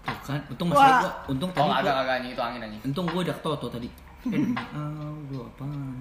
Tuh 0.00 0.16
kan, 0.24 0.40
untung 0.48 0.72
masih 0.72 0.80
gue, 0.80 1.12
untung 1.36 1.50
Oh 1.52 1.68
tadi 1.68 1.70
agak 1.76 1.92
gua, 1.92 2.02
agak 2.04 2.14
anjing 2.20 2.32
itu 2.32 2.42
angin 2.42 2.60
anjing 2.64 2.80
untung 2.88 3.04
gue 3.04 3.20
udah 3.20 3.36
toto 3.44 3.68
tadi. 3.68 3.88
Gue? 4.22 5.46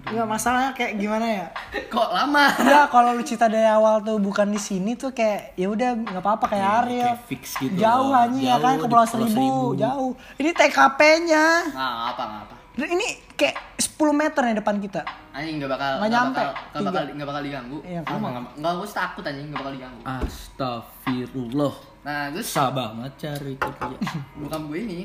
Enggak 0.06 0.28
masalahnya 0.28 0.72
kayak 0.74 0.94
gimana 0.96 1.26
ya? 1.26 1.46
Kok 1.94 2.10
lama 2.10 2.50
Ya 2.60 2.88
kalau 2.88 3.14
lu 3.14 3.22
cerita 3.22 3.46
dari 3.46 3.64
awal 3.64 4.02
tuh 4.02 4.18
bukan 4.18 4.48
di 4.48 4.58
sini 4.58 4.94
tuh 4.94 5.12
kayak 5.12 5.54
ya 5.54 5.68
udah 5.68 5.90
nggak 5.96 6.20
apa-apa 6.20 6.46
kayak 6.48 6.70
Ariel. 6.82 7.06
kayak 7.06 7.22
fix 7.26 7.44
gitu 7.58 7.76
Jauh 7.76 8.12
anjing 8.12 8.44
ya 8.44 8.58
kan 8.58 8.76
ke 8.76 8.86
Pulau 8.86 9.06
Seribu, 9.06 9.30
Seribu. 9.30 9.66
jauh. 9.76 10.12
Ini 10.36 10.50
TKP-nya. 10.52 11.46
Nggak 11.70 11.92
apa 12.10 12.22
nggak 12.26 12.44
apa 12.44 12.56
Dan 12.76 12.88
ini 12.90 13.08
kayak 13.34 13.56
10 13.78 13.92
meter 14.14 14.42
ya 14.42 14.54
depan 14.56 14.76
kita. 14.78 15.02
Anjing 15.30 15.56
nggak 15.58 15.70
bakal 15.70 15.92
Nggak 15.98 16.10
nyampe. 16.10 16.36
bakal 16.36 16.50
nggak 16.50 16.84
bakal 16.86 17.04
nggak 17.10 17.28
bakal 17.28 17.42
diganggu 17.42 17.78
Iya, 17.84 18.00
Lu 18.02 18.18
mah 18.18 18.30
nggak 18.30 18.44
nggak 18.58 18.72
gue 18.74 18.88
takut 18.90 19.24
anjing 19.24 19.46
nggak 19.48 19.60
bakal 19.60 19.74
diganggu 19.74 20.02
Astagfirullah. 20.04 21.74
Nah 22.02 22.20
terus 22.30 22.48
Susah 22.48 22.70
banget 22.70 23.12
cari 23.18 23.54
kerja. 23.56 23.96
bokap 24.36 24.62
gue 24.66 24.80
ini 24.82 25.00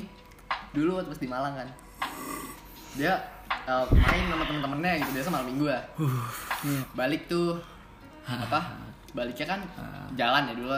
dulu 0.70 0.98
waktu 0.98 1.08
pas 1.08 1.20
di 1.20 1.28
Malang 1.28 1.54
kan 1.54 1.68
dia 2.94 3.12
eh, 3.66 3.84
main 3.90 4.24
sama 4.30 4.44
temen-temennya 4.46 4.92
gitu 5.02 5.10
biasa 5.14 5.28
malam 5.30 5.46
minggu 5.50 5.66
ya 5.68 5.80
balik 6.94 7.26
tuh 7.26 7.58
apa 8.24 8.60
baliknya 9.14 9.46
kan 9.46 9.60
jalan 10.16 10.42
ya 10.50 10.54
dulu 10.56 10.74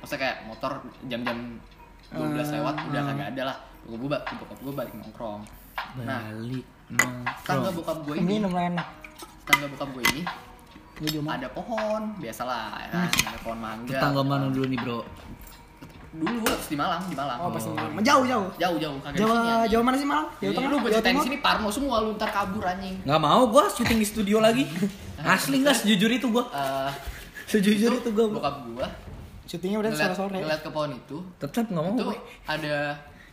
maksudnya 0.00 0.20
kayak 0.20 0.36
motor 0.46 0.72
jam-jam 1.08 1.58
12 2.10 2.54
lewat 2.58 2.74
udah 2.90 3.02
kagak 3.06 3.28
ada 3.36 3.42
lah. 3.54 3.56
Bokap 3.86 4.02
gue 4.02 4.18
bokap 4.42 4.58
gue 4.60 4.72
balik 4.74 4.92
nongkrong. 4.98 5.42
Nah 6.02 6.20
Balik 6.26 6.66
tangga 7.46 7.70
nongkrong. 7.70 7.76
bokap 7.78 7.98
gue 8.02 8.14
Ini 8.18 8.22
ini 8.26 8.34
lumayan 8.42 8.72
enak. 8.78 8.88
tangga 9.46 9.66
bokap 9.70 9.88
gue 9.94 10.02
ini 10.14 10.22
ada 11.26 11.48
pohon 11.48 12.02
biasalah 12.20 12.76
ya 12.82 12.88
kan 12.92 13.08
ada 13.08 13.38
pohon 13.40 13.58
mangga. 13.62 13.94
Tetangga 13.94 14.22
mana 14.26 14.46
dulu 14.50 14.66
nih 14.68 14.78
bro? 14.82 15.00
Dulu 16.12 16.42
pas 16.42 16.58
di 16.60 16.74
Malang 16.74 17.02
di 17.04 17.14
Malang 17.14 17.38
Oh, 17.38 17.50
pasti 17.50 17.70
Malang. 17.70 17.94
Jauh, 18.00 18.24
jauh. 18.24 18.48
jauh 18.56 18.76
jauh 18.76 18.98
kagak 19.00 19.22
anjing. 19.22 19.70
Jawa 19.70 19.82
mana 19.82 19.96
sih 19.96 20.04
Malang? 20.04 20.26
Jawa 20.32 20.42
Jadi 20.42 20.56
Tengah. 20.56 20.70
lu 20.70 20.76
gue 20.76 20.90
ceritain 20.92 21.16
sini 21.20 21.38
Parno 21.38 21.68
semua 21.68 21.96
lu 22.00 22.10
ntar 22.12 22.30
kabur 22.30 22.64
anjing. 22.64 22.96
Nggak 23.02 23.20
mau 23.20 23.42
gue 23.46 23.64
syuting 23.70 23.96
di 23.96 24.06
studio 24.06 24.36
lagi. 24.38 24.64
Asli 25.22 25.56
nggak 25.58 25.76
sejujur 25.76 26.10
itu 26.10 26.26
gue. 26.26 26.44
Eh, 26.50 26.90
Sejujur 27.46 27.92
itu 27.96 28.08
gue. 28.08 28.26
bokap 28.28 28.56
gua 28.64 28.86
Syutingnya 29.44 29.78
udah 29.78 29.90
ngeliat, 29.90 30.10
sore-sore. 30.10 30.38
ngeliat 30.40 30.60
ke 30.60 30.70
pohon 30.70 30.90
itu 30.92 31.18
Tetap 31.36 31.66
nggak 31.66 31.78
mau. 31.80 31.92
itu 31.92 32.04
gue. 32.04 32.18
ada 32.44 32.74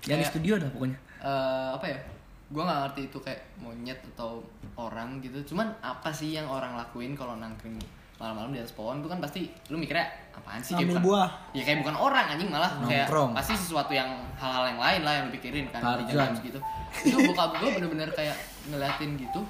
Yang 0.04 0.18
di 0.18 0.26
studio 0.28 0.54
dah 0.56 0.70
pokoknya. 0.70 0.98
eh, 1.20 1.70
apa 1.74 1.86
ya 1.88 2.00
gua 2.48 2.62
nggak 2.64 2.80
ngerti 2.84 3.02
itu 3.04 3.18
kayak 3.20 3.42
monyet 3.58 4.00
atau 4.12 4.40
orang 4.76 5.18
gitu 5.20 5.42
cuman 5.48 5.68
apa 5.80 6.10
sih 6.10 6.32
yang 6.32 6.46
orang 6.46 6.74
lakuin 6.74 7.12
kalau 7.12 7.34
nangkring 7.36 7.76
malam-malam 8.18 8.50
di 8.50 8.60
atas 8.60 8.74
pohon 8.74 8.98
itu 8.98 9.08
kan 9.08 9.20
pasti 9.20 9.42
lu 9.68 9.78
mikirnya 9.78 10.06
apaan 10.32 10.58
sih 10.58 10.74
Ngambil 10.74 10.90
bukan, 10.92 11.04
buah. 11.04 11.30
ya 11.52 11.62
kayak 11.62 11.78
bukan 11.82 11.96
orang 11.96 12.26
anjing 12.28 12.50
malah 12.50 12.72
kayak 12.82 13.06
Nongkrong. 13.06 13.32
pasti 13.34 13.54
sesuatu 13.56 13.92
yang 13.92 14.10
hal-hal 14.34 14.64
yang 14.68 14.80
lain 14.80 15.02
lah 15.02 15.14
yang 15.14 15.24
lu 15.26 15.34
pikirin 15.34 15.66
kan 15.70 15.82
di 15.98 16.06
jam 16.08 16.34
gitu 16.36 16.60
itu 17.00 17.16
bokap 17.24 17.52
gua 17.56 17.70
bener-bener 17.72 18.10
kayak 18.12 18.34
ngeliatin 18.66 19.14
gitu 19.16 19.42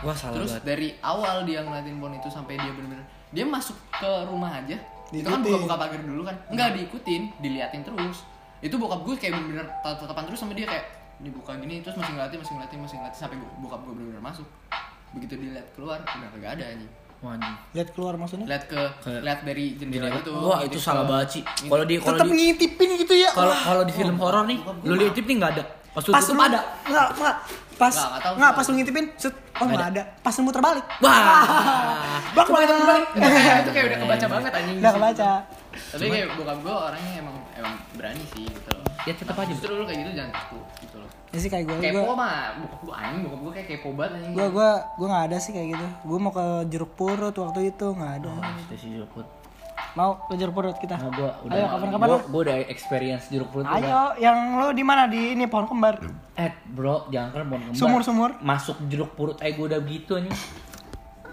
Wah 0.00 0.16
salah 0.16 0.34
Terus 0.34 0.56
banget. 0.56 0.64
dari 0.64 0.88
awal 1.00 1.44
dia 1.44 1.60
ngeliatin 1.60 1.96
pohon 1.96 2.14
itu 2.14 2.26
sampai 2.26 2.56
dia 2.56 2.72
bener-bener 2.72 3.04
dia 3.28 3.44
masuk 3.44 3.76
ke 3.92 4.08
rumah 4.24 4.50
aja. 4.50 4.74
Itu 5.08 5.24
kan 5.24 5.40
buka-buka 5.40 5.76
pagar 5.78 6.00
dulu 6.00 6.22
kan. 6.22 6.36
Enggak 6.48 6.74
diikutin, 6.74 7.28
diliatin 7.38 7.80
terus. 7.80 8.24
Itu 8.58 8.76
bokap 8.76 9.04
gue 9.04 9.14
kayak 9.14 9.36
bener-bener 9.36 9.64
tatap-tatapan 9.80 10.24
terus 10.26 10.38
sama 10.38 10.52
dia 10.52 10.64
kayak 10.64 10.84
dibuka 11.18 11.54
gini 11.54 11.80
terus 11.80 11.94
masih 11.94 12.12
ngeliatin, 12.12 12.38
masih 12.40 12.52
ngeliatin, 12.52 12.78
masih 12.80 12.96
ngeliatin 12.98 13.20
sampai 13.20 13.36
gua- 13.36 13.54
bokap 13.60 13.80
gue 13.80 13.92
bener-bener 13.94 14.22
masuk. 14.22 14.48
Begitu 15.12 15.34
dilihat 15.38 15.66
keluar, 15.70 15.98
udah 16.00 16.28
kagak 16.30 16.50
ada 16.56 16.64
anjing. 16.66 16.90
Wah, 17.22 17.38
anjing. 17.38 17.54
Lihat 17.78 17.88
keluar 17.94 18.14
maksudnya. 18.18 18.46
Lihat 18.50 18.64
ke 18.66 18.80
Ke- 18.98 19.22
lihat 19.22 19.46
dari 19.46 19.78
jendela 19.78 20.10
itu. 20.10 20.30
Wah 20.34 20.58
ngintip 20.58 20.66
itu 20.66 20.78
salah 20.82 21.06
banget 21.06 21.28
sih. 21.38 21.42
Kalau 21.46 21.84
di 21.86 21.94
kalau 22.02 22.18
Tetap 22.18 22.26
di 22.26 22.34
ngintipin 22.34 22.88
gitu 22.98 23.14
ya. 23.14 23.30
kalau 23.30 23.54
kalau 23.54 23.82
di 23.86 23.92
film 23.94 24.16
horor 24.18 24.42
nih, 24.44 24.58
bokap 24.58 24.76
gua 24.82 24.88
lu 24.90 24.94
lihat 24.98 25.14
nih 25.14 25.34
nggak 25.38 25.52
ada. 25.54 25.64
Pas 25.94 26.02
lu 26.02 26.10
pas 26.10 26.26
lu 26.26 26.40
ada. 26.42 26.60
Enggak, 26.82 27.06
enggak. 27.14 27.36
Pas 27.78 27.94
enggak 28.34 28.52
pas 28.58 28.64
lu 28.66 28.72
ngintipin, 28.74 29.04
set, 29.14 29.34
oh 29.54 29.64
enggak 29.64 29.88
ada. 29.94 30.02
Pas 30.18 30.34
lu 30.34 30.42
muter 30.42 30.62
balik. 30.64 30.84
Wah. 30.98 31.46
Bak 32.36 32.46
bak. 32.48 33.00
itu 33.60 33.70
kayak 33.70 33.86
udah 33.86 33.98
kebaca 34.00 34.26
banget 34.26 34.52
anjing. 34.56 34.76
Udah 34.80 34.92
kebaca. 34.96 35.30
Tapi 35.72 36.04
kayak 36.08 36.26
bokap 36.36 36.58
gue 36.64 36.74
orangnya 36.74 37.12
emang 37.20 37.36
emang 37.54 37.74
berani 37.94 38.24
sih 38.32 38.44
gitu 38.48 38.70
loh. 38.72 38.84
Ya 39.04 39.12
tetap 39.12 39.36
aja. 39.36 39.52
Justru 39.52 39.72
lu 39.76 39.84
kayak 39.84 39.98
gitu 40.00 40.10
jangan 40.16 40.32
takut 40.32 40.64
gitu 40.80 40.96
loh. 40.96 41.10
Ya 41.32 41.38
sih 41.40 41.48
kayak 41.48 41.64
gue, 41.64 41.76
Kepo 41.80 42.12
gue 42.12 42.16
mah, 42.16 42.60
bokap 42.60 42.80
gue 42.84 42.94
anjing, 42.94 43.20
bokap 43.24 43.40
gue 43.40 43.52
kayak 43.56 43.68
kepo 43.72 43.88
banget 43.96 44.12
anjing. 44.20 44.32
gue 44.36 44.46
gue 44.52 44.70
gue 45.00 45.06
nggak 45.08 45.24
ada 45.32 45.36
sih 45.40 45.50
kayak 45.56 45.68
gitu. 45.72 45.86
Gue 46.04 46.18
mau 46.20 46.32
ke 46.32 46.46
jeruk 46.68 46.92
purut 46.92 47.32
waktu 47.32 47.60
itu 47.72 47.86
nggak 47.88 48.12
ada. 48.20 48.32
Stasi 48.68 48.86
jeruk 48.92 49.10
purut. 49.16 49.28
Mau 49.92 50.16
ke 50.24 50.34
jeruk 50.40 50.54
purut 50.56 50.76
kita. 50.80 50.96
Nah, 50.96 51.12
gua 51.12 51.30
udah 51.44 51.56
Ayo 51.56 51.66
kapan-kapan 51.68 52.06
gua, 52.08 52.16
lah. 52.16 52.22
gua 52.32 52.40
udah 52.48 52.56
experience 52.68 53.24
jeruk 53.28 53.48
purut 53.52 53.64
udah. 53.68 53.76
Ayo, 53.76 54.00
yang 54.24 54.38
lu 54.56 54.68
di 54.72 54.84
mana 54.84 55.04
di 55.04 55.36
ini 55.36 55.44
pohon 55.48 55.68
kembar? 55.68 56.00
Eh, 56.32 56.52
bro, 56.72 57.08
jangan 57.12 57.28
kan 57.28 57.40
mau 57.44 57.60
kembar. 57.60 57.76
Sumur-sumur. 57.76 58.30
Masuk 58.40 58.76
jeruk 58.88 59.12
purut 59.12 59.36
aja 59.44 59.52
gua 59.52 59.66
udah 59.72 59.80
begitu 59.84 60.16
anjing. 60.16 60.36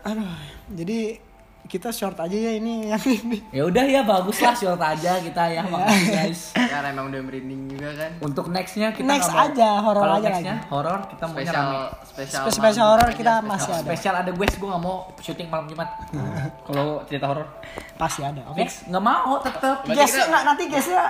Aduh, 0.04 0.32
jadi 0.76 1.20
kita 1.70 1.90
short 1.90 2.18
aja 2.18 2.34
ya 2.34 2.52
ini 2.52 2.74
yang 2.90 2.98
ini. 3.00 3.38
Ya 3.50 3.64
udah 3.64 3.86
ya 3.86 4.02
bagus 4.02 4.38
lah 4.38 4.52
short 4.52 4.82
aja 4.82 5.22
kita 5.22 5.44
ya 5.48 5.62
makasih 5.64 6.08
guys. 6.10 6.42
Karena 6.74 6.90
emang 6.90 7.08
udah 7.08 7.22
merinding 7.22 7.70
juga 7.70 7.90
kan. 7.96 8.12
Untuk 8.20 8.50
nextnya 8.50 8.90
kita 8.90 9.06
Next 9.06 9.30
nggak 9.30 9.38
mau- 9.38 9.48
aja, 9.48 9.70
horor 9.80 10.02
Kalau 10.02 10.16
aja 10.16 10.28
nextnya 10.28 10.56
horor 10.68 11.00
kita 11.06 11.24
mau 11.24 11.36
Spesial 11.36 11.68
spesial 12.04 12.42
Spesial- 12.42 12.50
spesial 12.52 12.84
malam 12.84 12.94
horor 12.98 13.10
kita 13.12 13.34
spesial. 13.36 13.48
masih 13.48 13.72
ada. 13.72 13.86
Spesial 13.86 14.16
ada 14.18 14.32
gue, 14.32 14.46
gue 14.50 14.68
gak 14.68 14.82
mau 14.82 14.96
syuting 15.20 15.48
malam 15.48 15.66
Jumat. 15.66 15.90
Kalau 16.66 16.86
cerita 17.06 17.26
horor, 17.28 17.48
Pasti 17.96 18.22
ada, 18.22 18.42
oke? 18.44 18.58
fix 18.58 18.70
nggak 18.84 19.04
mau 19.04 19.38
tetep. 19.40 19.78
Berarti 19.80 19.94
Guys, 19.96 20.10
kita- 20.12 20.28
enggak 20.28 20.44
nanti 20.44 20.64
guysnya 20.68 21.04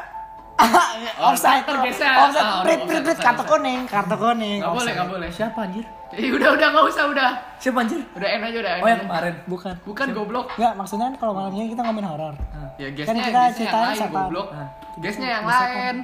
Oh, 0.59 1.31
offside 1.31 1.63
ntar 1.63 1.79
guysnya. 1.79 2.11
offside 2.19 2.43
Ah, 2.43 2.59
prit 2.59 2.75
offside, 2.75 2.83
prit 2.83 2.99
prit 2.99 2.99
offside, 3.07 3.23
kartu 3.23 3.39
offside. 3.39 3.51
kuning 3.53 3.79
kartu 3.87 4.15
kuning 4.17 4.59
Nggak 4.59 4.67
boleh, 4.67 4.75
offside. 4.75 4.95
nggak 4.97 5.09
boleh. 5.09 5.29
Siapa 5.31 5.59
anjir? 5.61 5.85
Eh, 6.09 6.33
udah 6.33 6.49
udah 6.57 6.67
nggak 6.73 6.85
usah 6.89 7.03
udah. 7.05 7.29
Siapa 7.61 7.85
anjir? 7.85 8.01
Udah 8.17 8.27
end 8.27 8.43
aja 8.49 8.57
udah 8.57 8.71
end. 8.73 8.81
Oh 8.81 8.87
yang 8.89 9.01
kemarin. 9.05 9.33
bukan 9.45 9.73
Bukan 9.85 10.07
goblok. 10.17 10.45
Enggak, 10.57 10.73
maksudnya 10.73 11.07
kalau 11.21 11.33
malam 11.37 11.51
ini 11.53 11.69
kita 11.69 11.81
ngomongin 11.85 12.09
horor. 12.09 12.33
Ya 12.81 12.87
Kan 12.89 12.95
guysnya 12.97 13.23
kita 13.29 13.41
guysnya 13.45 13.53
ceritain 13.53 13.85
yang 13.85 13.93
lain 13.93 14.13
goblok. 14.17 14.47
Ah. 14.49 14.67
Guysnya 14.97 15.29
yang 15.29 15.45
lain. 15.45 15.95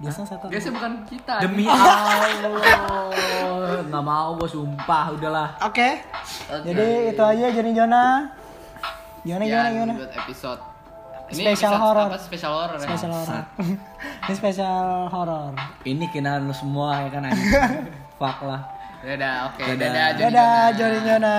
Biasanya 0.00 0.26
setan. 0.32 0.48
Guysnya 0.48 0.72
bukan 0.72 0.92
kita. 1.04 1.34
Demi 1.44 1.64
Allah, 1.72 2.24
nggak 3.84 4.04
mau 4.04 4.28
gue 4.40 4.48
sumpah, 4.48 5.04
udahlah. 5.12 5.48
Oke. 5.60 6.00
Oke. 6.48 6.64
Jadi 6.64 6.86
itu 7.12 7.20
aja 7.20 7.46
Joni 7.52 7.72
Jona. 7.76 8.04
Gimana 9.20 9.44
gimana 9.44 9.68
Sekian 9.68 9.76
gimana? 9.76 9.92
buat 10.00 10.12
episode. 10.24 10.60
Spesial 11.30 11.52
episode 11.52 11.76
horor. 11.78 12.08
Apa 12.08 12.18
spesial 12.18 12.52
horor 12.56 12.74
ya? 12.74 12.86
Spesial 12.88 13.12
horor. 13.12 13.42
Ini 14.24 14.34
spesial 14.34 14.86
horor. 15.12 15.52
Ini 15.84 16.04
kenal 16.10 16.42
lu 16.42 16.54
semua 16.56 17.04
ya 17.04 17.08
kan 17.12 17.28
anjing. 17.28 17.50
Fuck 18.20 18.40
lah. 18.42 18.79
Dadah, 19.00 19.48
oke. 19.48 19.64
Dadah. 19.64 19.80
Dadah, 19.80 20.08
Joni 20.12 20.24
Dadah 20.28 20.60
Jona. 20.76 20.76
Joni 20.76 20.98
Jona. 21.08 21.36